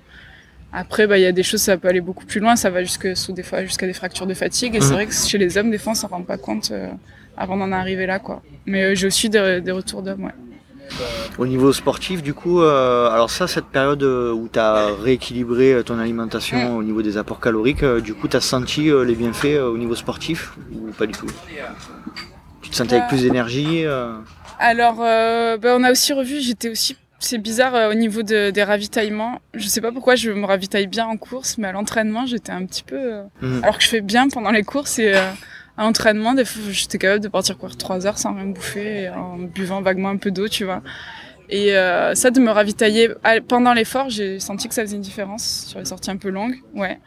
Après 0.73 1.07
bah 1.07 1.19
il 1.19 1.23
y 1.23 1.27
a 1.27 1.33
des 1.33 1.43
choses 1.43 1.61
ça 1.61 1.77
peut 1.77 1.89
aller 1.89 2.01
beaucoup 2.01 2.25
plus 2.25 2.41
loin 2.41 2.57
ça 2.57 2.71
va 2.71 2.83
jusque 2.83 3.17
sous 3.17 3.33
des 3.33 3.43
fois 3.43 3.63
jusqu'à 3.65 3.87
des 3.87 3.93
fractures 3.93 4.27
de 4.27 4.35
fatigue 4.35 4.75
et 4.75 4.81
c'est 4.81 4.93
vrai 4.95 5.07
que 5.07 5.13
chez 5.15 5.39
les 5.39 5.57
hommes 5.59 5.71
des 5.71 5.79
fois 5.79 5.93
on 5.93 5.95
s'en 5.95 6.09
rend 6.09 6.23
pas 6.23 6.39
compte 6.39 6.71
euh, 6.71 6.89
avant 7.37 7.57
d'en 7.57 7.71
arriver 7.73 8.07
là 8.07 8.19
quoi. 8.19 8.43
Mais 8.67 8.83
euh, 8.83 8.95
j'ai 8.95 9.07
aussi 9.07 9.29
des, 9.29 9.61
des 9.61 9.71
retours 9.71 10.03
d'hommes 10.03 10.25
ouais 10.25 10.33
Au 11.39 11.47
niveau 11.47 11.73
sportif, 11.73 12.23
du 12.23 12.33
coup, 12.35 12.61
euh, 12.63 13.09
alors 13.11 13.31
ça, 13.31 13.47
cette 13.49 13.67
période 13.67 14.03
euh, 14.03 14.33
où 14.33 14.49
tu 14.53 14.59
as 14.59 14.89
rééquilibré 15.03 15.73
euh, 15.73 15.83
ton 15.83 15.99
alimentation 15.99 16.77
au 16.77 16.83
niveau 16.83 17.03
des 17.03 17.17
apports 17.17 17.41
caloriques, 17.41 17.83
euh, 17.83 18.01
du 18.01 18.15
coup, 18.15 18.29
tu 18.29 18.37
as 18.37 18.41
senti 18.41 18.91
euh, 18.91 19.05
les 19.05 19.15
bienfaits 19.15 19.47
euh, 19.57 19.69
au 19.69 19.77
niveau 19.77 19.95
sportif 19.97 20.53
ou 20.73 20.93
pas 20.93 21.07
du 21.07 21.13
tout? 21.13 21.27
Tu 22.63 22.71
te 22.71 22.77
sentais 22.77 22.95
avec 22.97 23.05
Euh, 23.07 23.09
plus 23.09 23.23
d'énergie 23.23 23.85
euh, 23.85 24.13
Alors, 24.59 24.99
euh, 25.01 25.57
bah, 25.59 25.75
on 25.77 25.83
a 25.83 25.91
aussi 25.91 26.13
revu, 26.13 26.41
j'étais 26.41 26.69
aussi, 26.71 26.97
c'est 27.19 27.39
bizarre 27.39 27.75
euh, 27.75 27.91
au 27.91 27.95
niveau 27.95 28.23
de- 28.23 28.51
des 28.51 28.63
ravitaillements. 28.63 29.41
Je 29.55 29.67
sais 29.67 29.81
pas 29.81 29.91
pourquoi 29.91 30.15
je 30.15 30.31
me 30.31 30.47
ravitaille 30.47 30.87
bien 30.87 31.07
en 31.07 31.17
course, 31.17 31.57
mais 31.59 31.67
à 31.69 31.73
l'entraînement, 31.73 32.27
j'étais 32.27 32.53
un 32.53 32.65
petit 32.65 32.85
peu. 32.85 32.97
euh, 32.97 33.23
Mhm. 33.43 33.61
Alors 33.65 33.79
que 33.79 33.83
je 33.85 33.89
fais 33.89 34.01
bien 34.01 34.29
pendant 34.29 34.51
les 34.53 34.63
courses 34.63 34.99
et 35.01 35.15
euh, 35.15 35.31
à 35.77 35.83
l'entraînement, 35.85 36.35
des 36.35 36.45
fois, 36.45 36.63
j'étais 36.71 36.99
capable 36.99 37.23
de 37.23 37.29
partir 37.29 37.59
courir 37.59 37.77
trois 37.77 38.07
heures 38.07 38.19
sans 38.19 38.35
rien 38.35 38.47
bouffer, 38.47 39.03
et 39.03 39.09
en 39.09 39.37
buvant 39.39 39.83
vaguement 39.83 40.11
un 40.11 40.17
peu 40.17 40.31
d'eau, 40.31 40.49
tu 40.49 40.65
vois. 40.65 40.83
Et 41.51 41.77
euh, 41.77 42.15
ça, 42.15 42.31
de 42.31 42.41
me 42.41 42.51
ravitailler 42.51 43.11
pendant 43.49 43.75
l'effort, 43.75 44.09
j'ai 44.09 44.41
senti 44.41 44.69
que 44.69 44.75
ça 44.75 44.83
faisait 44.83 44.97
une 44.97 45.03
différence 45.03 45.67
sur 45.69 45.79
les 45.79 45.85
sorties 45.85 46.11
un 46.11 46.17
peu 46.17 46.31
longues, 46.31 46.57
ouais. 46.75 46.99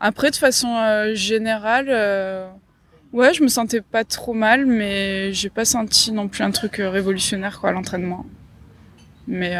Après, 0.00 0.30
de 0.30 0.36
façon 0.36 0.76
euh, 0.76 1.14
générale. 1.14 1.86
euh, 1.88 2.48
Ouais, 3.12 3.32
je 3.32 3.44
me 3.44 3.48
sentais 3.48 3.80
pas 3.80 4.02
trop 4.02 4.32
mal, 4.32 4.66
mais 4.66 5.32
j'ai 5.32 5.48
pas 5.48 5.64
senti 5.64 6.10
non 6.10 6.26
plus 6.26 6.42
un 6.42 6.50
truc 6.50 6.78
révolutionnaire 6.78 7.60
quoi 7.60 7.70
à 7.70 7.72
l'entraînement. 7.72 8.26
Mais 9.28 9.56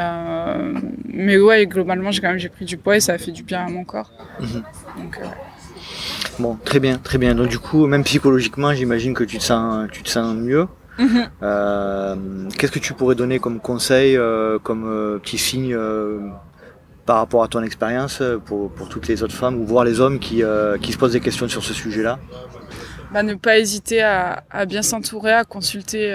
mais 1.05 1.39
ouais, 1.39 1.65
globalement, 1.65 2.11
j'ai 2.11 2.21
quand 2.21 2.31
même 2.31 2.39
j'ai 2.39 2.49
pris 2.49 2.65
du 2.65 2.77
poids 2.77 2.97
et 2.97 3.01
ça 3.01 3.13
a 3.13 3.19
fait 3.19 3.31
du 3.31 3.45
bien 3.45 3.65
à 3.65 3.71
mon 3.71 3.85
corps. 3.85 4.11
Mhm. 4.41 4.65
Donc. 4.99 5.21
Bon, 6.39 6.57
très 6.65 6.81
bien, 6.81 6.99
très 6.99 7.19
bien. 7.19 7.35
Donc 7.35 7.49
du 7.49 7.59
coup, 7.59 7.87
même 7.87 8.05
psychologiquement, 8.05 8.73
j'imagine 8.75 9.15
que 9.15 9.25
tu 9.25 9.39
te 9.39 9.43
sens, 9.43 9.89
tu 9.93 10.03
te 10.03 10.09
sens 10.09 10.35
mieux. 10.35 10.67
Mhm. 10.99 11.29
Euh, 11.43 12.17
Qu'est-ce 12.57 12.73
que 12.73 12.79
tu 12.79 12.95
pourrais 12.95 13.15
donner 13.15 13.39
comme 13.39 13.61
conseil, 13.61 14.17
euh, 14.17 14.59
comme 14.59 14.85
euh, 14.87 15.19
petit 15.19 15.39
signe 15.39 15.77
par 17.07 17.17
rapport 17.17 17.43
à 17.43 17.49
ton 17.49 17.63
expérience 17.63 18.23
pour, 18.47 18.71
pour 18.73 18.89
toutes 18.89 19.09
les 19.09 19.23
autres 19.23 19.35
femmes 19.35 19.57
ou 19.57 19.67
voir 19.67 19.85
les 19.85 20.01
hommes 20.01 20.19
qui, 20.19 20.43
qui 20.81 20.93
se 20.93 20.99
posent 20.99 21.13
des 21.13 21.21
questions 21.21 21.49
sur 21.49 21.63
ce 21.63 21.75
sujet-là? 21.75 22.19
Bah, 23.13 23.23
ne 23.23 23.35
pas 23.35 23.59
hésiter 23.59 24.03
à, 24.03 24.45
à 24.51 24.65
bien 24.65 24.83
s'entourer, 24.83 25.33
à 25.33 25.45
consulter 25.45 26.13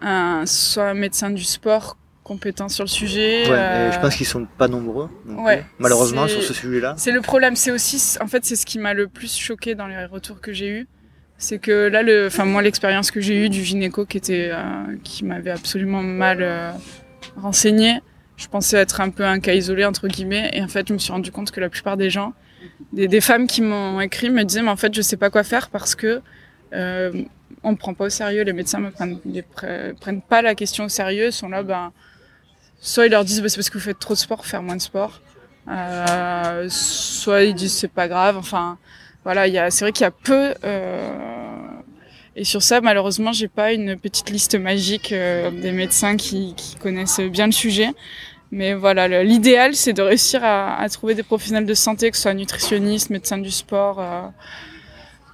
un 0.00 0.46
soit 0.46 0.90
un 0.90 0.94
médecin 0.94 1.30
du 1.30 1.44
sport 1.44 1.96
compétent 2.26 2.68
sur 2.68 2.82
le 2.82 2.88
sujet. 2.88 3.48
Ouais, 3.48 3.54
euh, 3.54 3.92
je 3.92 4.00
pense 4.00 4.16
qu'ils 4.16 4.26
sont 4.26 4.48
pas 4.58 4.66
nombreux, 4.66 5.08
ouais, 5.28 5.58
plus, 5.58 5.66
malheureusement, 5.78 6.26
sur 6.26 6.42
ce 6.42 6.52
sujet-là. 6.52 6.94
C'est 6.98 7.12
le 7.12 7.20
problème, 7.20 7.54
c'est 7.54 7.70
aussi, 7.70 8.16
en 8.20 8.26
fait, 8.26 8.44
c'est 8.44 8.56
ce 8.56 8.66
qui 8.66 8.80
m'a 8.80 8.94
le 8.94 9.06
plus 9.06 9.38
choqué 9.38 9.76
dans 9.76 9.86
les 9.86 10.04
retours 10.06 10.40
que 10.40 10.52
j'ai 10.52 10.68
eus. 10.68 10.88
C'est 11.38 11.58
que 11.58 11.86
là, 11.86 12.02
le, 12.02 12.26
enfin, 12.26 12.44
moi, 12.44 12.62
l'expérience 12.62 13.12
que 13.12 13.20
j'ai 13.20 13.44
eue 13.44 13.48
du 13.48 13.62
gynéco 13.62 14.06
qui 14.06 14.16
était, 14.16 14.48
euh, 14.50 14.96
qui 15.04 15.24
m'avait 15.24 15.52
absolument 15.52 16.02
mal 16.02 16.38
euh, 16.40 16.72
renseigné, 17.36 18.00
je 18.36 18.48
pensais 18.48 18.78
être 18.78 19.00
un 19.00 19.10
peu 19.10 19.24
un 19.24 19.38
cas 19.38 19.54
isolé, 19.54 19.84
entre 19.84 20.08
guillemets, 20.08 20.50
et 20.52 20.62
en 20.62 20.68
fait, 20.68 20.88
je 20.88 20.94
me 20.94 20.98
suis 20.98 21.12
rendu 21.12 21.30
compte 21.30 21.52
que 21.52 21.60
la 21.60 21.68
plupart 21.68 21.96
des 21.96 22.10
gens, 22.10 22.32
des, 22.92 23.06
des 23.06 23.20
femmes 23.20 23.46
qui 23.46 23.62
m'ont 23.62 24.00
écrit 24.00 24.30
me 24.30 24.42
disaient, 24.42 24.62
mais 24.62 24.70
en 24.70 24.76
fait, 24.76 24.92
je 24.92 25.00
sais 25.00 25.16
pas 25.16 25.30
quoi 25.30 25.44
faire 25.44 25.68
parce 25.70 25.94
que, 25.94 26.22
euh, 26.72 27.12
on 27.62 27.70
me 27.72 27.76
prend 27.76 27.94
pas 27.94 28.06
au 28.06 28.10
sérieux, 28.10 28.42
les 28.42 28.52
médecins 28.52 28.80
me 28.80 28.90
prennent, 28.90 29.20
les 29.24 29.42
pre- 29.42 29.94
prennent 29.94 30.22
pas 30.22 30.42
la 30.42 30.54
question 30.56 30.86
au 30.86 30.88
sérieux, 30.88 31.30
sont 31.30 31.48
là, 31.48 31.62
ben, 31.62 31.92
soit 32.80 33.06
ils 33.06 33.10
leur 33.10 33.24
disent, 33.24 33.42
bah, 33.42 33.48
c'est 33.48 33.56
parce 33.56 33.70
que 33.70 33.78
vous 33.78 33.84
faites 33.84 33.98
trop 33.98 34.14
de 34.14 34.18
sport, 34.18 34.46
faire 34.46 34.62
moins 34.62 34.76
de 34.76 34.82
sport. 34.82 35.20
Euh, 35.68 36.66
soit 36.68 37.42
ils 37.42 37.54
disent 37.54 37.74
c'est 37.74 37.88
pas 37.92 38.08
grave. 38.08 38.36
Enfin, 38.36 38.78
voilà, 39.24 39.46
il 39.46 39.54
y 39.54 39.58
a, 39.58 39.70
c'est 39.70 39.84
vrai 39.84 39.92
qu'il 39.92 40.04
y 40.04 40.06
a 40.06 40.10
peu. 40.10 40.54
euh, 40.64 41.36
et 42.38 42.44
sur 42.44 42.62
ça, 42.62 42.82
malheureusement, 42.82 43.32
j'ai 43.32 43.48
pas 43.48 43.72
une 43.72 43.96
petite 43.96 44.28
liste 44.28 44.56
magique 44.56 45.10
euh, 45.10 45.50
des 45.50 45.72
médecins 45.72 46.16
qui, 46.16 46.54
qui 46.54 46.76
connaissent 46.76 47.20
bien 47.20 47.46
le 47.46 47.52
sujet. 47.52 47.88
Mais 48.52 48.74
voilà, 48.74 49.22
l'idéal, 49.24 49.74
c'est 49.74 49.94
de 49.94 50.02
réussir 50.02 50.44
à, 50.44 50.78
à, 50.78 50.88
trouver 50.90 51.14
des 51.14 51.22
professionnels 51.22 51.64
de 51.64 51.74
santé, 51.74 52.10
que 52.10 52.16
ce 52.16 52.24
soit 52.24 52.34
nutritionnistes, 52.34 53.08
médecins 53.08 53.38
du 53.38 53.50
sport 53.50 54.00
euh, 54.00 54.28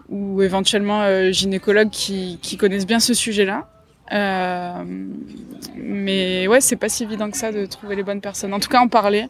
ou 0.09 0.43
éventuellement 0.43 1.03
euh, 1.03 1.33
gynécologues 1.33 1.91
qui, 1.91 2.39
qui, 2.41 2.57
connaissent 2.57 2.87
bien 2.87 3.01
ce 3.01 3.15
sujet-là. 3.15 3.69
Euh, 4.13 4.85
mais 5.77 6.47
ouais, 6.47 6.61
c'est 6.61 6.77
pas 6.77 6.89
si 6.89 7.05
évident 7.05 7.31
que 7.31 7.37
ça 7.37 7.53
de 7.53 7.67
trouver 7.67 7.97
les 7.97 8.03
bonnes 8.03 8.21
personnes. 8.21 8.53
En 8.53 8.61
tout 8.61 8.69
cas, 8.69 8.81
en 8.81 8.89
parler 8.89 9.29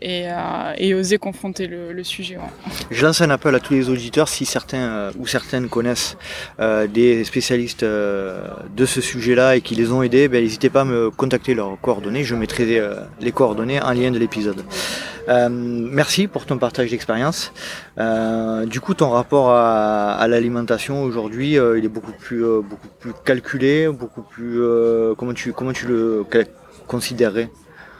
et, 0.00 0.28
euh, 0.28 0.72
et 0.76 0.94
oser 0.94 1.18
confronter 1.18 1.66
le, 1.66 2.04
sujet. 2.04 2.38
Je 2.90 3.04
lance 3.04 3.20
un 3.20 3.30
appel 3.30 3.54
à 3.54 3.60
tous 3.60 3.74
les 3.74 3.90
auditeurs, 3.90 4.28
si 4.28 4.44
certains 4.44 4.78
euh, 4.78 5.12
ou 5.18 5.26
certaines 5.26 5.68
connaissent 5.68 6.16
euh, 6.60 6.86
des 6.86 7.24
spécialistes 7.24 7.84
de 7.84 8.86
ce 8.86 9.00
sujet-là 9.00 9.56
et 9.56 9.60
qui 9.60 9.74
les 9.74 9.90
ont 9.90 10.02
aidés, 10.02 10.28
ben, 10.28 10.42
n'hésitez 10.42 10.70
pas 10.70 10.82
à 10.82 10.84
me 10.84 11.10
contacter 11.10 11.54
leurs 11.54 11.80
coordonnées, 11.80 12.24
je 12.24 12.34
mettrai 12.34 12.82
les 13.20 13.32
coordonnées 13.32 13.80
en 13.80 13.92
lien 13.92 14.10
de 14.10 14.18
l'épisode. 14.18 14.64
Merci 15.50 16.26
pour 16.26 16.46
ton 16.46 16.58
partage 16.58 16.90
d'expérience. 16.90 17.52
du 18.66 18.80
coup, 18.80 18.94
ton 18.94 19.10
rapport 19.10 19.50
à, 19.50 20.12
à 20.14 20.28
l'alimentation 20.28 21.02
aujourd'hui, 21.02 21.52
il 21.54 21.84
est 21.84 21.88
beaucoup 21.88 22.12
plus, 22.12 22.42
beaucoup 22.62 22.88
plus 23.00 23.12
calculé, 23.24 23.88
beaucoup 23.88 24.22
plus... 24.22 24.60
comment, 25.16 25.34
tu, 25.34 25.52
comment 25.52 25.72
tu 25.72 25.86
le 25.86 26.24
considérerais? 26.86 27.50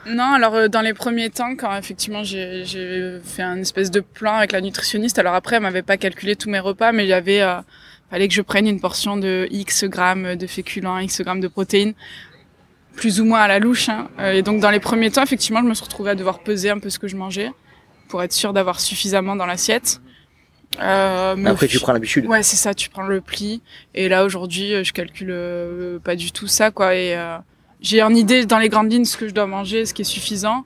Non, 0.07 0.33
alors 0.33 0.55
euh, 0.55 0.67
dans 0.67 0.81
les 0.81 0.93
premiers 0.93 1.29
temps, 1.29 1.55
quand 1.55 1.75
effectivement 1.77 2.23
j'ai 2.23 3.19
fait 3.23 3.43
un 3.43 3.57
espèce 3.57 3.91
de 3.91 3.99
plan 3.99 4.35
avec 4.35 4.51
la 4.51 4.61
nutritionniste, 4.61 5.19
alors 5.19 5.33
après 5.33 5.57
elle 5.57 5.63
m'avait 5.63 5.81
pas 5.81 5.97
calculé 5.97 6.35
tous 6.35 6.49
mes 6.49 6.59
repas, 6.59 6.91
mais 6.91 7.05
il 7.05 7.09
y 7.09 7.13
avait 7.13 7.41
euh, 7.41 7.59
fallait 8.09 8.27
que 8.27 8.33
je 8.33 8.41
prenne 8.41 8.67
une 8.67 8.79
portion 8.79 9.17
de 9.17 9.47
X 9.51 9.83
grammes 9.85 10.35
de 10.35 10.47
féculents, 10.47 10.99
X 10.99 11.21
grammes 11.21 11.41
de 11.41 11.47
protéines, 11.47 11.93
plus 12.95 13.21
ou 13.21 13.25
moins 13.25 13.41
à 13.41 13.47
la 13.47 13.59
louche. 13.59 13.89
Hein. 13.89 14.09
Euh, 14.19 14.33
et 14.33 14.41
donc 14.41 14.61
dans 14.61 14.71
les 14.71 14.79
premiers 14.79 15.11
temps, 15.11 15.23
effectivement, 15.23 15.61
je 15.61 15.67
me 15.67 15.73
suis 15.73 15.85
retrouvée 15.85 16.11
à 16.11 16.15
devoir 16.15 16.39
peser 16.39 16.69
un 16.69 16.79
peu 16.79 16.89
ce 16.89 16.99
que 16.99 17.07
je 17.07 17.15
mangeais 17.15 17.51
pour 18.07 18.23
être 18.23 18.33
sûre 18.33 18.53
d'avoir 18.53 18.79
suffisamment 18.79 19.35
dans 19.35 19.45
l'assiette. 19.45 20.01
Euh, 20.79 21.35
mais 21.37 21.49
après, 21.49 21.67
tu 21.67 21.79
prends 21.79 21.93
l'habitude. 21.93 22.25
Ouais, 22.27 22.43
c'est 22.43 22.55
ça, 22.55 22.73
tu 22.73 22.89
prends 22.89 23.03
le 23.03 23.21
pli. 23.21 23.61
Et 23.95 24.09
là, 24.09 24.25
aujourd'hui, 24.25 24.83
je 24.83 24.93
calcule 24.93 25.31
euh, 25.31 25.99
pas 25.99 26.15
du 26.15 26.31
tout 26.31 26.47
ça, 26.47 26.71
quoi. 26.71 26.95
Et 26.95 27.15
euh, 27.15 27.37
j'ai 27.81 28.01
en 28.03 28.13
idée 28.13 28.45
dans 28.45 28.59
les 28.59 28.69
grandes 28.69 28.91
lignes 28.91 29.05
ce 29.05 29.17
que 29.17 29.27
je 29.27 29.33
dois 29.33 29.47
manger, 29.47 29.85
ce 29.85 29.93
qui 29.93 30.01
est 30.01 30.05
suffisant. 30.05 30.65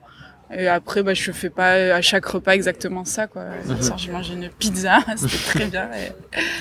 Et 0.56 0.68
après, 0.68 1.02
bah, 1.02 1.14
je 1.14 1.32
fais 1.32 1.50
pas 1.50 1.72
à 1.94 2.00
chaque 2.02 2.26
repas 2.26 2.52
exactement 2.52 3.04
ça, 3.04 3.26
quoi. 3.26 3.42
Mm 3.44 3.72
-hmm. 3.72 3.98
j'ai 3.98 4.12
mangé 4.12 4.34
une 4.34 4.48
pizza, 4.50 4.98
c'était 5.16 5.44
très 5.52 5.66
bien. 5.66 5.88
Et... 5.98 6.12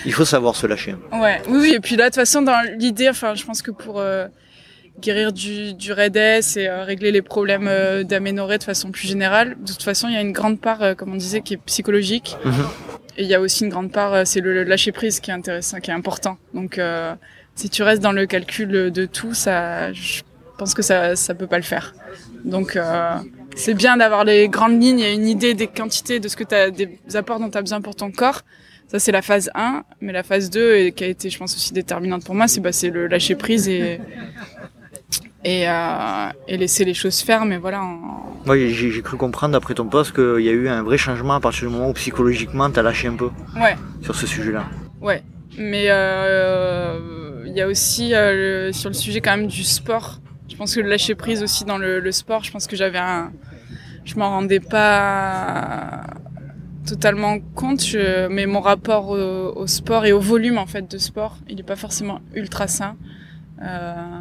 Il 0.05 0.13
faut 0.13 0.25
savoir 0.25 0.55
se 0.55 0.65
lâcher. 0.67 0.95
Ouais, 1.11 1.41
oui, 1.49 1.59
oui. 1.63 1.71
Et 1.77 1.79
puis 1.79 1.95
là, 1.95 2.05
de 2.05 2.09
toute 2.09 2.15
façon, 2.15 2.41
dans 2.41 2.61
l'idée, 2.77 3.09
enfin, 3.09 3.35
je 3.35 3.43
pense 3.45 3.61
que 3.61 3.71
pour 3.71 3.99
euh, 3.99 4.27
guérir 5.05 5.31
du, 5.33 5.73
du 5.73 5.91
REDS 5.91 6.57
et 6.57 6.67
euh, 6.67 6.83
régler 6.83 7.11
les 7.11 7.21
problèmes 7.21 7.67
euh, 7.67 8.03
d'aménorrhée 8.03 8.57
de 8.57 8.63
façon 8.63 8.89
plus 8.91 9.07
générale, 9.07 9.49
de 9.59 9.71
toute 9.73 9.83
façon, 9.83 10.07
il 10.07 10.13
y 10.13 10.17
a 10.17 10.21
une 10.21 10.37
grande 10.39 10.59
part, 10.59 10.81
euh, 10.81 10.93
comme 10.97 11.11
on 11.13 11.17
disait, 11.27 11.41
qui 11.41 11.53
est 11.55 11.63
psychologique. 11.71 12.29
Mm 12.45 12.49
-hmm. 12.51 12.67
Et 13.17 13.23
il 13.25 13.29
y 13.33 13.35
a 13.35 13.41
aussi 13.45 13.59
une 13.65 13.69
grande 13.75 13.91
part, 13.91 14.13
euh, 14.13 14.23
c'est 14.25 14.41
le, 14.45 14.51
le, 14.53 14.63
lâcher 14.71 14.91
prise 14.99 15.19
qui 15.21 15.29
est 15.31 15.37
intéressant, 15.41 15.79
qui 15.83 15.89
est 15.91 15.99
important. 16.03 16.35
Donc, 16.53 16.71
euh, 16.77 17.13
si 17.59 17.69
tu 17.69 17.83
restes 17.83 18.01
dans 18.07 18.15
le 18.21 18.25
calcul 18.25 18.69
de 18.99 19.05
tout, 19.17 19.33
ça, 19.45 19.91
je 19.93 20.21
pense 20.57 20.73
que 20.73 20.81
ça, 20.81 21.15
ça 21.15 21.33
peut 21.35 21.47
pas 21.47 21.57
le 21.57 21.63
faire. 21.63 21.93
Donc, 22.43 22.75
euh, 22.75 23.15
c'est 23.55 23.73
bien 23.73 23.97
d'avoir 23.97 24.23
les 24.23 24.49
grandes 24.49 24.81
lignes 24.81 24.99
et 24.99 25.13
une 25.13 25.27
idée 25.27 25.53
des 25.53 25.67
quantités, 25.67 26.19
de 26.19 26.27
ce 26.27 26.35
que 26.35 26.43
tu 26.43 26.55
as, 26.55 26.71
des 26.71 26.99
apports 27.15 27.39
dont 27.39 27.49
tu 27.49 27.57
as 27.57 27.61
besoin 27.61 27.81
pour 27.81 27.95
ton 27.95 28.11
corps. 28.11 28.41
Ça, 28.87 28.99
c'est 28.99 29.11
la 29.11 29.21
phase 29.21 29.49
1. 29.55 29.83
Mais 30.01 30.13
la 30.13 30.23
phase 30.23 30.49
2, 30.49 30.75
et 30.75 30.91
qui 30.91 31.03
a 31.03 31.07
été, 31.07 31.29
je 31.29 31.37
pense, 31.37 31.55
aussi 31.55 31.73
déterminante 31.73 32.25
pour 32.25 32.35
moi, 32.35 32.47
c'est 32.47 32.61
bah, 32.61 32.69
le 32.83 33.07
lâcher 33.07 33.35
prise 33.35 33.67
et, 33.67 33.99
et, 35.43 35.67
euh, 35.67 36.29
et 36.47 36.57
laisser 36.57 36.85
les 36.85 36.93
choses 36.93 37.21
faire. 37.21 37.45
Mais 37.45 37.57
voilà. 37.57 37.83
En... 37.83 38.33
Oui, 38.45 38.73
j'ai 38.73 39.01
cru 39.01 39.17
comprendre, 39.17 39.53
d'après 39.53 39.73
ton 39.73 39.85
poste, 39.85 40.13
qu'il 40.13 40.45
y 40.45 40.49
a 40.49 40.53
eu 40.53 40.67
un 40.67 40.83
vrai 40.83 40.97
changement 40.97 41.33
à 41.33 41.39
partir 41.39 41.67
du 41.67 41.73
moment 41.73 41.89
où 41.89 41.93
psychologiquement, 41.93 42.69
tu 42.69 42.79
as 42.79 42.83
lâché 42.83 43.07
un 43.07 43.15
peu 43.15 43.29
ouais. 43.55 43.75
sur 44.01 44.15
ce 44.15 44.27
sujet-là. 44.27 44.65
Ouais. 45.01 45.23
Mais 45.57 45.85
euh, 45.87 47.43
il 47.45 47.53
y 47.53 47.61
a 47.61 47.67
aussi, 47.67 48.13
euh, 48.13 48.67
le, 48.67 48.73
sur 48.73 48.89
le 48.89 48.95
sujet 48.95 49.21
quand 49.21 49.37
même 49.37 49.47
du 49.47 49.63
sport, 49.63 50.19
je 50.53 50.57
pense 50.59 50.75
que 50.75 50.81
le 50.81 50.89
lâcher 50.89 51.15
prise 51.15 51.41
aussi 51.41 51.65
dans 51.65 51.79
le, 51.79 52.11
sport, 52.11 52.43
je 52.43 52.51
pense 52.51 52.67
que 52.67 52.75
j'avais 52.75 52.99
un, 52.99 53.31
je 54.05 54.13
m'en 54.17 54.29
rendais 54.29 54.59
pas 54.59 56.03
totalement 56.85 57.39
compte, 57.55 57.83
mais 58.29 58.45
mon 58.45 58.61
rapport 58.61 59.09
au, 59.09 59.65
sport 59.65 60.05
et 60.05 60.11
au 60.11 60.19
volume 60.19 60.59
en 60.59 60.67
fait 60.67 60.89
de 60.89 60.99
sport, 60.99 61.39
il 61.49 61.59
est 61.59 61.63
pas 61.63 61.75
forcément 61.75 62.21
ultra 62.35 62.67
sain. 62.67 62.97
Euh, 63.63 64.19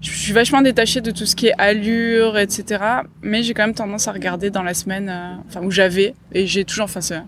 je 0.00 0.10
suis 0.10 0.32
vachement 0.32 0.62
détachée 0.62 1.00
de 1.00 1.10
tout 1.10 1.26
ce 1.26 1.34
qui 1.34 1.48
est 1.48 1.54
allure, 1.58 2.38
etc. 2.38 2.84
Mais 3.20 3.42
j'ai 3.42 3.52
quand 3.52 3.66
même 3.66 3.74
tendance 3.74 4.06
à 4.06 4.12
regarder 4.12 4.50
dans 4.50 4.62
la 4.62 4.74
semaine, 4.74 5.08
euh, 5.08 5.34
enfin 5.48 5.62
où 5.64 5.72
j'avais 5.72 6.14
et 6.30 6.46
j'ai 6.46 6.64
toujours, 6.64 6.84
enfin 6.84 7.00
c'est 7.00 7.22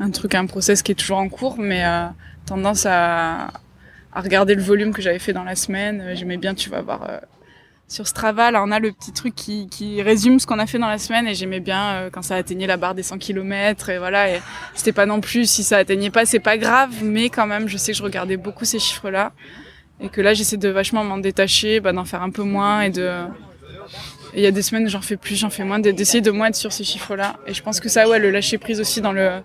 un 0.00 0.10
truc, 0.10 0.34
un 0.34 0.46
process 0.46 0.82
qui 0.82 0.92
est 0.92 0.94
toujours 0.94 1.18
en 1.18 1.28
cours, 1.28 1.58
mais 1.58 1.84
euh, 1.84 2.06
tendance 2.46 2.86
à 2.86 3.52
regarder 4.14 4.54
le 4.54 4.62
volume 4.62 4.94
que 4.94 5.02
j'avais 5.02 5.18
fait 5.18 5.34
dans 5.34 5.44
la 5.44 5.56
semaine. 5.56 6.14
J'aimais 6.14 6.38
bien, 6.38 6.54
tu 6.54 6.70
vas 6.70 6.80
voir 6.80 7.20
sur 7.92 8.08
Strava, 8.08 8.50
là, 8.50 8.62
on 8.64 8.70
a 8.70 8.78
le 8.78 8.90
petit 8.90 9.12
truc 9.12 9.34
qui, 9.34 10.00
résume 10.00 10.40
ce 10.40 10.46
qu'on 10.46 10.58
a 10.58 10.66
fait 10.66 10.78
dans 10.78 10.88
la 10.88 10.96
semaine 10.96 11.28
et 11.28 11.34
j'aimais 11.34 11.60
bien 11.60 11.90
euh, 11.90 12.10
quand 12.10 12.22
ça 12.22 12.36
atteignait 12.36 12.66
la 12.66 12.78
barre 12.78 12.94
des 12.94 13.02
100 13.02 13.18
km 13.18 13.90
et 13.90 13.98
voilà. 13.98 14.30
Et 14.30 14.40
c'était 14.74 14.92
pas 14.92 15.04
non 15.04 15.20
plus, 15.20 15.48
si 15.48 15.62
ça 15.62 15.76
atteignait 15.76 16.10
pas, 16.10 16.24
c'est 16.24 16.40
pas 16.40 16.56
grave, 16.56 16.90
mais 17.02 17.28
quand 17.28 17.46
même, 17.46 17.68
je 17.68 17.76
sais 17.76 17.92
que 17.92 17.98
je 17.98 18.02
regardais 18.02 18.38
beaucoup 18.38 18.64
ces 18.64 18.78
chiffres-là 18.78 19.32
et 20.00 20.08
que 20.08 20.22
là, 20.22 20.32
j'essaie 20.32 20.56
de 20.56 20.70
vachement 20.70 21.04
m'en 21.04 21.18
détacher, 21.18 21.80
bah, 21.80 21.92
d'en 21.92 22.06
faire 22.06 22.22
un 22.22 22.30
peu 22.30 22.42
moins 22.42 22.80
et 22.80 22.88
de. 22.88 23.10
Il 24.34 24.40
y 24.40 24.46
a 24.46 24.50
des 24.50 24.62
semaines, 24.62 24.88
j'en 24.88 25.02
fais 25.02 25.18
plus, 25.18 25.36
j'en 25.36 25.50
fais 25.50 25.62
moins, 25.62 25.78
d'essayer 25.78 26.22
de 26.22 26.30
moins 26.30 26.46
être 26.46 26.56
sur 26.56 26.72
ces 26.72 26.84
chiffres-là. 26.84 27.36
Et 27.46 27.52
je 27.52 27.62
pense 27.62 27.78
que 27.78 27.90
ça, 27.90 28.08
ouais, 28.08 28.18
le 28.18 28.30
lâcher 28.30 28.56
prise 28.56 28.80
aussi 28.80 29.02
dans 29.02 29.12
le 29.12 29.42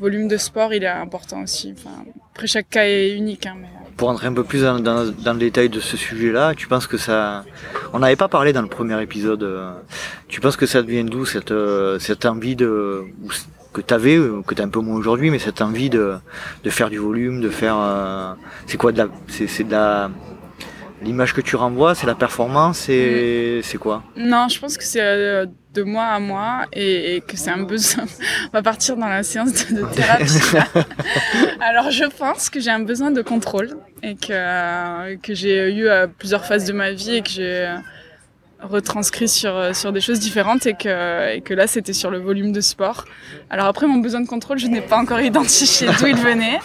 volume 0.00 0.26
de 0.28 0.36
sport, 0.36 0.72
il 0.74 0.82
est 0.82 0.88
important 0.88 1.42
aussi. 1.42 1.74
Enfin, 1.76 2.04
après, 2.32 2.46
chaque 2.46 2.68
cas 2.70 2.84
est 2.84 3.10
unique, 3.14 3.46
hein, 3.46 3.56
mais 3.60 3.68
pour 3.96 4.08
rentrer 4.08 4.28
un 4.28 4.32
peu 4.32 4.44
plus 4.44 4.62
dans, 4.62 4.80
dans, 4.80 5.04
dans 5.10 5.32
le 5.34 5.38
détail 5.38 5.68
de 5.68 5.78
ce 5.78 5.96
sujet-là, 5.96 6.54
tu 6.56 6.66
penses 6.66 6.86
que 6.86 6.96
ça, 6.96 7.44
on 7.92 7.98
n'avait 7.98 8.16
pas 8.16 8.28
parlé 8.28 8.52
dans 8.52 8.62
le 8.62 8.68
premier 8.68 9.00
épisode. 9.02 9.46
Tu 10.28 10.40
penses 10.40 10.56
que 10.56 10.66
ça 10.66 10.82
devient 10.82 11.04
d'où 11.04 11.26
cette 11.26 11.52
cette 11.98 12.24
envie 12.24 12.56
de 12.56 13.04
que 13.74 13.82
tu 13.82 13.94
avais, 13.94 14.16
que 14.46 14.54
tu 14.54 14.62
as 14.62 14.64
un 14.64 14.68
peu 14.70 14.80
moins 14.80 14.96
aujourd'hui, 14.96 15.30
mais 15.30 15.38
cette 15.38 15.60
envie 15.60 15.90
de 15.90 16.14
de 16.64 16.70
faire 16.70 16.88
du 16.88 16.98
volume, 16.98 17.40
de 17.42 17.50
faire, 17.50 17.76
euh, 17.78 18.32
c'est 18.66 18.78
quoi 18.78 18.92
de 18.92 18.98
la, 18.98 19.08
c'est 19.28 19.64
de 19.64 19.70
la 19.70 20.10
L'image 21.02 21.32
que 21.32 21.40
tu 21.40 21.56
renvoies, 21.56 21.94
c'est 21.94 22.06
la 22.06 22.14
performance, 22.14 22.78
c'est 22.80 23.60
c'est 23.62 23.78
quoi? 23.78 24.02
Non, 24.16 24.48
je 24.48 24.60
pense 24.60 24.76
que 24.76 24.84
c'est 24.84 25.00
euh, 25.00 25.46
de 25.74 25.82
moi 25.82 26.04
à 26.04 26.18
moi 26.18 26.66
et, 26.72 27.16
et 27.16 27.20
que 27.20 27.36
c'est 27.36 27.50
un 27.50 27.62
besoin. 27.62 28.04
On 28.48 28.50
va 28.52 28.62
partir 28.62 28.96
dans 28.96 29.08
la 29.08 29.22
séance 29.22 29.52
de, 29.66 29.80
de 29.80 29.86
thérapie. 29.94 30.86
Alors, 31.60 31.90
je 31.90 32.04
pense 32.04 32.50
que 32.50 32.60
j'ai 32.60 32.70
un 32.70 32.80
besoin 32.80 33.10
de 33.10 33.22
contrôle 33.22 33.76
et 34.02 34.16
que 34.16 35.16
que 35.16 35.34
j'ai 35.34 35.72
eu 35.72 35.88
à 35.88 36.08
plusieurs 36.08 36.44
phases 36.44 36.64
de 36.64 36.72
ma 36.72 36.90
vie 36.92 37.16
et 37.16 37.22
que 37.22 37.30
j'ai 37.30 37.74
retranscrit 38.62 39.28
sur 39.28 39.74
sur 39.74 39.92
des 39.92 40.00
choses 40.00 40.20
différentes 40.20 40.66
et 40.66 40.74
que 40.74 41.34
et 41.34 41.40
que 41.40 41.54
là 41.54 41.66
c'était 41.66 41.92
sur 41.92 42.10
le 42.10 42.18
volume 42.18 42.52
de 42.52 42.60
sport. 42.60 43.04
Alors 43.48 43.66
après 43.66 43.86
mon 43.86 43.98
besoin 43.98 44.20
de 44.20 44.28
contrôle, 44.28 44.58
je 44.58 44.66
n'ai 44.66 44.80
pas 44.80 44.98
encore 44.98 45.20
identifié 45.20 45.88
d'où 45.98 46.06
il 46.06 46.16
venait. 46.16 46.58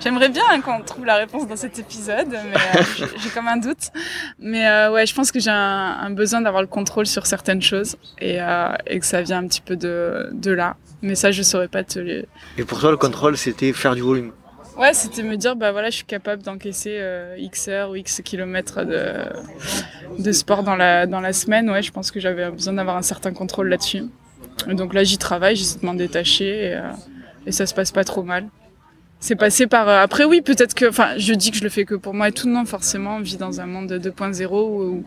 J'aimerais 0.00 0.28
bien 0.28 0.60
qu'on 0.60 0.80
trouve 0.82 1.04
la 1.04 1.16
réponse 1.16 1.46
dans 1.46 1.56
cet 1.56 1.78
épisode, 1.78 2.28
mais 2.28 2.80
euh, 2.80 3.06
j'ai 3.22 3.30
comme 3.30 3.48
un 3.48 3.56
doute. 3.56 3.90
Mais 4.38 4.66
euh, 4.66 4.92
ouais, 4.92 5.06
je 5.06 5.14
pense 5.14 5.32
que 5.32 5.40
j'ai 5.40 5.50
un, 5.50 5.98
un, 6.00 6.10
besoin 6.10 6.40
d'avoir 6.40 6.62
le 6.62 6.68
contrôle 6.68 7.06
sur 7.06 7.26
certaines 7.26 7.62
choses 7.62 7.96
et, 8.20 8.40
euh, 8.40 8.68
et 8.86 8.98
que 9.00 9.06
ça 9.06 9.22
vient 9.22 9.38
un 9.38 9.46
petit 9.46 9.60
peu 9.60 9.76
de 9.76 10.30
de 10.32 10.50
là. 10.50 10.76
Mais 11.02 11.14
ça, 11.14 11.30
je 11.30 11.42
saurais 11.42 11.68
pas 11.68 11.84
te. 11.84 11.98
Le... 11.98 12.26
Et 12.56 12.64
pour 12.64 12.80
toi, 12.80 12.90
le 12.90 12.96
contrôle, 12.96 13.36
c'était 13.36 13.72
faire 13.72 13.94
du 13.94 14.02
volume. 14.02 14.32
Ouais, 14.78 14.94
c'était 14.94 15.24
me 15.24 15.36
dire, 15.36 15.56
bah 15.56 15.72
voilà, 15.72 15.90
je 15.90 15.96
suis 15.96 16.04
capable 16.04 16.40
d'encaisser 16.44 16.98
euh, 17.00 17.34
X 17.36 17.66
heures 17.66 17.90
ou 17.90 17.96
X 17.96 18.22
kilomètres 18.24 18.84
de, 18.84 19.12
de 20.22 20.32
sport 20.32 20.62
dans 20.62 20.76
la, 20.76 21.06
dans 21.06 21.20
la 21.20 21.32
semaine. 21.32 21.68
Ouais, 21.68 21.82
je 21.82 21.90
pense 21.90 22.12
que 22.12 22.20
j'avais 22.20 22.48
besoin 22.48 22.74
d'avoir 22.74 22.96
un 22.96 23.02
certain 23.02 23.32
contrôle 23.32 23.70
là-dessus. 23.70 24.04
Donc 24.68 24.94
là, 24.94 25.02
j'y 25.02 25.18
travaille, 25.18 25.56
j'essaie 25.56 25.80
de 25.80 25.84
m'en 25.84 25.94
détacher 25.94 26.66
et, 26.66 26.74
euh, 26.74 26.92
et, 27.46 27.50
ça 27.50 27.66
se 27.66 27.74
passe 27.74 27.90
pas 27.90 28.04
trop 28.04 28.22
mal. 28.22 28.46
C'est 29.18 29.34
passé 29.34 29.66
par. 29.66 29.88
Euh, 29.88 30.00
après, 30.00 30.22
oui, 30.22 30.42
peut-être 30.42 30.74
que. 30.74 30.88
Enfin, 30.88 31.08
je 31.16 31.34
dis 31.34 31.50
que 31.50 31.56
je 31.56 31.64
le 31.64 31.70
fais 31.70 31.84
que 31.84 31.96
pour 31.96 32.14
moi 32.14 32.28
et 32.28 32.32
tout, 32.32 32.48
non, 32.48 32.64
forcément, 32.64 33.16
on 33.16 33.20
vit 33.20 33.36
dans 33.36 33.60
un 33.60 33.66
monde 33.66 33.92
2.0 33.92 34.46
où, 34.52 35.04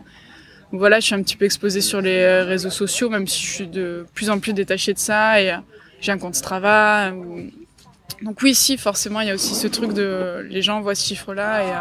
voilà, 0.72 1.00
je 1.00 1.06
suis 1.06 1.14
un 1.14 1.22
petit 1.22 1.36
peu 1.36 1.46
exposée 1.46 1.80
sur 1.80 2.02
les 2.02 2.42
réseaux 2.42 2.68
sociaux, 2.68 3.08
même 3.08 3.26
si 3.26 3.42
je 3.42 3.50
suis 3.50 3.68
de 3.68 4.04
plus 4.12 4.28
en 4.28 4.38
plus 4.38 4.52
détachée 4.52 4.92
de 4.92 4.98
ça 4.98 5.40
et 5.40 5.54
j'ai 6.02 6.12
un 6.12 6.18
compte 6.18 6.34
Strava. 6.34 7.10
Donc 8.20 8.42
oui, 8.42 8.54
si, 8.54 8.76
forcément, 8.76 9.20
il 9.20 9.28
y 9.28 9.30
a 9.30 9.34
aussi 9.34 9.54
ce 9.54 9.66
truc 9.68 9.92
de 9.94 10.46
les 10.50 10.60
gens 10.60 10.80
voient 10.80 10.94
ce 10.94 11.06
chiffre-là. 11.06 11.62
Et, 11.62 11.70
euh... 11.70 11.78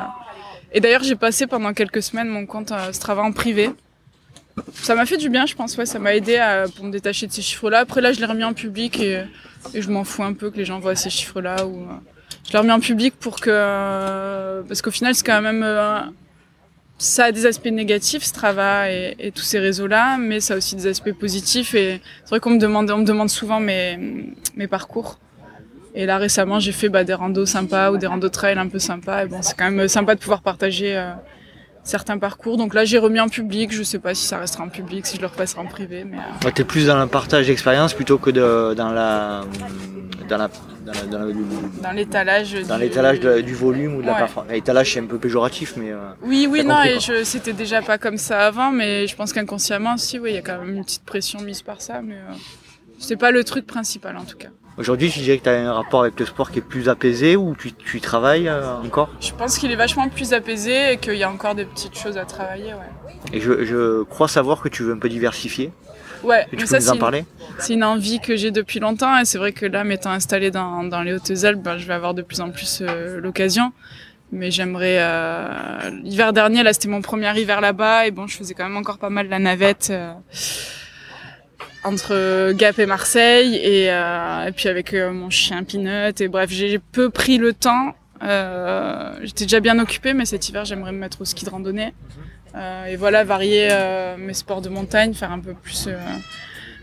et 0.74 0.80
d'ailleurs, 0.80 1.04
j'ai 1.04 1.16
passé 1.16 1.48
pendant 1.48 1.74
quelques 1.74 2.02
semaines 2.02 2.30
mon 2.30 2.46
compte 2.46 2.72
euh, 2.72 2.94
Strava 2.94 3.22
en 3.22 3.32
privé. 3.32 3.72
Ça 4.74 4.96
m'a 4.96 5.06
fait 5.06 5.18
du 5.18 5.30
bien, 5.30 5.46
je 5.46 5.56
pense. 5.56 5.78
Ouais, 5.78 5.86
ça 5.86 6.00
m'a 6.00 6.16
aidé 6.16 6.38
à, 6.38 6.66
pour 6.76 6.86
me 6.86 6.92
détacher 6.92 7.28
de 7.28 7.32
ces 7.32 7.42
chiffres-là. 7.42 7.80
Après, 7.80 8.02
là, 8.02 8.14
je 8.14 8.20
l'ai 8.20 8.26
remis 8.26 8.44
en 8.44 8.54
public 8.54 9.00
et, 9.00 9.24
et 9.74 9.82
je 9.82 9.90
m'en 9.90 10.04
fous 10.04 10.24
un 10.24 10.34
peu 10.34 10.52
que 10.52 10.58
les 10.58 10.66
gens 10.66 10.80
voient 10.80 10.96
ces 10.96 11.10
chiffres-là. 11.10 11.66
Ou, 11.66 11.84
euh... 11.84 11.94
je 12.48 12.54
l'ai 12.54 12.60
remis 12.60 12.72
en 12.72 12.80
public 12.80 13.16
pour 13.20 13.40
que... 13.40 14.64
parce 14.68 14.82
qu'au 14.82 14.92
final, 14.92 15.16
c'est 15.16 15.26
quand 15.26 15.42
même... 15.42 15.66
ça 16.98 17.26
a 17.26 17.32
des 17.32 17.48
aspects 17.48 17.66
négatifs, 17.66 18.24
Strava 18.24 18.92
et, 18.92 19.16
et 19.18 19.32
tous 19.32 19.42
ces 19.42 19.58
réseaux-là, 19.58 20.18
mais 20.20 20.40
ça 20.40 20.54
a 20.54 20.58
aussi 20.58 20.76
des 20.76 20.86
aspects 20.86 21.14
positifs. 21.14 21.74
Et 21.74 22.00
c'est 22.24 22.30
vrai 22.30 22.40
qu'on 22.40 22.52
me 22.52 22.60
demande, 22.60 22.92
on 22.92 23.00
me 23.00 23.06
demande 23.06 23.30
souvent 23.30 23.60
mes, 23.60 23.98
mes 24.56 24.68
parcours. 24.68 25.18
Et 25.94 26.06
là 26.06 26.18
récemment, 26.18 26.60
j'ai 26.60 26.72
fait 26.72 26.90
bah, 26.90 27.04
des 27.04 27.14
randos 27.14 27.46
sympas 27.46 27.92
ou 27.92 27.98
des 27.98 28.08
randos 28.08 28.30
trail 28.30 28.58
un 28.58 28.68
peu 28.68 28.80
sympas. 28.80 29.26
Et 29.26 29.28
bon, 29.28 29.42
c'est 29.42 29.58
quand 29.58 29.70
même 29.70 29.88
sympa 29.88 30.16
de 30.16 30.20
pouvoir 30.20 30.42
partager 30.42 30.96
euh, 30.98 31.12
certains 31.84 32.18
parcours. 32.18 32.56
Donc 32.58 32.74
là, 32.74 32.86
j'ai 32.86 32.98
remis 32.98 33.20
en 33.20 33.28
public. 33.28 33.72
Je 33.74 33.84
sais 33.84 34.00
pas 34.00 34.14
si 34.16 34.26
ça 34.26 34.38
restera 34.38 34.64
en 34.64 34.70
public, 34.70 35.06
si 35.06 35.18
je 35.18 35.22
le 35.22 35.28
repasserai 35.28 35.60
en 35.62 35.66
privé. 35.66 36.04
Mais 36.06 36.18
euh, 36.18 36.46
Ouais, 36.46 36.52
T'es 36.54 36.64
plus 36.64 36.88
dans 36.88 37.00
le 37.00 37.08
partage 37.08 37.48
d'expérience 37.48 37.94
plutôt 37.94 38.18
que 38.18 38.30
de, 38.30 38.74
dans 38.74 38.92
la 38.92 39.42
dans 40.30 40.38
la 40.38 40.48
dans 40.86 40.94
la- 40.94 41.06
dans 41.08 41.26
la- 41.26 41.34
dans 41.84 41.92
l'étalage. 41.92 42.54
dans 42.68 42.76
du- 42.78 42.82
l'étalage 42.84 43.20
du 43.20 43.54
volume 43.54 43.96
ou 43.96 44.02
de 44.02 44.08
la 44.08 44.14
performance. 44.16 44.52
L'étalage 44.54 44.94
c'est 44.94 45.00
un 45.02 45.06
peu 45.06 45.18
péjoratif, 45.18 45.74
mais 45.76 45.92
euh, 45.92 45.98
Oui, 46.24 46.48
oui, 46.50 46.64
non, 46.64 46.76
compris, 46.76 46.90
et 46.90 47.00
je, 47.02 47.24
c'était 47.26 47.52
déjà 47.54 47.82
pas 47.82 47.98
comme 47.98 48.18
ça 48.18 48.48
avant, 48.48 48.72
mais 48.72 49.08
je 49.08 49.16
pense 49.16 49.34
qu'inconsciemment, 49.34 49.98
si, 49.98 50.20
oui, 50.20 50.32
il 50.32 50.36
y 50.36 50.38
a 50.38 50.42
quand 50.42 50.58
même 50.60 50.78
une 50.78 50.84
petite 50.86 51.04
pression 51.04 51.42
mise 51.42 51.62
par 51.62 51.82
ça, 51.82 52.02
mais 52.02 52.16
euh, 52.16 52.34
c'est 52.98 53.18
pas 53.18 53.32
le 53.32 53.44
truc 53.44 53.68
principal 53.68 54.16
en 54.18 54.24
tout 54.24 54.38
cas. 54.38 54.50
Aujourd'hui 54.78 55.10
tu 55.10 55.20
dirais 55.20 55.38
que 55.38 55.44
tu 55.44 55.50
as 55.50 55.54
un 55.54 55.74
rapport 55.74 56.02
avec 56.02 56.20
le 56.20 56.26
sport 56.26 56.52
qui 56.52 56.60
est 56.60 56.64
plus 56.64 56.90
apaisé 56.90 57.36
ou 57.36 57.56
tu, 57.58 57.74
tu 57.74 57.98
y 57.98 58.02
travailles 58.02 58.48
euh, 58.48 58.76
encore? 58.86 59.10
Je 59.20 59.32
pense 59.34 59.58
qu'il 59.58 59.72
est 59.72 59.76
vachement 59.76 60.10
plus 60.10 60.34
apaisé 60.34 60.94
et 60.94 60.98
qu'il 60.98 61.16
y 61.16 61.24
a 61.24 61.30
encore 61.32 61.56
des 61.56 61.66
petites 61.66 61.98
choses 61.98 62.18
à 62.18 62.26
travailler, 62.26 62.74
ouais. 62.74 63.30
Et 63.34 63.40
je, 63.42 63.64
je 63.66 64.04
crois 64.04 64.28
savoir 64.28 64.62
que 64.62 64.70
tu 64.70 64.84
veux 64.84 64.94
un 64.94 64.98
peu 65.00 65.10
diversifier. 65.10 65.72
Ouais, 66.24 66.44
Et 66.44 66.50
tu 66.52 66.56
mais 66.58 66.62
peux 66.62 66.68
ça, 66.68 66.78
nous 66.78 66.84
c'est 66.84 66.90
en 66.92 66.94
une, 66.94 67.00
parler? 67.00 67.26
c'est 67.58 67.74
une 67.74 67.84
envie 67.84 68.20
que 68.20 68.36
j'ai 68.36 68.52
depuis 68.52 68.80
longtemps 68.80 69.18
et 69.18 69.26
c'est 69.26 69.38
vrai 69.40 69.54
que 69.54 69.66
là, 69.66 69.84
m'étant 69.84 70.12
installée 70.12 70.52
dans, 70.52 70.84
dans 70.84 71.02
les 71.02 71.14
Hautes-Alpes, 71.14 71.62
ben, 71.64 71.78
je 71.80 71.88
vais 71.88 71.94
avoir 71.96 72.14
de 72.14 72.22
plus 72.22 72.42
en 72.42 72.52
plus 72.52 72.82
euh, 72.82 73.20
l'occasion. 73.20 73.72
Mais 74.32 74.50
j'aimerais. 74.52 74.98
euh, 75.00 75.90
L'hiver 76.04 76.32
dernier, 76.32 76.64
là, 76.64 76.72
c'était 76.74 76.88
mon 76.88 77.02
premier 77.02 77.38
hiver 77.40 77.60
là-bas 77.60 78.06
et 78.08 78.12
bon, 78.12 78.28
je 78.28 78.38
faisais 78.38 78.54
quand 78.54 78.64
même 78.64 78.78
encore 78.78 78.98
pas 78.98 79.10
mal 79.10 79.28
la 79.28 79.40
navette. 79.40 79.92
Euh, 81.84 81.88
entre 81.88 82.52
Gap 82.54 82.80
et 82.80 82.86
Marseille 82.86 83.56
et, 83.56 83.92
euh, 83.92 84.48
et 84.48 84.52
puis 84.52 84.70
avec 84.70 84.94
euh, 84.94 85.12
mon 85.12 85.30
chien 85.30 85.64
Peanut. 85.64 86.20
Et 86.22 86.28
bref 86.28 86.50
j'ai 86.50 86.80
peu 86.80 87.10
pris 87.10 87.38
le 87.38 87.54
temps. 87.54 87.96
Euh, 88.24 89.14
j'étais 89.24 89.46
déjà 89.46 89.60
bien 89.60 89.80
occupée 89.80 90.14
mais 90.14 90.26
cet 90.26 90.48
hiver 90.50 90.66
j'aimerais 90.66 90.92
me 90.92 91.00
mettre 91.00 91.22
au 91.22 91.26
ski 91.26 91.46
de 91.46 91.50
randonnée. 91.50 91.94
Euh, 92.56 92.86
et 92.86 92.96
voilà 92.98 93.24
varier 93.24 93.70
euh, 93.72 94.18
mes 94.18 94.34
sports 94.34 94.62
de 94.62 94.70
montagne 94.70 95.14
faire 95.14 95.32
un 95.32 95.40
peu 95.40 95.54
plus 95.54 95.88
euh, 95.88 95.98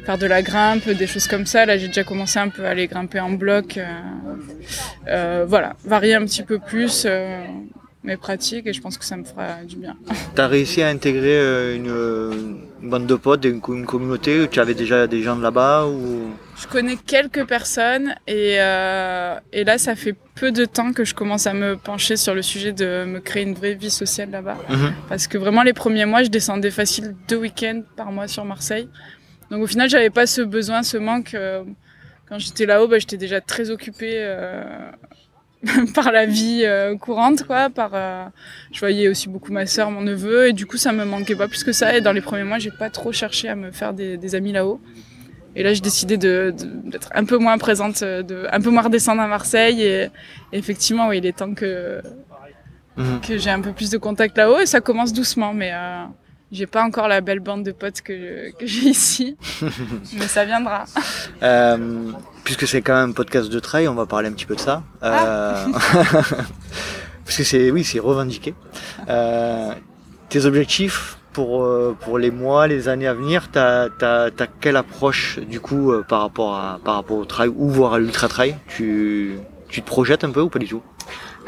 faire 0.06 0.16
de 0.16 0.26
la 0.26 0.42
grimpe 0.42 0.88
des 0.88 1.06
choses 1.06 1.28
comme 1.28 1.46
ça. 1.46 1.66
Là 1.66 1.78
j'ai 1.78 1.88
déjà 1.88 2.04
commencé 2.04 2.38
un 2.38 2.48
peu 2.48 2.64
à 2.66 2.70
aller 2.70 2.86
grimper 2.86 3.20
en 3.20 3.30
bloc. 3.30 3.76
Euh, 3.76 3.84
euh, 5.08 5.44
voilà 5.46 5.76
varier 5.84 6.14
un 6.14 6.24
petit 6.24 6.42
peu 6.42 6.58
plus 6.58 7.04
euh, 7.06 7.44
mes 8.04 8.16
pratiques 8.16 8.66
et 8.66 8.72
je 8.72 8.80
pense 8.80 8.96
que 8.96 9.04
ça 9.04 9.16
me 9.16 9.24
fera 9.24 9.62
du 9.64 9.76
bien. 9.76 9.96
Tu 10.34 10.40
as 10.40 10.48
réussi 10.48 10.82
à 10.82 10.88
intégrer 10.88 11.38
euh, 11.38 11.76
une, 11.76 12.67
une 12.82 12.90
bande 12.90 13.06
de 13.06 13.14
potes, 13.14 13.44
une, 13.44 13.60
co- 13.60 13.74
une 13.74 13.86
communauté 13.86 14.46
Tu 14.50 14.60
avais 14.60 14.74
déjà 14.74 15.06
des 15.06 15.22
gens 15.22 15.36
de 15.36 15.42
là-bas 15.42 15.86
ou... 15.86 16.30
Je 16.60 16.66
connais 16.66 16.96
quelques 16.96 17.44
personnes 17.46 18.14
et, 18.26 18.56
euh, 18.60 19.36
et 19.52 19.64
là, 19.64 19.78
ça 19.78 19.94
fait 19.94 20.14
peu 20.34 20.50
de 20.52 20.64
temps 20.64 20.92
que 20.92 21.04
je 21.04 21.14
commence 21.14 21.46
à 21.46 21.54
me 21.54 21.76
pencher 21.76 22.16
sur 22.16 22.34
le 22.34 22.42
sujet 22.42 22.72
de 22.72 23.04
me 23.04 23.20
créer 23.20 23.42
une 23.44 23.54
vraie 23.54 23.74
vie 23.74 23.90
sociale 23.90 24.30
là-bas. 24.30 24.56
Mhm. 24.68 24.92
Parce 25.08 25.26
que 25.28 25.38
vraiment, 25.38 25.62
les 25.62 25.72
premiers 25.72 26.04
mois, 26.06 26.22
je 26.22 26.28
descendais 26.30 26.70
facile 26.70 27.14
deux 27.28 27.36
week-ends 27.36 27.82
par 27.96 28.10
mois 28.12 28.26
sur 28.28 28.44
Marseille. 28.44 28.88
Donc 29.50 29.62
au 29.62 29.66
final, 29.66 29.88
j'avais 29.88 30.10
pas 30.10 30.26
ce 30.26 30.42
besoin, 30.42 30.82
ce 30.82 30.96
manque. 30.98 31.34
euh, 31.34 31.62
quand 32.28 32.38
j'étais 32.38 32.66
là-haut, 32.66 32.88
bah, 32.88 32.98
j'étais 32.98 33.16
déjà 33.16 33.40
très 33.40 33.70
occupée 33.70 34.14
euh, 34.16 34.62
par 35.94 36.12
la 36.12 36.24
vie 36.26 36.62
euh, 36.64 36.96
courante, 36.96 37.42
quoi. 37.44 37.68
Par, 37.70 37.90
euh, 37.94 38.24
je 38.72 38.78
voyais 38.80 39.08
aussi 39.08 39.28
beaucoup 39.28 39.52
ma 39.52 39.66
sœur, 39.66 39.90
mon 39.90 40.00
neveu, 40.02 40.48
et 40.48 40.52
du 40.52 40.66
coup, 40.66 40.76
ça 40.76 40.92
me 40.92 41.04
manquait 41.04 41.34
pas 41.34 41.48
plus 41.48 41.64
que 41.64 41.72
ça. 41.72 41.96
Et 41.96 42.00
dans 42.00 42.12
les 42.12 42.20
premiers 42.20 42.44
mois, 42.44 42.58
j'ai 42.58 42.70
pas 42.70 42.90
trop 42.90 43.10
cherché 43.12 43.48
à 43.48 43.54
me 43.56 43.70
faire 43.72 43.92
des, 43.92 44.16
des 44.16 44.34
amis 44.34 44.52
là-haut. 44.52 44.80
Et 45.56 45.62
là, 45.64 45.72
j'ai 45.74 45.80
décidé 45.80 46.16
de- 46.16 46.54
de- 46.56 46.90
d'être 46.90 47.08
un 47.14 47.24
peu 47.24 47.36
moins 47.38 47.58
présente, 47.58 48.02
euh, 48.02 48.22
de, 48.22 48.46
un 48.52 48.60
peu 48.60 48.70
moins 48.70 48.82
redescendre 48.82 49.20
à 49.20 49.26
Marseille. 49.26 49.82
Et, 49.82 50.02
et 50.04 50.10
effectivement, 50.52 51.08
oui, 51.08 51.18
il 51.18 51.26
est 51.26 51.36
temps 51.36 51.54
que, 51.54 52.00
Mhm. 52.96 53.20
que 53.26 53.38
j'ai 53.38 53.50
un 53.50 53.60
peu 53.60 53.72
plus 53.72 53.90
de 53.90 53.98
contact 53.98 54.36
là-haut. 54.36 54.58
Et 54.60 54.66
ça 54.66 54.80
commence 54.80 55.12
doucement, 55.12 55.54
mais 55.54 55.70
euh, 55.72 56.04
j'ai 56.50 56.66
pas 56.66 56.82
encore 56.82 57.08
la 57.08 57.20
belle 57.20 57.40
bande 57.40 57.62
de 57.62 57.72
potes 57.72 58.00
que, 58.00 58.50
que 58.52 58.66
j'ai 58.66 58.88
ici. 58.88 59.36
mais 60.14 60.26
ça 60.26 60.44
viendra. 60.44 60.84
Euh, 61.42 62.10
puisque 62.44 62.66
c'est 62.66 62.80
quand 62.80 62.94
même 62.94 63.10
un 63.10 63.12
podcast 63.12 63.50
de 63.50 63.58
trail, 63.58 63.88
on 63.88 63.94
va 63.94 64.06
parler 64.06 64.28
un 64.28 64.32
petit 64.32 64.46
peu 64.46 64.56
de 64.56 64.60
ça. 64.60 64.82
Euh, 65.02 65.66
parce 67.24 67.36
que 67.36 67.44
c'est, 67.44 67.70
oui, 67.70 67.84
c'est 67.84 67.98
revendiqué. 67.98 68.54
Euh, 69.08 69.72
tes 70.30 70.46
objectifs 70.46 71.18
pour, 71.32 71.70
pour 72.00 72.18
les 72.18 72.30
mois, 72.30 72.66
les 72.66 72.88
années 72.88 73.06
à 73.06 73.14
venir, 73.14 73.50
t'as, 73.52 73.90
t'as, 73.90 74.30
t'as 74.30 74.46
quelle 74.46 74.76
approche 74.76 75.38
du 75.38 75.60
coup 75.60 75.92
par 76.08 76.22
rapport 76.22 76.54
à, 76.56 76.80
par 76.82 76.94
rapport 76.94 77.18
au 77.18 77.24
trail 77.24 77.50
ou 77.54 77.68
voire 77.68 77.94
à 77.94 77.98
l'ultra 77.98 78.28
trail? 78.28 78.56
Tu, 78.68 79.38
tu 79.68 79.82
te 79.82 79.86
projettes 79.86 80.24
un 80.24 80.30
peu 80.30 80.40
ou 80.40 80.48
pas 80.48 80.58
du 80.58 80.66
tout? 80.66 80.82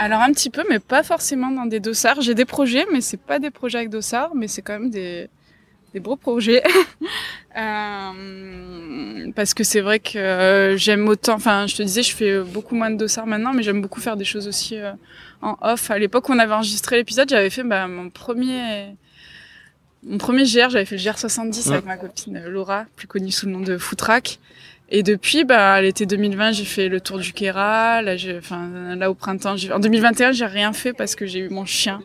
Alors 0.03 0.23
un 0.23 0.33
petit 0.33 0.49
peu, 0.49 0.65
mais 0.71 0.79
pas 0.79 1.03
forcément 1.03 1.51
dans 1.51 1.67
des 1.67 1.79
dossards. 1.79 2.23
J'ai 2.23 2.35
des 2.35 2.47
projets, 2.47 2.87
mais 2.91 3.03
c'est 3.03 3.21
pas 3.21 3.39
des 3.39 3.51
projets 3.51 3.77
avec 3.79 3.91
dossards, 3.91 4.35
mais 4.35 4.49
c'est 4.49 4.63
quand 4.63 4.73
même 4.73 4.89
des, 4.89 5.29
des 5.93 6.01
beaux 6.01 6.17
projets. 6.17 6.63
Euh, 7.57 9.33
parce 9.35 9.55
que 9.55 9.65
c'est 9.65 9.81
vrai 9.81 9.99
que 9.99 10.17
euh, 10.17 10.77
j'aime 10.77 11.09
autant, 11.09 11.35
enfin 11.35 11.67
je 11.67 11.75
te 11.75 11.83
disais, 11.83 12.05
je 12.05 12.15
fais 12.15 12.41
beaucoup 12.43 12.77
moins 12.77 12.91
de 12.91 12.97
dossards 12.97 13.27
maintenant, 13.27 13.53
mais 13.53 13.65
j'aime 13.65 13.83
beaucoup 13.83 14.01
faire 14.01 14.17
des 14.17 14.25
choses 14.25 14.47
aussi 14.47 14.79
euh, 14.79 14.93
en 15.43 15.57
off. 15.61 15.91
À 15.91 15.99
l'époque 15.99 16.29
où 16.29 16.33
on 16.33 16.39
avait 16.39 16.55
enregistré 16.55 16.97
l'épisode, 16.97 17.29
j'avais 17.29 17.51
fait 17.51 17.65
bah, 17.65 17.89
mon 17.89 18.09
premier... 18.09 18.95
Mon 20.05 20.19
premier 20.19 20.45
GR, 20.45 20.71
j'avais 20.71 20.85
fait 20.85 20.97
le 20.97 21.03
GR70 21.03 21.69
Ouais. 21.69 21.73
avec 21.75 21.87
ma 21.87 21.97
copine 21.97 22.41
Laura, 22.47 22.87
plus 22.95 23.09
connue 23.09 23.33
sous 23.33 23.47
le 23.47 23.53
nom 23.53 23.61
de 23.61 23.77
Footrack. 23.77 24.39
Et 24.91 25.03
depuis, 25.05 25.45
bah, 25.45 25.81
l'été 25.81 26.05
2020, 26.07 26.53
j'ai 26.53 26.65
fait 26.65 26.89
le 26.89 27.01
tour 27.01 27.19
du 27.19 27.33
Kera. 27.33 28.03
Là, 28.03 28.17
j'ai, 28.17 28.37
enfin, 28.39 28.95
là 28.97 29.11
au 29.11 29.15
printemps, 29.15 29.57
j'ai, 29.57 29.73
en 29.73 29.79
2021, 29.79 30.33
j'ai 30.33 30.47
rien 30.47 30.73
fait 30.73 30.93
parce 30.93 31.15
que 31.15 31.27
j'ai 31.27 31.39
eu 31.41 31.49
mon 31.49 31.65
chien 31.65 32.01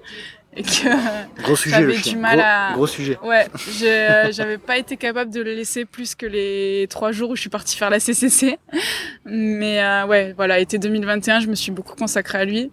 et 0.57 0.61
que, 0.61 1.41
Gros 1.41 1.55
sujet, 1.57 1.81
le 1.81 1.89
J'avais 1.89 1.97
chien. 2.03 2.13
du 2.13 2.17
mal 2.19 2.37
gros, 2.37 2.45
à- 2.47 2.73
gros 2.75 2.87
sujet. 2.87 3.17
ouais, 3.23 3.47
j'avais 4.31 4.57
pas 4.59 4.77
été 4.77 4.97
capable 4.97 5.31
de 5.31 5.41
le 5.41 5.53
laisser 5.53 5.83
plus 5.85 6.13
que 6.15 6.25
les 6.27 6.85
trois 6.89 7.11
jours 7.11 7.31
où 7.31 7.35
je 7.35 7.41
suis 7.41 7.49
partie 7.49 7.75
faire 7.75 7.89
la 7.89 7.99
CCC. 7.99 8.57
Mais 9.25 9.81
euh, 9.83 10.05
ouais, 10.05 10.33
voilà, 10.37 10.59
été 10.59 10.77
2021, 10.77 11.39
je 11.39 11.47
me 11.47 11.55
suis 11.55 11.71
beaucoup 11.71 11.95
consacrée 11.95 12.37
à 12.37 12.45
lui. 12.45 12.71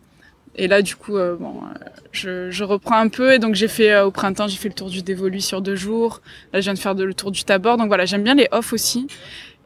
Et 0.54 0.68
là, 0.68 0.82
du 0.82 0.94
coup, 0.94 1.16
euh, 1.16 1.34
bon, 1.40 1.62
euh, 1.64 1.78
je, 2.12 2.50
je 2.50 2.62
reprends 2.64 2.98
un 2.98 3.08
peu. 3.08 3.32
Et 3.32 3.38
donc, 3.38 3.54
j'ai 3.54 3.68
fait 3.68 3.98
au 4.00 4.10
printemps, 4.10 4.46
j'ai 4.46 4.58
fait 4.58 4.68
le 4.68 4.74
tour 4.74 4.90
du 4.90 5.00
Dévolu 5.02 5.40
sur 5.40 5.62
deux 5.62 5.76
jours. 5.76 6.20
Là, 6.52 6.60
je 6.60 6.64
viens 6.64 6.74
de 6.74 6.78
faire 6.78 6.94
de- 6.94 7.04
le 7.04 7.14
tour 7.14 7.30
du 7.30 7.42
Tabor. 7.44 7.78
Donc 7.78 7.88
voilà, 7.88 8.04
j'aime 8.04 8.22
bien 8.22 8.34
les 8.34 8.48
off 8.52 8.74
aussi. 8.74 9.06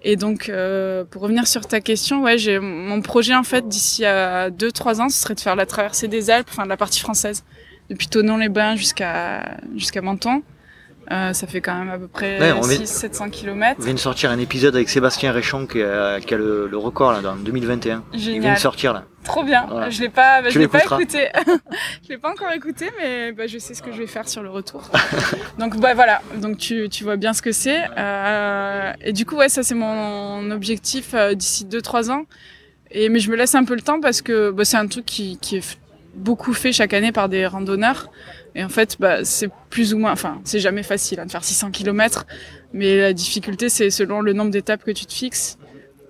Et 0.09 0.14
donc, 0.14 0.49
euh, 0.49 1.05
pour 1.05 1.23
revenir 1.23 1.49
sur 1.49 1.66
ta 1.66 1.81
question, 1.81 2.23
ouais, 2.23 2.38
j'ai 2.38 2.61
mon 2.61 3.03
projet 3.03 3.35
en 3.35 3.42
fait 3.42 3.66
d'ici 3.66 4.05
à 4.05 4.51
2-3 4.51 5.01
ans, 5.01 5.09
ce 5.09 5.21
serait 5.21 5.35
de 5.35 5.40
faire 5.40 5.57
la 5.57 5.66
traversée 5.66 6.07
des 6.07 6.31
Alpes, 6.31 6.47
enfin 6.49 6.64
la 6.64 6.77
partie 6.77 7.01
française, 7.01 7.42
depuis 7.90 8.07
Tonon-les-Bains 8.07 8.77
jusqu'à 8.77 9.57
jusqu'à 9.75 10.03
Menton. 10.03 10.45
Euh, 11.12 11.33
ça 11.33 11.47
fait 11.47 11.61
quand 11.61 11.75
même 11.79 11.88
à 11.90 11.99
peu 11.99 12.09
près 12.09 12.40
Ouais, 12.40 12.53
on 12.53 12.62
vient- 12.62 12.79
600-700 12.81 13.31
km. 13.31 13.77
On 13.81 13.85
vient 13.85 13.95
de 13.95 13.99
sortir 13.99 14.31
un 14.31 14.38
épisode 14.38 14.75
avec 14.75 14.88
Sébastien 14.88 15.31
Réchon 15.33 15.66
qui 15.66 15.81
a, 15.83 16.19
qui 16.21 16.35
a 16.35 16.37
le, 16.37 16.66
le 16.66 16.77
record 16.77 17.12
là, 17.12 17.21
dans 17.21 17.37
2021. 17.37 18.03
Il 18.12 18.19
vient 18.19 18.33
Génial. 18.35 18.55
de 18.57 18.59
sortir 18.61 18.92
là. 18.92 19.05
Trop 19.23 19.42
bien. 19.45 19.66
Voilà. 19.69 19.90
Je 19.90 20.01
l'ai 20.03 20.09
pas, 20.09 20.42
bah, 20.42 20.51
je 20.51 20.59
l'ai 20.59 20.69
pas 20.69 20.83
écouté. 20.85 21.29
je 22.05 22.09
l'ai 22.09 22.19
pas 22.19 22.31
encore 22.31 22.51
écouté, 22.53 22.90
mais 22.99 23.33
bah, 23.33 23.47
je 23.47 23.59
sais 23.59 23.75
ce 23.75 23.83
que 23.83 23.92
je 23.92 23.99
vais 23.99 24.07
faire 24.07 24.29
sur 24.29 24.42
le 24.42 24.51
retour. 24.51 24.83
Donc 25.59 25.77
bah 25.79 25.95
voilà. 25.95 26.23
Donc 26.37 26.59
tu, 26.59 26.88
tu 26.88 27.05
vois 27.05 27.16
bien 27.16 27.33
ce 27.33 27.42
que 27.42 27.53
c'est. 27.53 27.83
Euh, 27.99 28.92
et 29.01 29.12
du 29.12 29.25
coup 29.27 29.37
ouais, 29.37 29.49
ça 29.49 29.62
c'est 29.62 29.75
mon 29.75 30.51
objectif 30.51 31.14
euh, 31.14 31.35
d'ici 31.35 31.64
2-3 31.66 32.11
ans. 32.11 32.25
Et 32.90 33.09
mais 33.09 33.19
je 33.19 33.31
me 33.31 33.37
laisse 33.37 33.55
un 33.55 33.64
peu 33.64 33.75
le 33.75 33.81
temps 33.83 34.01
parce 34.01 34.23
que 34.23 34.51
bah, 34.51 34.64
c'est 34.64 34.77
un 34.77 34.87
truc 34.87 35.05
qui, 35.07 35.38
qui 35.38 35.57
est 35.57 35.77
beaucoup 36.16 36.52
fait 36.52 36.72
chaque 36.72 36.94
année 36.94 37.12
par 37.12 37.29
des 37.29 37.46
randonneurs. 37.46 38.11
Et 38.55 38.64
en 38.64 38.68
fait, 38.68 38.96
bah, 38.98 39.24
c'est 39.24 39.50
plus 39.70 39.94
ou 39.94 39.98
moins, 39.98 40.12
enfin, 40.12 40.40
c'est 40.44 40.61
jamais 40.61 40.83
facile 40.83 41.20
hein, 41.20 41.26
de 41.26 41.31
faire 41.31 41.44
600 41.44 41.70
km, 41.70 42.26
mais 42.72 42.98
la 42.98 43.12
difficulté, 43.12 43.68
c'est 43.68 43.91
selon 43.91 44.20
le 44.20 44.32
nombre 44.32 44.51
d'étapes 44.51 44.82
que 44.84 44.91
tu 44.91 45.07
te 45.07 45.12
fixes. 45.12 45.59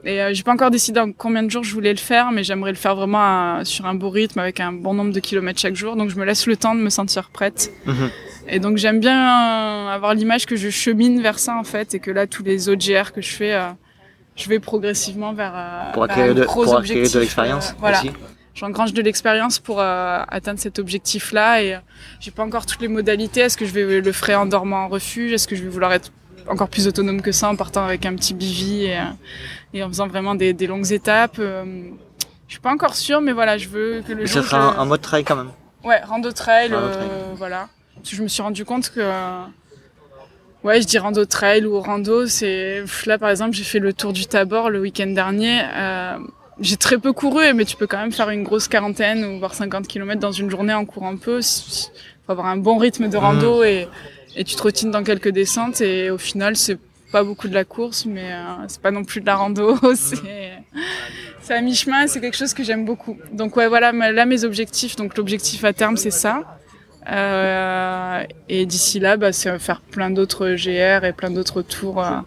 Et 0.04 0.22
euh, 0.22 0.32
j'ai 0.32 0.44
pas 0.44 0.52
encore 0.52 0.70
décidé 0.70 1.00
en 1.00 1.10
combien 1.10 1.42
de 1.42 1.50
jours 1.50 1.64
je 1.64 1.72
voulais 1.72 1.92
le 1.92 1.98
faire, 1.98 2.30
mais 2.30 2.44
j'aimerais 2.44 2.70
le 2.70 2.76
faire 2.76 2.94
vraiment 2.94 3.58
euh, 3.58 3.64
sur 3.64 3.86
un 3.86 3.94
beau 3.94 4.08
rythme 4.08 4.38
avec 4.38 4.60
un 4.60 4.72
bon 4.72 4.94
nombre 4.94 5.12
de 5.12 5.18
kilomètres 5.18 5.58
chaque 5.58 5.74
jour. 5.74 5.96
Donc 5.96 6.10
je 6.10 6.16
me 6.16 6.24
laisse 6.24 6.46
le 6.46 6.56
temps 6.56 6.76
de 6.76 6.80
me 6.80 6.90
sentir 6.90 7.30
prête. 7.30 7.72
Mhm. 7.86 8.10
Et 8.48 8.60
donc 8.60 8.76
j'aime 8.76 9.00
bien 9.00 9.16
euh, 9.16 9.88
avoir 9.88 10.14
l'image 10.14 10.46
que 10.46 10.54
je 10.54 10.70
chemine 10.70 11.20
vers 11.20 11.38
ça 11.38 11.56
en 11.56 11.64
fait, 11.64 11.94
et 11.94 11.98
que 11.98 12.10
là 12.10 12.26
tous 12.26 12.44
les 12.44 12.68
autres 12.68 12.86
GR 12.86 13.12
que 13.12 13.20
je 13.20 13.32
fais, 13.32 13.54
euh, 13.54 13.70
je 14.36 14.48
vais 14.48 14.60
progressivement 14.60 15.32
vers, 15.32 15.52
euh, 15.54 15.92
Pour 15.92 16.06
vers 16.06 16.12
acquérir 16.12 16.32
un 16.32 16.34
de, 16.34 16.44
gros 16.44 16.64
pour 16.64 16.76
acquérir 16.76 16.98
objectif, 16.98 17.14
de 17.14 17.20
l'expérience 17.20 17.70
euh, 17.70 17.74
voilà, 17.78 18.00
aussi. 18.00 18.10
J'engrange 18.56 18.92
de 18.92 19.02
l'expérience 19.02 19.60
pour 19.60 19.80
euh, 19.80 20.18
atteindre 20.28 20.58
cet 20.58 20.80
objectif-là 20.80 21.62
et 21.62 21.74
euh, 21.74 21.78
j'ai 22.18 22.32
pas 22.32 22.42
encore 22.42 22.66
toutes 22.66 22.80
les 22.80 22.88
modalités. 22.88 23.40
Est-ce 23.42 23.56
que 23.56 23.64
je 23.66 23.72
vais 23.72 24.00
le 24.00 24.12
ferai 24.12 24.34
en 24.34 24.46
dormant 24.46 24.84
en 24.84 24.88
refuge? 24.88 25.32
Est-ce 25.32 25.46
que 25.46 25.54
je 25.54 25.62
vais 25.62 25.68
vouloir 25.68 25.92
être 25.92 26.10
encore 26.48 26.68
plus 26.68 26.88
autonome 26.88 27.22
que 27.22 27.30
ça 27.32 27.48
en 27.48 27.54
partant 27.56 27.84
avec 27.84 28.04
un 28.06 28.14
petit 28.16 28.34
bivy 28.34 28.84
et, 28.86 28.98
euh, 28.98 29.02
et 29.74 29.82
en 29.84 29.88
faisant 29.88 30.08
vraiment 30.08 30.34
des, 30.34 30.52
des 30.52 30.66
longues 30.66 30.90
étapes? 30.90 31.36
Je 31.38 32.52
suis 32.52 32.60
pas 32.60 32.70
encore 32.72 32.94
sûre, 32.94 33.20
mais 33.20 33.32
voilà, 33.32 33.58
je 33.58 33.68
veux 33.68 34.02
que 34.06 34.12
le 34.12 34.20
Mais 34.22 34.26
jour 34.26 34.42
ça 34.42 34.48
sera 34.50 34.72
je- 34.74 34.78
en 34.80 34.86
mode 34.86 35.00
trail 35.02 35.22
quand 35.24 35.36
même. 35.36 35.50
Ouais, 35.84 36.00
rando 36.02 36.32
trail, 36.32 36.72
Rando 36.74 36.88
trail. 36.92 37.08
voilà. 37.36 37.68
je 38.04 38.22
me 38.22 38.28
suis 38.28 38.42
rendu 38.42 38.64
compte 38.64 38.90
que 38.90 39.00
ouais, 40.64 40.80
je 40.80 40.86
dis 40.86 40.98
rando 40.98 41.24
trail 41.24 41.64
ou 41.66 41.80
rando, 41.80 42.26
c'est 42.26 42.84
là 43.06 43.18
par 43.18 43.30
exemple, 43.30 43.54
j'ai 43.54 43.64
fait 43.64 43.78
le 43.78 43.92
tour 43.92 44.12
du 44.12 44.26
Tabor 44.26 44.70
le 44.70 44.80
week-end 44.80 45.06
dernier. 45.08 45.60
Euh, 45.74 46.18
j'ai 46.60 46.76
très 46.76 46.98
peu 46.98 47.12
couru, 47.12 47.52
mais 47.54 47.64
tu 47.64 47.76
peux 47.76 47.86
quand 47.86 47.98
même 47.98 48.12
faire 48.12 48.30
une 48.30 48.42
grosse 48.42 48.68
quarantaine 48.68 49.24
ou 49.24 49.38
voire 49.38 49.54
50 49.54 49.86
km 49.86 50.20
dans 50.20 50.32
une 50.32 50.50
journée 50.50 50.74
en 50.74 50.84
courant 50.84 51.16
peu. 51.16 51.40
Faut 51.42 52.32
avoir 52.32 52.46
un 52.46 52.56
bon 52.56 52.78
rythme 52.78 53.08
de 53.08 53.16
rando 53.16 53.62
mmh. 53.62 53.66
et, 53.66 53.88
et 54.36 54.44
tu 54.44 54.56
trottines 54.56 54.90
dans 54.90 55.02
quelques 55.02 55.28
descentes 55.30 55.80
et 55.80 56.10
au 56.10 56.18
final 56.18 56.56
c'est 56.56 56.78
pas 57.12 57.22
beaucoup 57.22 57.48
de 57.48 57.54
la 57.54 57.64
course, 57.64 58.04
mais 58.06 58.32
euh, 58.32 58.64
c'est 58.68 58.80
pas 58.80 58.90
non 58.90 59.04
plus 59.04 59.20
de 59.20 59.26
la 59.26 59.36
rando. 59.36 59.78
c'est 59.94 61.54
à 61.54 61.60
mi-chemin, 61.60 62.06
c'est 62.06 62.20
quelque 62.20 62.36
chose 62.36 62.52
que 62.52 62.64
j'aime 62.64 62.84
beaucoup. 62.84 63.16
Donc 63.32 63.56
ouais, 63.56 63.68
voilà, 63.68 63.92
là 63.92 64.26
mes 64.26 64.44
objectifs. 64.44 64.96
Donc 64.96 65.16
l'objectif 65.16 65.64
à 65.64 65.72
terme, 65.72 65.96
c'est 65.96 66.10
ça. 66.10 66.58
Euh, 67.10 68.24
et 68.48 68.66
d'ici 68.66 68.98
là, 68.98 69.16
bah, 69.16 69.32
c'est 69.32 69.58
faire 69.58 69.80
plein 69.80 70.10
d'autres 70.10 70.54
GR 70.54 71.04
et 71.04 71.12
plein 71.12 71.30
d'autres 71.30 71.62
tours 71.62 72.02
euh, 72.02 72.18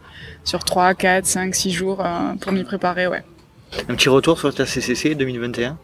sur 0.45 0.63
3, 0.63 0.93
4, 0.93 1.25
5, 1.25 1.53
6 1.53 1.71
jours 1.71 2.05
euh, 2.05 2.33
pour 2.39 2.51
m'y 2.51 2.63
préparer, 2.63 3.07
ouais. 3.07 3.23
Un 3.87 3.95
petit 3.95 4.09
retour 4.09 4.39
sur 4.39 4.53
ta 4.53 4.65
CCC 4.65 5.15
2021 5.15 5.77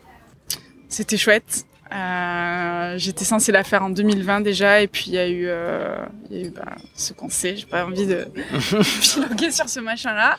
C'était 0.89 1.17
chouette. 1.17 1.65
Euh, 1.93 2.95
j'étais 2.97 3.25
censée 3.25 3.51
la 3.51 3.63
faire 3.63 3.83
en 3.83 3.89
2020 3.89 4.41
déjà, 4.41 4.81
et 4.81 4.87
puis 4.87 5.05
il 5.07 5.13
y 5.13 5.17
a 5.19 5.27
eu, 5.27 5.45
euh, 5.47 6.03
bah, 6.55 6.75
ce 6.95 7.13
qu'on 7.13 7.29
sait. 7.29 7.55
J'ai 7.55 7.65
pas 7.67 7.85
envie 7.85 8.07
de 8.07 8.27
piloguer 9.01 9.51
sur 9.51 9.69
ce 9.69 9.79
machin-là. 9.79 10.37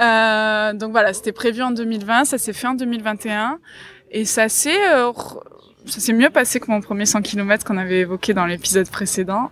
Euh, 0.00 0.74
donc 0.74 0.90
voilà, 0.90 1.14
c'était 1.14 1.32
prévu 1.32 1.62
en 1.62 1.70
2020, 1.70 2.26
ça 2.26 2.38
s'est 2.38 2.52
fait 2.52 2.66
en 2.66 2.74
2021, 2.74 3.58
et 4.10 4.24
ça 4.24 4.48
s'est 4.48 4.92
euh, 4.92 5.10
ça 5.86 6.00
s'est 6.00 6.12
mieux 6.12 6.30
passé 6.30 6.60
que 6.60 6.70
mon 6.70 6.82
premier 6.82 7.06
100 7.06 7.22
km 7.22 7.64
qu'on 7.64 7.78
avait 7.78 8.00
évoqué 8.00 8.34
dans 8.34 8.44
l'épisode 8.44 8.90
précédent. 8.90 9.50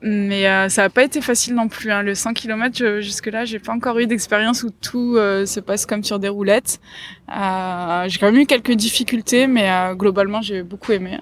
Mais 0.00 0.46
euh, 0.46 0.68
ça 0.68 0.82
n'a 0.82 0.90
pas 0.90 1.02
été 1.02 1.20
facile 1.20 1.54
non 1.54 1.68
plus. 1.68 1.90
Hein. 1.90 2.02
Le 2.02 2.14
100 2.14 2.34
km, 2.34 3.00
jusque-là, 3.00 3.44
j'ai 3.44 3.58
pas 3.58 3.72
encore 3.72 3.98
eu 3.98 4.06
d'expérience 4.06 4.62
où 4.62 4.70
tout 4.70 5.16
euh, 5.16 5.44
se 5.44 5.58
passe 5.60 5.86
comme 5.86 6.04
sur 6.04 6.18
des 6.18 6.28
roulettes. 6.28 6.80
Euh, 7.28 8.04
j'ai 8.06 8.18
quand 8.18 8.30
même 8.30 8.40
eu 8.40 8.46
quelques 8.46 8.74
difficultés, 8.74 9.46
mais 9.46 9.70
euh, 9.70 9.94
globalement, 9.94 10.40
j'ai 10.40 10.62
beaucoup 10.62 10.92
aimé. 10.92 11.18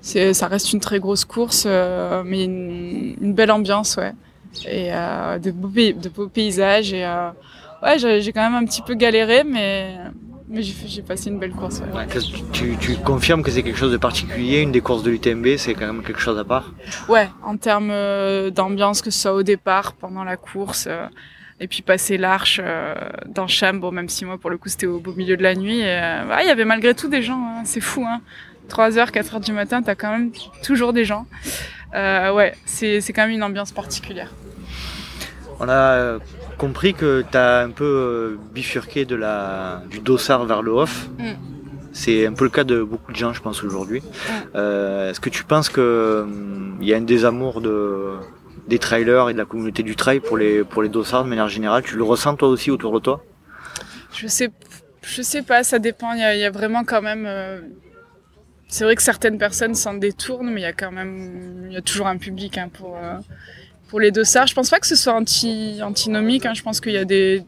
C'est, 0.00 0.34
ça 0.34 0.48
reste 0.48 0.72
une 0.72 0.80
très 0.80 0.98
grosse 0.98 1.24
course, 1.24 1.66
mais 1.66 2.44
une, 2.44 3.16
une, 3.20 3.32
belle 3.32 3.50
ambiance, 3.50 3.96
ouais. 3.96 4.12
Et 4.68 4.90
de 4.90 5.50
beaux, 5.50 5.68
de, 5.68 6.08
beaux, 6.08 6.28
paysages. 6.28 6.92
Et 6.92 7.04
ouais, 7.82 7.98
j'ai, 7.98 8.20
j'ai 8.20 8.32
quand 8.32 8.42
même 8.42 8.54
un 8.54 8.64
petit 8.64 8.82
peu 8.82 8.94
galéré, 8.94 9.44
mais 9.44 9.96
mais 10.48 10.62
j'ai 10.62 11.02
passé 11.02 11.28
une 11.30 11.38
belle 11.38 11.52
course. 11.52 11.80
Ouais. 11.92 12.06
Tu, 12.52 12.76
tu, 12.76 12.96
confirmes 12.96 13.42
que 13.42 13.50
c'est 13.50 13.62
quelque 13.62 13.78
chose 13.78 13.92
de 13.92 13.96
particulier, 13.96 14.60
une 14.60 14.72
des 14.72 14.80
courses 14.80 15.02
de 15.02 15.10
l'UTMB, 15.10 15.56
c'est 15.56 15.74
quand 15.74 15.86
même 15.86 16.02
quelque 16.02 16.20
chose 16.20 16.38
à 16.38 16.44
part? 16.44 16.72
Ouais, 17.08 17.28
en 17.42 17.56
termes 17.56 17.90
euh, 17.90 18.50
d'ambiance, 18.50 19.02
que 19.02 19.10
ce 19.10 19.20
soit 19.20 19.34
au 19.34 19.42
départ, 19.42 19.94
pendant 19.94 20.22
la 20.22 20.36
course, 20.36 20.86
euh, 20.88 21.06
et 21.58 21.66
puis 21.66 21.82
passer 21.82 22.16
l'arche 22.16 22.60
euh, 22.62 22.94
dans 23.26 23.48
Cham, 23.48 23.80
bon, 23.80 23.90
même 23.90 24.08
si 24.08 24.24
moi, 24.24 24.38
pour 24.38 24.50
le 24.50 24.58
coup, 24.58 24.68
c'était 24.68 24.86
au 24.86 25.00
beau 25.00 25.12
milieu 25.14 25.36
de 25.36 25.42
la 25.42 25.54
nuit, 25.54 25.80
il 25.80 26.46
y 26.46 26.50
avait 26.50 26.64
malgré 26.64 26.94
tout 26.94 27.08
des 27.08 27.22
gens, 27.22 27.40
hein, 27.40 27.62
c'est 27.64 27.80
fou, 27.80 28.04
hein. 28.06 28.20
3h, 28.68 29.12
4h 29.12 29.44
du 29.44 29.52
matin, 29.52 29.80
t'as 29.80 29.94
quand 29.94 30.10
même 30.10 30.32
toujours 30.62 30.92
des 30.92 31.04
gens. 31.04 31.26
ouais, 31.92 32.54
c'est 32.66 33.00
quand 33.12 33.22
même 33.22 33.30
une 33.30 33.42
ambiance 33.42 33.72
particulière. 33.72 34.32
On 35.58 35.68
a 35.68 36.18
compris 36.56 36.94
que 36.94 37.24
tu 37.30 37.36
as 37.36 37.60
un 37.60 37.70
peu 37.70 37.84
euh, 37.84 38.38
bifurqué 38.52 39.04
de 39.04 39.16
la, 39.16 39.82
du 39.90 40.00
dossard 40.00 40.44
vers 40.44 40.62
le 40.62 40.72
off. 40.72 41.08
Mm. 41.18 41.32
C'est 41.92 42.26
un 42.26 42.34
peu 42.34 42.44
le 42.44 42.50
cas 42.50 42.64
de 42.64 42.82
beaucoup 42.82 43.10
de 43.10 43.16
gens, 43.16 43.32
je 43.32 43.40
pense, 43.40 43.62
aujourd'hui. 43.62 44.00
Mm. 44.00 44.32
Euh, 44.56 45.10
Est-ce 45.10 45.20
que 45.20 45.30
tu 45.30 45.44
penses 45.44 45.68
qu'il 45.68 45.82
hum, 45.82 46.78
y 46.80 46.92
a 46.92 46.96
un 46.96 47.02
désamour 47.02 47.60
de, 47.60 48.14
des 48.68 48.78
trailers 48.78 49.30
et 49.30 49.32
de 49.32 49.38
la 49.38 49.44
communauté 49.44 49.82
du 49.82 49.96
trail 49.96 50.20
pour 50.20 50.36
les, 50.36 50.64
pour 50.64 50.82
les 50.82 50.88
dossards 50.88 51.24
de 51.24 51.28
manière 51.28 51.48
générale? 51.48 51.82
Tu 51.82 51.96
le 51.96 52.04
ressens 52.04 52.36
toi 52.36 52.48
aussi 52.48 52.70
autour 52.70 52.92
de 52.92 52.98
toi? 53.00 53.24
Je 54.12 54.26
sais, 54.26 54.50
je 55.02 55.22
sais 55.22 55.42
pas, 55.42 55.62
ça 55.62 55.78
dépend. 55.78 56.12
Il 56.12 56.20
y 56.20 56.24
a, 56.24 56.36
y 56.36 56.44
a, 56.44 56.50
vraiment 56.50 56.84
quand 56.84 57.02
même. 57.02 57.24
Euh... 57.26 57.60
C'est 58.68 58.82
vrai 58.82 58.96
que 58.96 59.02
certaines 59.02 59.38
personnes 59.38 59.76
s'en 59.76 59.94
détournent, 59.94 60.50
mais 60.50 60.62
il 60.62 60.64
y 60.64 60.66
a 60.66 60.72
quand 60.72 60.90
même, 60.90 61.66
il 61.68 61.72
y 61.72 61.76
a 61.76 61.82
toujours 61.82 62.08
un 62.08 62.16
public 62.16 62.58
hein, 62.58 62.68
pour. 62.72 62.96
Euh 62.96 63.14
pour 63.88 64.00
les 64.00 64.10
dossards. 64.10 64.46
Je 64.46 64.54
pense 64.54 64.70
pas 64.70 64.78
que 64.78 64.86
ce 64.86 64.96
soit 64.96 65.12
anti, 65.12 65.80
antinomique. 65.82 66.46
Hein. 66.46 66.54
Je 66.54 66.62
pense 66.62 66.80
qu'il 66.80 66.92
y 66.92 66.96
a 66.98 67.04
des, 67.04 67.44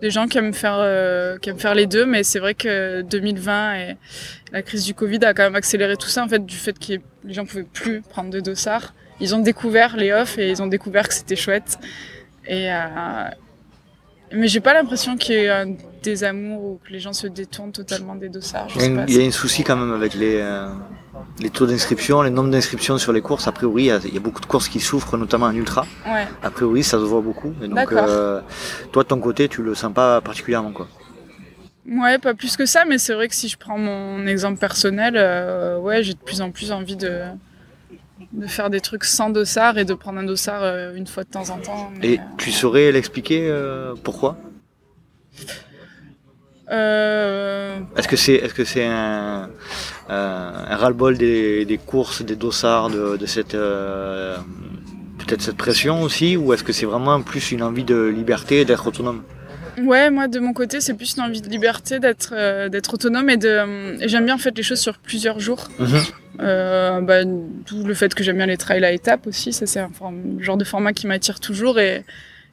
des 0.00 0.10
gens 0.10 0.26
qui 0.26 0.38
aiment 0.38 0.54
faire, 0.54 0.78
euh, 0.78 1.38
qui 1.38 1.50
aiment 1.50 1.58
faire 1.58 1.74
les 1.74 1.86
deux, 1.86 2.04
mais 2.04 2.24
c'est 2.24 2.38
vrai 2.38 2.54
que 2.54 3.02
2020 3.02 3.74
et 3.76 3.96
la 4.52 4.62
crise 4.62 4.84
du 4.84 4.94
Covid 4.94 5.24
a 5.24 5.34
quand 5.34 5.44
même 5.44 5.54
accéléré 5.54 5.96
tout 5.96 6.08
ça, 6.08 6.24
en 6.24 6.28
fait, 6.28 6.44
du 6.44 6.56
fait 6.56 6.78
que 6.78 6.94
les 7.24 7.32
gens 7.32 7.46
pouvaient 7.46 7.62
plus 7.62 8.02
prendre 8.02 8.30
de 8.30 8.40
dossards. 8.40 8.94
Ils 9.20 9.34
ont 9.34 9.38
découvert 9.38 9.96
les 9.96 10.12
off 10.12 10.38
et 10.38 10.50
ils 10.50 10.62
ont 10.62 10.66
découvert 10.66 11.06
que 11.06 11.14
c'était 11.14 11.36
chouette. 11.36 11.78
Et, 12.46 12.72
euh, 12.72 13.28
mais 14.34 14.48
j'ai 14.48 14.60
pas 14.60 14.74
l'impression 14.74 15.16
qu'il 15.16 15.34
y 15.34 15.38
ait 15.38 15.50
un 15.50 15.74
désamour 16.02 16.64
ou 16.64 16.80
que 16.84 16.92
les 16.92 16.98
gens 16.98 17.12
se 17.12 17.26
détournent 17.26 17.72
totalement 17.72 18.14
des 18.14 18.28
dossards. 18.28 18.68
il 18.76 19.16
y 19.16 19.22
a 19.22 19.26
un 19.26 19.30
souci 19.30 19.62
quand 19.64 19.76
même 19.76 19.92
avec 19.92 20.14
les, 20.14 20.36
euh, 20.40 20.68
les 21.40 21.50
taux 21.50 21.66
d'inscription, 21.66 22.22
les 22.22 22.30
nombres 22.30 22.50
d'inscriptions 22.50 22.98
sur 22.98 23.12
les 23.12 23.20
courses. 23.20 23.46
A 23.46 23.52
priori, 23.52 23.84
il 23.84 24.14
y, 24.14 24.16
a, 24.16 24.20
beaucoup 24.20 24.40
de 24.40 24.46
courses 24.46 24.68
qui 24.68 24.80
souffrent, 24.80 25.16
notamment 25.16 25.46
en 25.46 25.54
ultra. 25.54 25.86
Ouais. 26.06 26.26
A 26.42 26.50
priori, 26.50 26.82
ça 26.82 26.98
se 26.98 27.04
voit 27.04 27.20
beaucoup. 27.20 27.54
Et 27.62 27.68
donc, 27.68 27.92
euh, 27.92 28.40
toi, 28.90 29.02
de 29.02 29.08
ton 29.08 29.20
côté, 29.20 29.48
tu 29.48 29.62
le 29.62 29.74
sens 29.74 29.92
pas 29.92 30.20
particulièrement, 30.20 30.72
quoi. 30.72 30.88
Ouais, 31.86 32.18
pas 32.18 32.34
plus 32.34 32.56
que 32.56 32.64
ça, 32.64 32.84
mais 32.84 32.98
c'est 32.98 33.12
vrai 33.12 33.26
que 33.26 33.34
si 33.34 33.48
je 33.48 33.56
prends 33.56 33.78
mon 33.78 34.24
exemple 34.26 34.58
personnel, 34.58 35.14
euh, 35.16 35.78
ouais, 35.78 36.02
j'ai 36.02 36.14
de 36.14 36.18
plus 36.18 36.40
en 36.40 36.52
plus 36.52 36.70
envie 36.70 36.96
de, 36.96 37.22
de 38.32 38.46
faire 38.46 38.70
des 38.70 38.80
trucs 38.80 39.04
sans 39.04 39.30
dossard 39.30 39.78
et 39.78 39.84
de 39.84 39.94
prendre 39.94 40.18
un 40.18 40.24
dossard 40.24 40.62
euh, 40.62 40.94
une 40.94 41.06
fois 41.06 41.24
de 41.24 41.28
temps 41.28 41.50
en 41.50 41.58
temps. 41.58 41.92
et 42.02 42.18
euh, 42.18 42.22
tu 42.38 42.50
saurais 42.50 42.90
l'expliquer 42.92 43.48
euh, 43.48 43.94
pourquoi? 44.02 44.38
Euh... 46.70 47.78
Est-ce 47.96 48.08
que 48.08 48.16
c'est 48.16 48.34
est-ce 48.34 48.54
que 48.54 48.64
c'est 48.64 48.86
un, 48.86 49.50
un 50.08 50.76
ras-le-bol 50.76 51.18
des, 51.18 51.66
des, 51.66 51.76
courses, 51.76 52.22
des 52.22 52.36
dossards, 52.36 52.88
de, 52.88 53.16
de 53.18 53.26
cette 53.26 53.54
euh, 53.54 54.38
peut-être 55.18 55.42
cette 55.42 55.56
pression 55.56 56.02
aussi, 56.02 56.36
ou 56.36 56.52
est-ce 56.52 56.64
que 56.64 56.72
c'est 56.72 56.86
vraiment 56.86 57.20
plus 57.20 57.52
une 57.52 57.62
envie 57.62 57.84
de 57.84 58.04
liberté, 58.06 58.64
d'être 58.64 58.86
autonome? 58.86 59.22
Ouais, 59.78 60.10
moi 60.10 60.28
de 60.28 60.38
mon 60.38 60.52
côté, 60.52 60.80
c'est 60.80 60.94
plus 60.94 61.16
une 61.16 61.22
envie 61.22 61.40
de 61.40 61.48
liberté, 61.48 61.98
d'être 61.98 62.32
euh, 62.32 62.68
d'être 62.68 62.94
autonome 62.94 63.30
et 63.30 63.36
de. 63.36 64.06
j'aime 64.06 64.24
bien 64.24 64.34
en 64.34 64.38
fait 64.38 64.56
les 64.56 64.62
choses 64.62 64.80
sur 64.80 64.98
plusieurs 64.98 65.40
jours. 65.40 65.68
Mhm. 65.78 66.00
Euh, 66.40 67.00
bah, 67.00 67.24
D'où 67.24 67.84
le 67.84 67.94
fait 67.94 68.14
que 68.14 68.22
j'aime 68.24 68.36
bien 68.36 68.46
les 68.46 68.56
trails 68.56 68.84
à 68.84 68.92
étapes 68.92 69.26
aussi. 69.26 69.52
Ça 69.52 69.66
c'est 69.66 69.80
un 69.80 69.90
genre 70.38 70.56
de 70.56 70.64
format 70.64 70.92
qui 70.92 71.06
m'attire 71.06 71.40
toujours 71.40 71.78
et, 71.78 72.04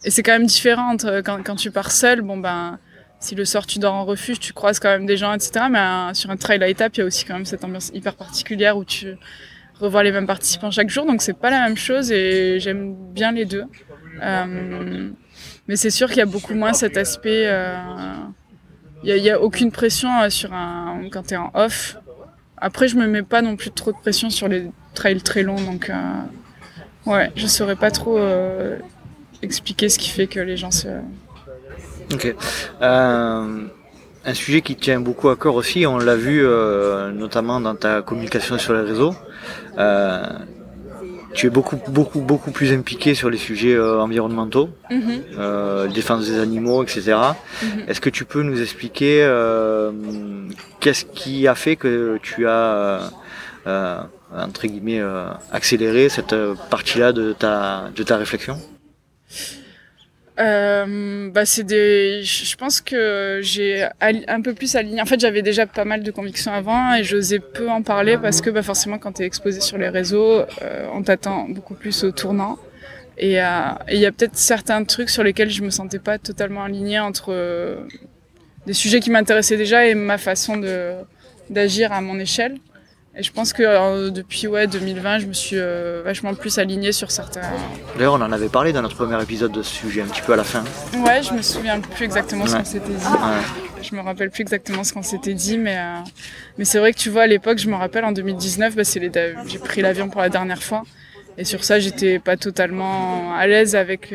et 0.04 0.12
c'est 0.12 0.24
quand 0.24 0.34
même 0.34 0.46
différent 0.46 0.96
quand, 0.98 1.44
quand 1.44 1.56
tu 1.56 1.72
pars 1.72 1.92
seul. 1.92 2.22
Bon 2.22 2.38
ben 2.38 2.78
si 3.20 3.36
le 3.36 3.46
soir 3.46 3.66
tu 3.66 3.80
dors 3.80 3.94
en 3.94 4.06
refuge, 4.06 4.40
tu 4.40 4.54
croises 4.54 4.80
quand 4.80 4.90
même 4.90 5.06
des 5.06 5.18
gens, 5.18 5.34
etc. 5.34 5.66
Mais 5.70 5.80
euh, 5.80 6.14
sur 6.14 6.30
un 6.30 6.38
trail 6.38 6.64
à 6.64 6.68
étapes, 6.68 6.96
il 6.96 7.00
y 7.00 7.04
a 7.04 7.06
aussi 7.06 7.26
quand 7.26 7.34
même 7.34 7.46
cette 7.46 7.64
ambiance 7.64 7.92
hyper 7.94 8.16
particulière 8.16 8.78
où 8.78 8.86
tu 8.86 9.16
revois 9.80 10.04
les 10.04 10.12
mêmes 10.12 10.28
participants 10.28 10.72
chaque 10.72 10.90
jour. 10.90 11.06
Donc 11.06 11.22
c'est 11.22 11.38
pas 11.38 11.50
la 11.50 11.66
même 11.66 11.78
chose 11.78 12.12
et 12.12 12.60
j'aime 12.60 12.96
bien 13.14 13.32
les 13.32 13.46
deux. 13.46 13.66
Euh, 14.22 15.10
mais 15.70 15.76
c'est 15.76 15.92
sûr 15.92 16.08
qu'il 16.08 16.18
y 16.18 16.22
a 16.22 16.26
beaucoup 16.26 16.56
moins 16.56 16.74
cet 16.74 16.98
aspect. 16.98 17.44
Euh, 17.46 17.78
il 19.04 19.22
n'y 19.22 19.30
a, 19.30 19.40
aucune 19.40 19.72
pression 19.72 20.10
euh, 20.20 20.32
sur 20.32 20.52
un 20.52 21.04
quand 21.12 21.28
tu 21.28 21.36
es 21.36 21.38
en 21.38 21.52
off. 21.54 21.96
Après, 22.58 22.88
je 22.88 22.96
me 22.96 23.06
mets 23.06 23.22
pas 23.22 23.44
non 23.44 23.56
plus 23.56 23.70
trop 23.70 23.92
de 23.92 23.98
pression 23.98 24.32
sur 24.32 24.48
les 24.48 24.72
trails 24.96 25.22
très 25.22 25.44
longs, 25.44 25.62
donc 25.62 25.92
euh, 25.92 25.94
ouais, 27.06 27.32
je 27.36 27.46
saurais 27.46 27.76
pas 27.76 27.92
trop 27.92 28.20
expliquer 29.44 29.90
ce 29.90 30.00
qui 30.00 30.10
fait 30.10 30.26
que 30.26 30.40
les 30.40 30.58
gens 30.58 30.72
se 30.72 30.88
Ok. 32.12 32.36
Un 32.82 34.34
sujet 34.34 34.62
qui 34.62 34.76
tient 34.76 35.00
beaucoup 35.00 35.30
à 35.30 35.38
cœur 35.38 35.54
aussi, 35.54 35.86
on 35.86 36.00
l'a 36.00 36.16
vu 36.16 36.42
notamment 37.14 37.62
dans 37.62 37.76
ta 37.76 38.02
communication 38.02 38.58
sur 38.58 38.74
les 38.74 38.82
réseaux. 38.82 39.14
Tu 41.34 41.48
es 41.48 41.50
beaucoup, 41.50 41.78
beaucoup, 41.88 42.22
beaucoup 42.22 42.52
plus 42.52 42.72
impliqué 42.74 43.14
sur 43.16 43.30
les 43.30 43.38
sujets 43.38 43.76
euh, 43.76 44.02
environnementaux, 44.02 44.70
mm 44.90 45.00
-hmm. 45.00 45.94
défense 45.94 46.26
des 46.30 46.38
animaux, 46.40 46.80
etc. 46.84 47.00
Mm 47.02 47.06
-hmm. 47.12 47.90
Est-ce 47.90 48.02
que 48.06 48.12
tu 48.18 48.24
peux 48.32 48.44
nous 48.50 48.60
expliquer 48.66 49.16
qu'est-ce 50.82 51.06
qui 51.20 51.36
a 51.54 51.56
fait 51.64 51.76
que 51.84 51.94
tu 52.28 52.48
as 52.48 53.12
entre 54.46 54.62
guillemets 54.70 55.02
accéléré 55.58 56.04
cette 56.18 56.36
partie-là 56.74 57.10
de 57.20 57.26
ta, 57.42 57.56
de 58.00 58.04
ta 58.10 58.16
réflexion? 58.24 58.56
Euh, 60.40 61.30
bah 61.32 61.44
je 61.44 62.56
pense 62.56 62.80
que 62.80 63.40
j'ai 63.42 63.88
un 64.02 64.42
peu 64.42 64.54
plus 64.54 64.76
aligné. 64.76 65.02
En 65.02 65.06
fait 65.06 65.20
j'avais 65.20 65.42
déjà 65.42 65.66
pas 65.66 65.86
mal 65.86 66.04
de 66.04 66.12
convictions 66.12 66.54
avant 66.54 66.94
et 66.96 67.04
j'osais 67.04 67.40
peu 67.40 67.70
en 67.70 67.82
parler 67.82 68.18
parce 68.18 68.40
que 68.42 68.50
bah 68.50 68.64
forcément 68.64 68.98
quand 68.98 69.14
tu 69.14 69.24
es 69.24 69.26
exposé 69.26 69.60
sur 69.60 69.78
les 69.78 69.90
réseaux 69.90 70.42
euh, 70.62 70.88
on 70.94 71.04
t'attend 71.04 71.50
beaucoup 71.50 71.74
plus 71.74 72.04
au 72.04 72.12
tournant. 72.12 72.58
Et 73.18 73.34
il 73.34 73.38
euh, 73.40 73.98
y 73.98 74.06
a 74.06 74.12
peut-être 74.14 74.38
certains 74.38 74.82
trucs 74.86 75.10
sur 75.10 75.24
lesquels 75.24 75.50
je 75.50 75.62
me 75.62 75.70
sentais 75.70 76.00
pas 76.00 76.18
totalement 76.18 76.64
alignée 76.64 77.00
entre 77.00 77.34
euh, 77.34 77.76
des 78.66 78.74
sujets 78.74 79.02
qui 79.02 79.12
m'intéressaient 79.12 79.58
déjà 79.58 79.88
et 79.88 79.94
ma 79.94 80.18
façon 80.18 80.62
d'agir 81.50 81.92
à 81.92 82.00
mon 82.00 82.18
échelle 82.18 82.56
Et 83.20 83.24
je 83.24 83.34
pense 83.34 83.52
que 83.52 83.64
euh, 83.64 84.12
depuis 84.12 84.48
ouais, 84.48 84.66
2020, 84.66 85.20
je 85.20 85.26
me 85.26 85.34
suis 85.34 85.58
euh, 85.60 86.02
vachement 86.06 86.34
plus 86.36 86.58
alignée 86.58 86.94
sur 86.94 87.12
certains. 87.12 87.42
D'ailleurs, 87.98 88.14
on 88.14 88.22
en 88.22 88.32
avait 88.32 88.48
parlé 88.48 88.72
dans 88.72 88.82
notre 88.82 88.96
premier 88.96 89.22
épisode 89.22 89.52
de 89.52 89.62
ce 89.62 89.76
sujet, 89.76 90.02
un 90.02 90.06
petit 90.06 90.22
peu 90.22 90.32
à 90.32 90.36
la 90.38 90.46
fin. 90.46 90.64
Ouais, 91.06 91.22
je 91.22 91.34
me 91.34 91.42
souviens 91.42 91.82
plus 91.82 92.06
exactement 92.06 92.48
ce 92.48 92.56
qu'on 92.56 92.64
s'était 92.64 92.88
dit. 92.88 93.06
Je 93.82 93.94
me 93.94 94.00
rappelle 94.00 94.30
plus 94.30 94.42
exactement 94.42 94.86
ce 94.86 94.94
qu'on 94.94 95.04
s'était 95.04 95.34
dit, 95.34 95.58
mais, 95.58 95.78
euh, 95.78 96.00
mais 96.58 96.64
c'est 96.64 96.80
vrai 96.80 96.94
que 96.94 96.98
tu 96.98 97.10
vois, 97.10 97.24
à 97.24 97.28
l'époque, 97.28 97.58
je 97.58 97.68
me 97.68 97.76
rappelle 97.76 98.06
en 98.06 98.14
2019, 98.14 98.78
bah, 98.78 98.86
c'est 98.86 99.00
les... 99.00 99.12
j'ai 99.48 99.60
pris 99.60 99.82
l'avion 99.82 100.08
pour 100.08 100.22
la 100.22 100.30
dernière 100.30 100.64
fois. 100.64 100.84
Et 101.38 101.44
sur 101.44 101.66
ça, 101.66 101.78
j'étais 101.78 102.20
pas 102.20 102.38
totalement 102.38 103.34
à 103.36 103.48
l'aise 103.48 103.76
avec. 103.76 104.14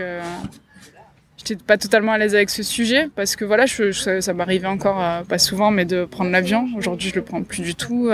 J'étais 1.36 1.56
pas 1.56 1.76
totalement 1.76 2.12
à 2.12 2.18
l'aise 2.18 2.34
avec 2.34 2.48
ce 2.48 2.62
sujet 2.62 3.08
parce 3.14 3.36
que 3.36 3.44
voilà, 3.44 3.66
je, 3.66 3.92
ça, 3.92 4.32
m'arrivait 4.32 4.66
encore 4.66 5.24
pas 5.24 5.38
souvent, 5.38 5.70
mais 5.70 5.84
de 5.84 6.06
prendre 6.06 6.30
l'avion. 6.30 6.68
Aujourd'hui, 6.76 7.10
je 7.10 7.16
le 7.16 7.22
prends 7.22 7.42
plus 7.42 7.62
du 7.62 7.74
tout. 7.74 8.10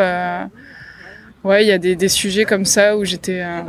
Ouais, 1.43 1.64
il 1.64 1.68
y 1.68 1.72
a 1.72 1.78
des, 1.78 1.97
des, 1.97 2.09
sujets 2.09 2.45
comme 2.45 2.66
ça 2.66 2.99
où 2.99 3.05
j'étais 3.05 3.41
euh, 3.41 3.62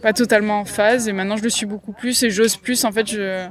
pas 0.00 0.14
totalement 0.14 0.60
en 0.60 0.64
phase 0.64 1.06
et 1.06 1.12
maintenant 1.12 1.36
je 1.36 1.42
le 1.42 1.50
suis 1.50 1.66
beaucoup 1.66 1.92
plus 1.92 2.22
et 2.22 2.30
j'ose 2.30 2.56
plus. 2.56 2.84
En 2.84 2.92
fait, 2.92 3.06
je, 3.06 3.46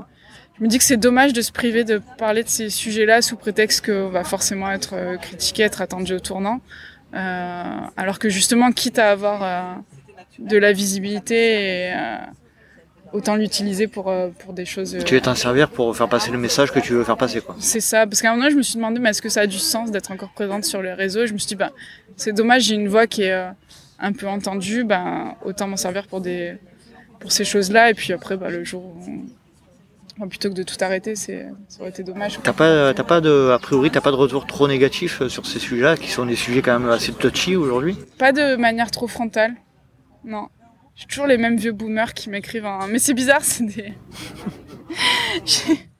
je 0.57 0.63
me 0.63 0.67
dis 0.67 0.77
que 0.77 0.83
c'est 0.83 0.97
dommage 0.97 1.33
de 1.33 1.41
se 1.41 1.51
priver 1.51 1.83
de 1.83 1.99
parler 2.17 2.43
de 2.43 2.49
ces 2.49 2.69
sujets-là 2.69 3.21
sous 3.21 3.35
prétexte 3.37 3.85
qu'on 3.85 4.09
va 4.09 4.23
forcément 4.23 4.71
être 4.71 4.93
euh, 4.93 5.17
critiqué, 5.17 5.63
être 5.63 5.81
attendu 5.81 6.13
au 6.13 6.19
tournant. 6.19 6.61
Euh, 7.15 7.77
alors 7.97 8.19
que 8.19 8.29
justement, 8.29 8.71
quitte 8.71 8.99
à 8.99 9.11
avoir 9.11 9.43
euh, 9.43 9.73
de 10.39 10.57
la 10.57 10.71
visibilité 10.71 11.89
et 11.89 11.93
autant 13.13 13.35
l'utiliser 13.35 13.87
pour, 13.87 14.09
euh, 14.09 14.29
pour 14.39 14.53
des 14.53 14.65
choses. 14.65 14.97
Tu 15.05 15.13
veux 15.13 15.21
t'en 15.21 15.35
servir 15.35 15.69
pour 15.69 15.95
faire 15.95 16.09
passer 16.09 16.31
le 16.31 16.37
message 16.37 16.71
que 16.71 16.79
tu 16.79 16.93
veux 16.93 17.03
faire 17.03 17.15
passer, 17.17 17.41
quoi. 17.41 17.55
C'est 17.59 17.79
ça, 17.79 18.05
parce 18.05 18.21
qu'à 18.21 18.31
un 18.31 18.35
moment, 18.35 18.49
je 18.49 18.55
me 18.55 18.63
suis 18.63 18.75
demandé, 18.75 18.99
mais 18.99 19.11
est-ce 19.11 19.21
que 19.21 19.29
ça 19.29 19.41
a 19.41 19.47
du 19.47 19.59
sens 19.59 19.91
d'être 19.91 20.11
encore 20.11 20.31
présente 20.31 20.65
sur 20.65 20.81
les 20.81 20.93
réseaux 20.93 21.25
Je 21.25 21.33
me 21.33 21.37
suis 21.37 21.47
dit, 21.47 21.55
bah, 21.55 21.71
c'est 22.17 22.33
dommage, 22.33 22.63
j'ai 22.63 22.75
une 22.75 22.87
voix 22.87 23.07
qui 23.07 23.23
est 23.23 23.31
euh, 23.31 23.49
un 23.99 24.11
peu 24.11 24.27
entendue, 24.27 24.83
ben, 24.83 25.35
autant 25.45 25.67
m'en 25.67 25.77
servir 25.77 26.07
pour, 26.07 26.21
des, 26.21 26.57
pour 27.19 27.31
ces 27.31 27.45
choses-là, 27.45 27.91
et 27.91 27.93
puis 27.93 28.11
après, 28.13 28.35
bah, 28.35 28.49
le 28.49 28.63
jour 28.63 28.83
où. 28.83 30.27
plutôt 30.27 30.49
que 30.49 30.55
de 30.55 30.63
tout 30.63 30.77
arrêter, 30.81 31.15
c'est, 31.15 31.45
ça 31.69 31.81
aurait 31.81 31.91
été 31.91 32.01
dommage. 32.03 32.39
T'as 32.41 32.53
pas, 32.53 32.95
t'as 32.95 33.03
pas 33.03 33.21
de, 33.21 33.51
a 33.51 33.59
priori, 33.59 33.91
t'as 33.91 34.01
pas 34.01 34.11
de 34.11 34.15
retour 34.15 34.47
trop 34.47 34.67
négatif 34.67 35.21
euh, 35.21 35.29
sur 35.29 35.45
ces 35.45 35.59
sujets-là, 35.59 35.97
qui 35.97 36.09
sont 36.09 36.25
des 36.25 36.35
sujets 36.35 36.63
quand 36.63 36.79
même 36.79 36.89
assez 36.89 37.11
touchy 37.11 37.55
aujourd'hui? 37.55 37.95
Pas 38.17 38.31
de 38.31 38.55
manière 38.55 38.89
trop 38.89 39.07
frontale, 39.07 39.53
non. 40.25 40.47
J'ai 40.95 41.07
toujours 41.07 41.27
les 41.27 41.37
mêmes 41.37 41.57
vieux 41.57 41.71
boomers 41.71 42.13
qui 42.13 42.29
m'écrivent. 42.29 42.69
Mais 42.89 42.99
c'est 42.99 43.13
bizarre, 43.13 43.43
c'est 43.43 43.65
des. 43.65 43.93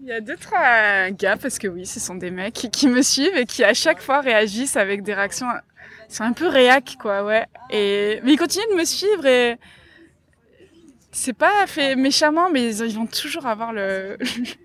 Il 0.00 0.06
y 0.06 0.12
a 0.12 0.20
deux, 0.20 0.36
trois 0.36 1.10
gars, 1.10 1.36
parce 1.36 1.58
que 1.58 1.68
oui, 1.68 1.84
ce 1.84 2.00
sont 2.00 2.14
des 2.14 2.30
mecs 2.30 2.68
qui 2.72 2.88
me 2.88 3.02
suivent 3.02 3.36
et 3.36 3.44
qui 3.44 3.62
à 3.62 3.74
chaque 3.74 4.00
fois 4.00 4.20
réagissent 4.20 4.76
avec 4.76 5.02
des 5.02 5.12
réactions. 5.12 5.46
C'est 6.08 6.22
un 6.22 6.32
peu 6.32 6.46
réac, 6.46 6.96
quoi, 7.00 7.22
ouais. 7.24 7.44
Et... 7.70 8.20
Mais 8.24 8.32
ils 8.32 8.38
continuent 8.38 8.70
de 8.72 8.76
me 8.76 8.84
suivre 8.84 9.26
et. 9.26 9.58
C'est 11.10 11.32
pas 11.32 11.66
fait 11.66 11.96
méchamment, 11.96 12.48
mais 12.50 12.74
ils, 12.74 12.94
vont 12.94 13.06
toujours 13.06 13.46
avoir 13.46 13.72
le. 13.72 14.16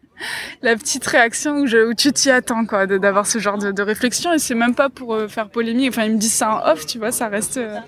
la 0.61 0.75
petite 0.75 1.05
réaction 1.05 1.57
où, 1.57 1.67
je, 1.67 1.89
où 1.89 1.93
tu 1.93 2.13
t'y 2.13 2.29
attends 2.29 2.65
quoi 2.65 2.85
d'avoir 2.85 3.25
ce 3.25 3.39
genre 3.39 3.57
de, 3.57 3.71
de 3.71 3.81
réflexion 3.81 4.31
et 4.31 4.39
c'est 4.39 4.55
même 4.55 4.75
pas 4.75 4.89
pour 4.89 5.15
euh, 5.15 5.27
faire 5.27 5.49
polémique 5.49 5.89
enfin 5.89 6.05
ils 6.05 6.13
me 6.13 6.17
disent 6.17 6.35
ça 6.35 6.55
en 6.55 6.71
off 6.71 6.85
tu 6.85 6.99
vois 6.99 7.11
ça 7.11 7.27
reste 7.27 7.57
euh, 7.57 7.79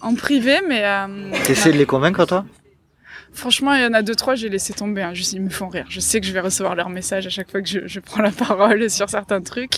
en 0.00 0.14
privé, 0.14 0.60
mais. 0.68 0.84
Euh, 0.84 1.30
T'essaies 1.44 1.72
de 1.72 1.78
les 1.78 1.86
convaincre, 1.86 2.24
toi? 2.24 2.44
Franchement, 3.36 3.74
il 3.74 3.82
y 3.82 3.84
en 3.84 3.92
a 3.92 4.00
deux, 4.00 4.14
trois, 4.14 4.34
j'ai 4.34 4.48
laissé 4.48 4.72
tomber. 4.72 5.02
Hein. 5.02 5.12
Juste, 5.12 5.34
ils 5.34 5.42
me 5.42 5.50
font 5.50 5.68
rire. 5.68 5.84
Je 5.90 6.00
sais 6.00 6.20
que 6.20 6.26
je 6.26 6.32
vais 6.32 6.40
recevoir 6.40 6.74
leurs 6.74 6.88
messages 6.88 7.26
à 7.26 7.30
chaque 7.30 7.50
fois 7.50 7.60
que 7.60 7.68
je, 7.68 7.80
je 7.86 8.00
prends 8.00 8.22
la 8.22 8.30
parole 8.30 8.88
sur 8.90 9.10
certains 9.10 9.42
trucs. 9.42 9.74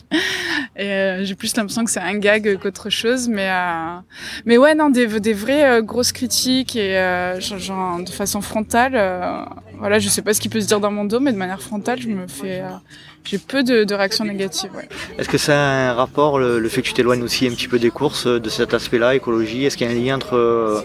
Et 0.76 0.86
euh, 0.86 1.24
j'ai 1.24 1.34
plus 1.34 1.56
l'impression 1.56 1.84
que 1.84 1.90
c'est 1.90 1.98
un 1.98 2.16
gag 2.18 2.58
qu'autre 2.60 2.88
chose. 2.88 3.28
Mais, 3.28 3.50
euh... 3.50 3.98
mais 4.44 4.58
ouais, 4.58 4.76
non, 4.76 4.90
des, 4.90 5.06
des 5.18 5.32
vraies 5.32 5.68
euh, 5.68 5.82
grosses 5.82 6.12
critiques 6.12 6.76
et 6.76 6.96
euh, 6.98 7.40
genre, 7.40 7.98
de 8.00 8.10
façon 8.10 8.40
frontale. 8.40 8.92
voilà, 9.76 9.98
je 9.98 10.08
sais 10.08 10.22
pas 10.22 10.34
ce 10.34 10.40
qui 10.40 10.48
peut 10.48 10.60
se 10.60 10.68
dire 10.68 10.78
dans 10.78 10.92
mon 10.92 11.04
dos, 11.04 11.18
mais 11.18 11.32
de 11.32 11.38
manière 11.38 11.60
frontale, 11.60 12.00
je 12.00 12.08
me 12.08 12.28
fais 12.28 12.62
j'ai 13.30 13.36
peu 13.36 13.62
de, 13.62 13.84
de, 13.84 13.94
réactions 13.94 14.24
négatives. 14.24 14.70
Ouais. 14.74 14.88
Est-ce 15.18 15.28
que 15.28 15.36
ça 15.36 15.52
a 15.52 15.90
un 15.90 15.92
rapport, 15.92 16.38
le, 16.38 16.66
fait 16.68 16.80
que 16.80 16.86
tu 16.86 16.94
t'éloignes 16.94 17.22
aussi 17.22 17.46
un 17.46 17.50
petit 17.50 17.68
peu 17.68 17.78
des 17.78 17.90
courses, 17.90 18.26
euh, 18.26 18.40
de 18.40 18.48
cet 18.48 18.72
aspect-là, 18.72 19.14
écologie? 19.14 19.66
Est-ce 19.66 19.76
qu'il 19.76 19.86
y 19.86 19.90
a 19.90 19.92
un 19.92 20.02
lien 20.02 20.16
entre 20.16 20.34
euh, 20.34 20.80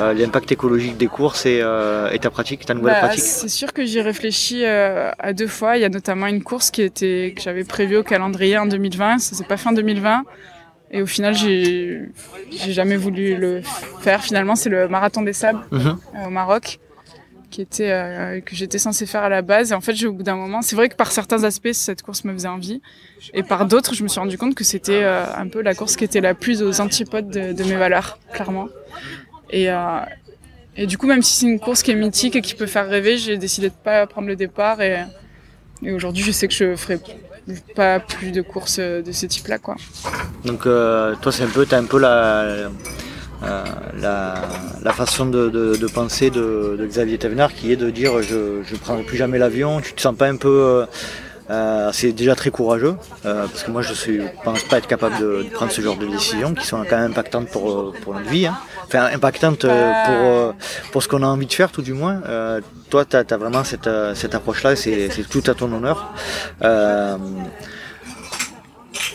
euh 0.00 0.12
l'impact 0.12 0.50
écologique 0.50 0.96
des 0.96 1.06
courses 1.06 1.46
et, 1.46 1.60
euh, 1.62 2.10
et 2.10 2.18
ta 2.18 2.30
pratique, 2.30 2.66
ta 2.66 2.74
nouvelle 2.74 2.94
bah, 2.94 3.08
pratique? 3.08 3.22
C'est 3.22 3.48
sûr 3.48 3.72
que 3.72 3.84
j'y 3.84 4.00
réfléchi 4.00 4.64
euh, 4.64 5.12
à 5.20 5.32
deux 5.32 5.46
fois. 5.46 5.76
Il 5.76 5.82
y 5.82 5.84
a 5.84 5.88
notamment 5.88 6.26
une 6.26 6.42
course 6.42 6.72
qui 6.72 6.82
était 6.82 7.32
que 7.36 7.42
j'avais 7.42 7.64
prévue 7.64 7.98
au 7.98 8.02
calendrier 8.02 8.58
en 8.58 8.66
2020. 8.66 9.20
Ça 9.20 9.36
s'est 9.36 9.44
pas 9.44 9.56
fait 9.56 9.68
en 9.68 9.72
2020. 9.72 10.24
Et 10.90 11.00
au 11.00 11.06
final, 11.06 11.36
j'ai 11.36 12.10
jamais 12.50 12.96
voulu 12.96 13.36
le 13.36 13.62
faire. 14.00 14.22
Finalement, 14.22 14.56
c'est 14.56 14.68
le 14.68 14.88
marathon 14.88 15.22
des 15.22 15.32
sables 15.32 15.60
mhm. 15.70 15.96
au 16.26 16.30
Maroc 16.30 16.80
euh, 17.80 18.40
que 18.40 18.54
j'étais 18.54 18.78
censée 18.78 19.06
faire 19.06 19.22
à 19.22 19.28
la 19.28 19.42
base. 19.42 19.72
Et 19.72 19.74
en 19.74 19.80
fait, 19.80 20.04
au 20.04 20.12
bout 20.12 20.22
d'un 20.22 20.36
moment, 20.36 20.62
c'est 20.62 20.76
vrai 20.76 20.88
que 20.88 20.96
par 20.96 21.12
certains 21.12 21.44
aspects, 21.44 21.72
cette 21.72 22.02
course 22.02 22.24
me 22.24 22.32
faisait 22.32 22.48
envie, 22.48 22.80
et 23.32 23.42
par 23.42 23.66
d'autres, 23.66 23.94
je 23.94 24.02
me 24.02 24.08
suis 24.08 24.20
rendu 24.20 24.38
compte 24.38 24.54
que 24.54 24.64
c'était 24.64 25.02
euh, 25.02 25.24
un 25.36 25.48
peu 25.48 25.62
la 25.62 25.74
course 25.74 25.96
qui 25.96 26.04
était 26.04 26.20
la 26.20 26.34
plus 26.34 26.62
aux 26.62 26.80
antipodes 26.80 27.28
de, 27.28 27.52
de 27.52 27.64
mes 27.64 27.76
valeurs, 27.76 28.18
clairement. 28.32 28.68
Et 29.50 29.70
euh, 29.70 30.00
et 30.76 30.86
du 30.86 30.98
coup, 30.98 31.06
même 31.06 31.22
si 31.22 31.36
c'est 31.36 31.46
une 31.46 31.60
course 31.60 31.82
qui 31.82 31.92
est 31.92 31.94
mythique 31.94 32.34
et 32.34 32.40
qui 32.40 32.54
peut 32.54 32.66
faire 32.66 32.88
rêver, 32.88 33.16
j'ai 33.16 33.38
décidé 33.38 33.68
de 33.68 33.74
pas 33.74 34.06
prendre 34.06 34.26
le 34.26 34.36
départ. 34.36 34.80
Et, 34.80 35.04
et 35.84 35.92
aujourd'hui, 35.92 36.24
je 36.24 36.32
sais 36.32 36.48
que 36.48 36.54
je 36.54 36.74
ferai 36.74 36.98
pas 37.76 38.00
plus 38.00 38.32
de 38.32 38.42
courses 38.42 38.80
de 38.80 39.12
ce 39.12 39.26
type-là, 39.26 39.58
quoi. 39.58 39.76
Donc, 40.44 40.62
toi, 40.64 41.30
c'est 41.30 41.44
un 41.44 41.48
peu, 41.48 41.64
t'as 41.64 41.78
un 41.78 41.84
peu 41.84 42.00
la 42.00 42.70
euh, 43.46 43.64
la, 44.00 44.34
la, 44.82 44.92
façon 44.92 45.26
de, 45.26 45.48
de, 45.48 45.76
de 45.76 45.86
penser 45.86 46.30
de, 46.30 46.76
de, 46.78 46.86
Xavier 46.86 47.18
Thévenard 47.18 47.52
qui 47.52 47.72
est 47.72 47.76
de 47.76 47.90
dire 47.90 48.22
je 48.22 48.34
ne 48.34 48.78
prendrai 48.78 49.02
plus 49.04 49.16
jamais 49.16 49.38
l'avion, 49.38 49.80
tu 49.80 49.92
te 49.92 50.00
sens 50.00 50.14
pas 50.16 50.26
un 50.26 50.36
peu... 50.36 50.48
Euh, 50.48 50.86
euh 51.50 51.90
c'est 51.92 52.12
déjà 52.12 52.34
très 52.34 52.50
courageux 52.50 52.94
euh, 53.26 53.46
parce 53.46 53.64
que 53.64 53.70
moi 53.70 53.82
je 53.82 53.92
ne 54.12 54.26
pense 54.44 54.62
pas 54.62 54.78
être 54.78 54.86
capable 54.86 55.18
de, 55.18 55.44
prendre 55.52 55.70
ce 55.70 55.82
genre 55.82 55.98
de 55.98 56.06
décisions 56.06 56.54
qui 56.54 56.66
sont 56.66 56.82
quand 56.88 56.96
même 56.96 57.10
impactantes 57.10 57.48
pour, 57.48 57.92
pour 58.02 58.14
notre 58.14 58.30
vie, 58.30 58.46
hein. 58.46 58.56
enfin 58.86 59.10
impactantes 59.12 59.66
pour, 59.66 60.54
pour 60.92 61.02
ce 61.02 61.08
qu'on 61.08 61.22
a 61.22 61.26
envie 61.26 61.46
de 61.46 61.52
faire 61.52 61.70
tout 61.70 61.82
du 61.82 61.92
moins. 61.92 62.22
Toi 62.88 63.04
tu 63.04 63.16
as, 63.16 63.24
as, 63.28 63.36
vraiment 63.36 63.62
cette, 63.62 63.90
cette 64.14 64.34
approche-là, 64.34 64.74
c'est 64.74 65.10
tout 65.28 65.42
à 65.46 65.54
ton 65.54 65.70
honneur. 65.70 66.14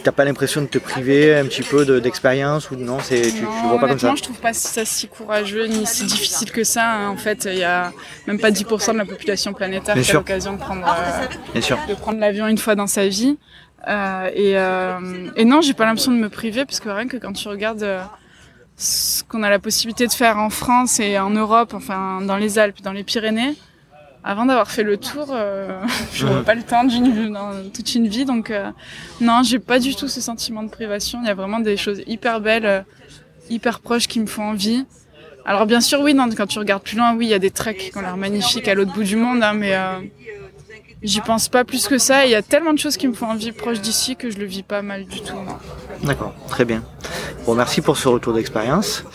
T'as 0.04 0.12
pas 0.12 0.26
l'impression 0.26 0.62
de 0.62 0.68
te 0.68 0.78
priver 0.78 1.36
un 1.36 1.45
petit 1.45 1.62
peu 1.62 2.00
d'expérience 2.00 2.72
ou 2.72 2.76
non 2.76 3.00
c'est 3.02 3.22
tu, 3.22 3.32
tu, 3.32 3.68
vois 3.68 3.80
pas 3.80 3.88
comme 3.88 4.00
ça 4.00 4.14
je 4.16 4.24
trouve 4.24 4.39
pas 4.39 4.54
ça 4.54 4.86
si 4.86 5.08
courageux 5.08 5.68
ni 5.68 5.86
si 5.86 6.06
difficile 6.06 6.52
que 6.52 6.64
ça. 6.64 6.89
Hein. 6.89 7.10
En 7.10 7.18
fait, 7.18 7.47
il 7.52 7.58
y 7.58 7.64
a 7.64 7.91
même 8.28 8.39
pas 8.39 8.52
10% 8.52 8.93
de 8.93 8.97
la 8.97 9.06
population 9.06 9.54
planétaire 9.54 9.95
qui 9.95 10.12
a 10.12 10.14
l'occasion 10.14 10.54
de 10.54 10.60
prendre 10.60 10.86
euh, 10.86 11.60
de 11.88 11.93
prendre 11.95 12.20
l'avion 12.20 12.47
une 12.47 12.58
fois 12.58 12.76
dans 12.76 12.88
sa 12.88 13.08
vie. 13.08 13.38
Euh, 13.88 14.30
et, 14.34 14.58
euh, 14.58 15.30
et 15.36 15.45
non, 15.45 15.62
j'ai 15.62 15.74
pas 15.74 15.86
l'impression 15.86 16.12
de 16.12 16.18
me 16.18 16.30
priver 16.30 16.66
parce 16.66 16.80
que 16.80 16.89
rien 16.89 17.08
que 17.08 17.18
quand 17.18 17.34
tu 17.34 17.47
regardes 17.47 17.84
euh, 17.84 18.02
ce 18.76 19.24
qu'on 19.24 19.43
a 19.43 19.50
la 19.50 19.60
possibilité 19.60 20.08
de 20.08 20.12
faire 20.12 20.38
en 20.38 20.50
France 20.50 21.00
et 21.00 21.18
en 21.18 21.30
Europe, 21.30 21.74
enfin 21.74 22.22
dans 22.22 22.38
les 22.38 22.60
Alpes, 22.60 22.82
dans 22.82 22.91
les 22.91 23.04
Pyrénées, 23.04 23.56
avant 24.30 24.45
d'avoir 24.45 24.69
fait 24.69 24.84
le 24.84 24.97
tour, 24.97 25.30
euh, 25.32 25.82
je 26.13 26.27
n'aurais 26.27 26.43
pas 26.43 26.53
le 26.53 26.61
temps 26.61 26.84
d'une 26.84 27.34
toute 27.73 27.95
une 27.95 28.07
vie. 28.07 28.25
Donc 28.25 28.51
euh, 28.51 28.69
non, 29.21 29.41
j'ai 29.41 29.57
pas 29.57 29.80
du 29.80 29.95
tout 29.95 30.07
ce 30.07 30.21
sentiment 30.21 30.61
de 30.61 30.69
privation. 30.69 31.19
Il 31.23 31.27
y 31.27 31.32
a 31.32 31.34
vraiment 31.34 31.59
des 31.59 31.77
choses 31.77 32.03
hyper 32.05 32.39
belles, 32.39 32.65
euh, 32.67 32.82
hyper 33.49 33.80
proches 33.80 34.07
qui 34.07 34.19
me 34.19 34.27
font 34.27 34.43
envie. 34.43 34.86
Alors 35.45 35.65
bien 35.65 35.82
sûr, 35.82 36.01
oui, 36.01 36.13
non, 36.13 36.30
quand 36.38 36.45
tu 36.45 36.59
regardes 36.59 36.84
plus 36.84 36.95
loin, 36.95 37.15
oui, 37.15 37.25
il 37.25 37.30
y 37.30 37.34
a 37.34 37.39
des 37.39 37.49
treks 37.49 37.89
qui 37.91 37.97
ont 37.97 38.01
l'air 38.01 38.17
magnifiques 38.17 38.67
à 38.67 38.75
l'autre 38.75 38.93
bout 38.93 39.03
du 39.03 39.15
monde, 39.15 39.41
hein, 39.41 39.53
mais 39.53 39.75
euh, 39.75 39.99
j'y 41.01 41.21
pense 41.21 41.49
pas 41.49 41.63
plus 41.63 41.88
que 41.88 41.97
ça. 41.97 42.27
Il 42.27 42.32
y 42.32 42.36
a 42.36 42.43
tellement 42.43 42.73
de 42.73 42.77
choses 42.77 42.97
qui 42.97 43.07
me 43.07 43.15
font 43.15 43.32
envie 43.32 43.51
proche 43.51 43.82
d'ici 43.82 44.15
que 44.15 44.30
je 44.30 44.38
le 44.38 44.45
vis 44.45 44.61
pas 44.61 44.84
mal 44.84 45.05
du 45.05 45.21
tout. 45.21 45.34
D'accord, 46.03 46.36
très 46.47 46.65
bien. 46.65 46.84
Bon, 47.47 47.55
merci 47.55 47.82
pour 47.82 47.97
ce 47.97 48.07
retour 48.07 48.34
d'expérience. 48.34 49.05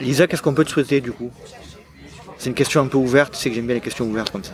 Lisa, 0.00 0.26
qu'est-ce 0.26 0.42
qu'on 0.42 0.54
peut 0.54 0.64
te 0.64 0.70
souhaiter 0.70 1.00
du 1.00 1.12
coup? 1.12 1.30
C'est 2.38 2.48
une 2.48 2.54
question 2.54 2.80
un 2.80 2.86
peu 2.86 2.98
ouverte, 2.98 3.34
tu 3.34 3.40
sais 3.40 3.48
que 3.50 3.54
j'aime 3.56 3.66
bien 3.66 3.74
les 3.74 3.80
questions 3.80 4.04
ouvertes 4.06 4.30
comme 4.30 4.44
ça. 4.44 4.52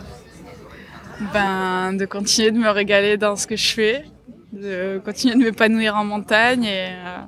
Ben, 1.33 1.93
de 1.93 2.05
continuer 2.05 2.51
de 2.51 2.57
me 2.57 2.69
régaler 2.69 3.17
dans 3.17 3.35
ce 3.35 3.47
que 3.47 3.55
je 3.55 3.67
fais, 3.73 4.05
de 4.51 4.99
continuer 5.03 5.35
de 5.35 5.39
m'épanouir 5.39 5.95
en 5.95 6.03
montagne 6.03 6.65
et. 6.65 6.89
Euh... 6.89 7.19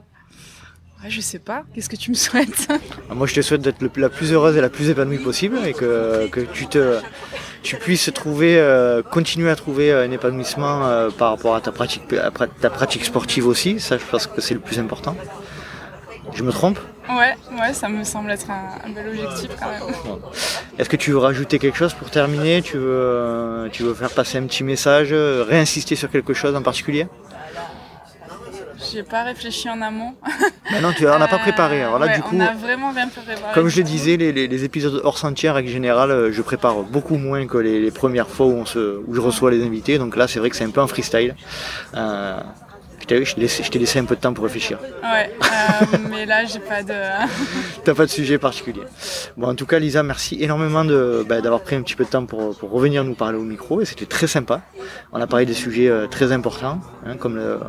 Ouais, 1.04 1.12
je 1.12 1.22
sais 1.22 1.38
pas, 1.38 1.64
qu'est-ce 1.74 1.90
que 1.90 1.96
tu 1.96 2.10
me 2.10 2.16
souhaites? 2.16 2.68
Ah, 3.08 3.14
Moi, 3.14 3.28
je 3.28 3.36
te 3.36 3.42
souhaite 3.42 3.62
d'être 3.62 3.80
la 3.98 4.10
plus 4.10 4.34
heureuse 4.34 4.58
et 4.58 4.62
la 4.62 4.70
plus 4.70 4.90
épanouie 4.90 5.20
possible 5.20 5.60
et 5.64 5.74
que, 5.74 6.28
que 6.28 6.40
tu, 6.40 6.66
te, 6.66 7.00
tu 7.62 7.76
puisses 7.76 8.12
trouver, 8.12 8.58
euh, 8.58 9.04
continuer 9.04 9.52
à 9.52 9.56
trouver 9.56 9.94
un 9.94 10.10
épanouissement 10.10 10.88
euh, 10.88 11.12
par 11.12 11.30
rapport 11.30 11.54
à 11.56 11.62
ta 11.62 11.72
pratique, 11.72 12.12
à 12.14 12.32
ta 12.32 12.72
pratique 12.72 13.06
sportive 13.06 13.46
aussi. 13.46 13.80
Ça, 13.80 14.00
je 14.00 14.04
pense 14.10 14.26
que 14.26 14.42
c'est 14.42 14.56
le 14.56 14.60
plus 14.60 14.80
important. 14.80 15.16
Je 16.34 16.44
me 16.44 16.52
trompe 16.52 16.80
Ouais, 17.10 17.36
ouais, 17.60 17.74
ça 17.74 17.88
me 17.88 18.04
semble 18.04 18.32
être 18.32 18.48
un, 18.52 18.90
bel 18.90 19.08
objectif 19.08 19.50
quand 19.60 19.70
même. 19.70 19.96
Est-ce 20.78 20.90
que 20.90 20.98
tu 20.98 21.12
veux 21.12 21.18
rajouter 21.20 21.58
quelque 21.58 21.78
chose 21.78 21.94
pour 21.94 22.10
terminer? 22.10 22.62
Tu 22.62 22.78
veux, 22.78 22.84
euh, 22.86 23.70
tu 23.72 23.84
veux 23.84 23.94
faire 23.94 24.10
passer 24.10 24.38
un 24.38 24.44
petit 24.46 24.64
message, 24.66 25.14
réinsister 25.14 25.96
sur 25.96 26.10
quelque 26.12 26.34
chose 26.34 26.54
en 26.56 26.62
particulier? 26.62 27.08
Je 28.80 28.92
j'ai 28.92 29.04
pas 29.04 29.24
réfléchi 29.24 29.70
en 29.70 29.82
amont. 29.82 30.14
Bah 30.70 30.82
non, 30.82 30.92
tu 30.92 31.08
on 31.08 31.18
n'a 31.18 31.30
pas 31.30 31.38
préparé. 31.40 31.82
Alors 31.82 31.98
là, 31.98 32.08
Ouais, 32.08 32.16
du 32.18 32.22
coup, 32.22 32.36
on 32.36 32.42
a 32.42 32.54
vraiment 32.54 32.92
bien 32.92 33.08
préparé. 33.08 33.54
comme 33.54 33.70
je 33.70 33.78
le 33.78 33.84
disais, 33.84 34.18
les, 34.18 34.34
les- 34.34 34.50
les 34.50 34.64
épisodes 34.66 35.00
hors 35.06 35.18
sentier, 35.18 35.50
en 35.50 35.54
règle 35.54 35.70
générale, 35.70 36.12
euh, 36.12 36.32
je 36.34 36.42
prépare 36.42 36.84
beaucoup 36.84 37.16
moins 37.16 37.48
que 37.48 37.58
les, 37.58 37.80
les 37.80 37.90
premières 37.92 38.28
fois 38.28 38.48
où, 38.48 38.52
on 38.52 38.66
se, 38.66 39.00
où 39.08 39.16
je 39.16 39.22
reçois 39.22 39.50
les 39.50 39.64
invités. 39.66 39.98
Donc 39.98 40.18
là, 40.18 40.28
c'est 40.28 40.40
vrai 40.40 40.50
que 40.50 40.58
c'est 40.58 40.66
un 40.66 40.70
peu 40.72 40.82
en 40.82 40.88
freestyle. 40.88 41.36
Euh, 41.96 42.38
t'ai 43.08 43.26
je 43.26 43.70
t'ai 43.70 43.80
laissé, 43.80 44.00
un 44.00 44.06
peu 44.06 44.16
de 44.16 44.22
temps 44.22 44.34
pour 44.34 44.44
réfléchir. 44.44 44.78
Ouais, 45.04 45.32
euh, 45.44 45.98
mais 46.12 46.26
là, 46.26 46.46
j'ai 46.46 46.60
pas 46.60 46.84
de. 46.84 46.94
T'as 47.84 47.94
pas 47.94 48.06
de 48.06 48.12
sujet 48.12 48.38
particulier. 48.38 48.82
Bon, 49.38 49.48
en 49.48 49.56
tout 49.56 49.66
cas, 49.66 49.80
Lisa, 49.80 50.04
merci 50.04 50.38
énormément 50.42 50.84
de, 50.86 51.26
bah, 51.28 51.42
d'avoir 51.42 51.62
pris 51.62 51.76
un 51.76 51.82
petit 51.82 51.96
peu 51.96 52.04
de 52.06 52.10
temps 52.10 52.26
pour, 52.26 52.56
pour 52.58 52.70
revenir 52.72 53.04
nous 53.04 53.16
parler 53.16 53.38
au 53.38 53.44
micro 53.44 53.82
et 53.82 53.86
c'était 53.86 54.06
très 54.06 54.28
sympa. 54.28 54.62
On 55.14 55.22
a 55.22 55.28
parlé 55.28 55.46
des 55.46 55.54
sujets 55.54 55.88
euh, 55.90 56.08
très 56.08 56.32
importants, 56.32 56.80
hein, 57.06 57.16
comme 57.18 57.36
le, 57.38 57.60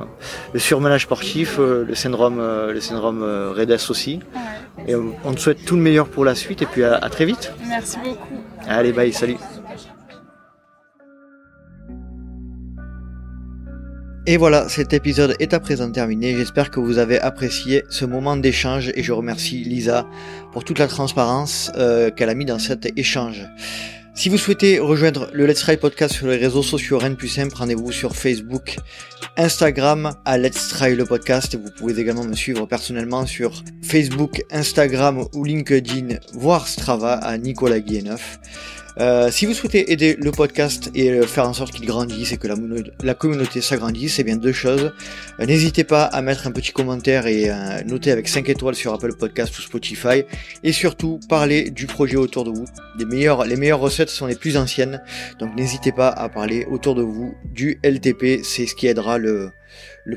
le 0.52 0.58
surmenage 0.58 1.02
sportif, 1.04 1.56
euh, 1.58 1.84
le 1.86 1.94
syndrome, 1.94 2.38
le 2.40 2.80
syndrome 2.80 3.22
REDES 3.54 3.90
aussi. 3.90 4.20
Ouais. 4.34 4.84
Et 4.92 4.94
on, 4.96 5.14
on 5.24 5.32
te 5.34 5.40
souhaite 5.40 5.64
tout 5.64 5.76
le 5.76 5.82
meilleur 5.82 6.08
pour 6.08 6.24
la 6.24 6.34
suite 6.34 6.62
et 6.62 6.66
puis 6.66 6.84
à- 6.84 6.96
à 6.96 7.08
très 7.10 7.24
vite. 7.24 7.52
Merci 7.68 7.98
beaucoup. 8.02 8.42
Allez, 8.66 8.92
bye, 8.92 9.12
salut. 9.12 9.36
Et 14.30 14.36
voilà, 14.36 14.68
cet 14.68 14.92
épisode 14.92 15.34
est 15.38 15.54
à 15.54 15.58
présent 15.58 15.90
terminé. 15.90 16.36
J'espère 16.36 16.70
que 16.70 16.80
vous 16.80 16.98
avez 16.98 17.18
apprécié 17.18 17.84
ce 17.88 18.04
moment 18.04 18.36
d'échange 18.36 18.92
et 18.94 19.02
je 19.02 19.10
remercie 19.12 19.64
Lisa 19.64 20.06
pour 20.52 20.64
toute 20.64 20.78
la 20.78 20.86
transparence 20.86 21.72
euh, 21.78 22.10
qu'elle 22.10 22.28
a 22.28 22.34
mis 22.34 22.44
dans 22.44 22.58
cet 22.58 22.92
échange. 22.98 23.48
Si 24.14 24.28
vous 24.28 24.36
souhaitez 24.36 24.80
rejoindre 24.80 25.30
le 25.32 25.46
Let's 25.46 25.60
Try 25.60 25.78
Podcast 25.78 26.12
sur 26.12 26.26
les 26.26 26.36
réseaux 26.36 26.62
sociaux 26.62 26.98
Rennes 26.98 27.16
plus 27.16 27.28
simple, 27.28 27.54
rendez-vous 27.56 27.90
sur 27.90 28.14
Facebook, 28.14 28.76
Instagram 29.38 30.12
à 30.26 30.36
Let's 30.36 30.68
Try 30.68 30.94
le 30.94 31.06
podcast. 31.06 31.56
Vous 31.56 31.70
pouvez 31.78 31.98
également 31.98 32.24
me 32.24 32.34
suivre 32.34 32.66
personnellement 32.66 33.24
sur 33.24 33.62
Facebook, 33.80 34.42
Instagram 34.50 35.24
ou 35.32 35.44
LinkedIn, 35.44 36.18
voire 36.34 36.68
Strava 36.68 37.14
à 37.14 37.38
Nicolas 37.38 37.80
Guilleneuf. 37.80 38.40
Euh, 39.00 39.30
si 39.30 39.46
vous 39.46 39.54
souhaitez 39.54 39.92
aider 39.92 40.16
le 40.18 40.32
podcast 40.32 40.90
et 40.94 41.22
faire 41.22 41.48
en 41.48 41.52
sorte 41.52 41.72
qu'il 41.72 41.86
grandisse 41.86 42.32
et 42.32 42.36
que 42.36 42.48
la, 42.48 43.14
communauté 43.14 43.60
s'agrandisse, 43.60 44.16
c'est 44.16 44.24
bien 44.24 44.36
deux 44.36 44.52
choses. 44.52 44.92
Euh, 45.38 45.46
N'hésitez 45.46 45.84
pas 45.84 46.04
à 46.04 46.20
mettre 46.20 46.46
un 46.48 46.50
petit 46.50 46.72
commentaire 46.72 47.26
et 47.26 47.48
euh, 47.48 47.82
noter 47.84 48.10
avec 48.10 48.26
5 48.26 48.48
étoiles 48.48 48.74
sur 48.74 48.92
Apple 48.92 49.14
Podcast 49.14 49.56
ou 49.58 49.62
Spotify. 49.62 50.24
Et 50.64 50.72
surtout, 50.72 51.20
parler 51.28 51.70
du 51.70 51.86
projet 51.86 52.16
autour 52.16 52.44
de 52.44 52.50
vous. 52.50 52.64
Les 52.98 53.04
meilleures, 53.04 53.44
les 53.44 53.56
meilleures 53.56 53.80
recettes 53.80 54.10
sont 54.10 54.26
les 54.26 54.36
plus 54.36 54.56
anciennes. 54.56 55.00
Donc 55.38 55.54
n'hésitez 55.54 55.92
pas 55.92 56.08
à 56.08 56.28
parler 56.28 56.66
autour 56.68 56.96
de 56.96 57.02
vous 57.02 57.34
du 57.44 57.78
LTP. 57.84 58.42
C'est 58.42 58.66
ce 58.66 58.74
qui 58.74 58.88
aidera 58.88 59.18
le 59.18 59.52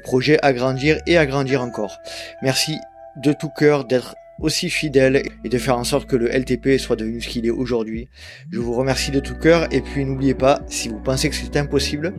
projet 0.02 0.40
à 0.42 0.54
grandir 0.54 1.00
et 1.06 1.18
à 1.18 1.26
grandir 1.28 1.62
encore. 1.62 1.98
Merci 2.42 2.76
de 3.18 3.34
tout 3.34 3.50
cœur 3.50 3.86
d'être 3.86 4.16
aussi 4.42 4.70
fidèle 4.70 5.24
et 5.44 5.50
de 5.50 5.58
faire 5.58 5.78
en 5.78 5.84
sorte 5.84 6.10
que 6.10 6.16
le 6.16 6.28
LTP 6.28 6.78
soit 6.78 6.96
devenu 6.96 7.22
ce 7.22 7.30
qu'il 7.30 7.46
est 7.46 7.52
aujourd'hui. 7.52 8.10
Je 8.52 8.60
vous 8.60 8.74
remercie 8.74 9.12
de 9.12 9.20
tout 9.20 9.36
cœur 9.36 9.68
et 9.72 9.82
puis 9.82 10.04
n'oubliez 10.06 10.34
pas, 10.34 10.62
si 10.68 10.90
vous 10.90 11.00
pensez 11.00 11.30
que 11.30 11.36
c'est 11.36 11.58
impossible, 11.58 12.14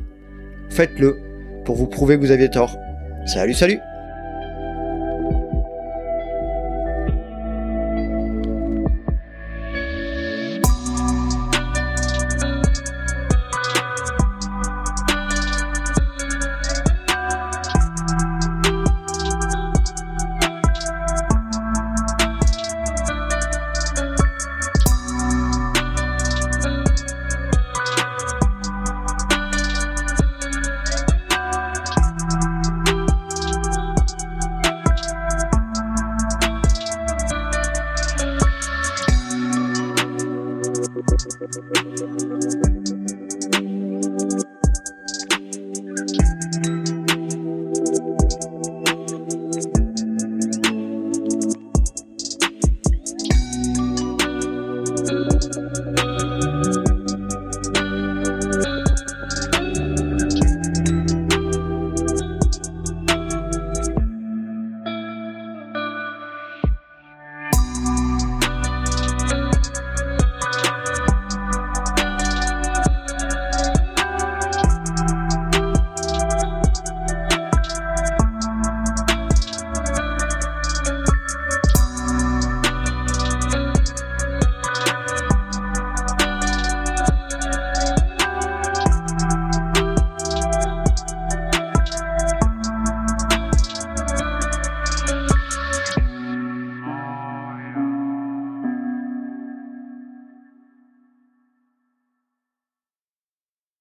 faites-le 0.71 1.19
pour 1.65 1.77
vous 1.77 1.87
prouver 1.87 2.17
que 2.17 2.21
vous 2.21 2.31
aviez 2.31 2.51
tort. 2.51 2.77
Salut, 3.27 3.55
salut 3.55 3.79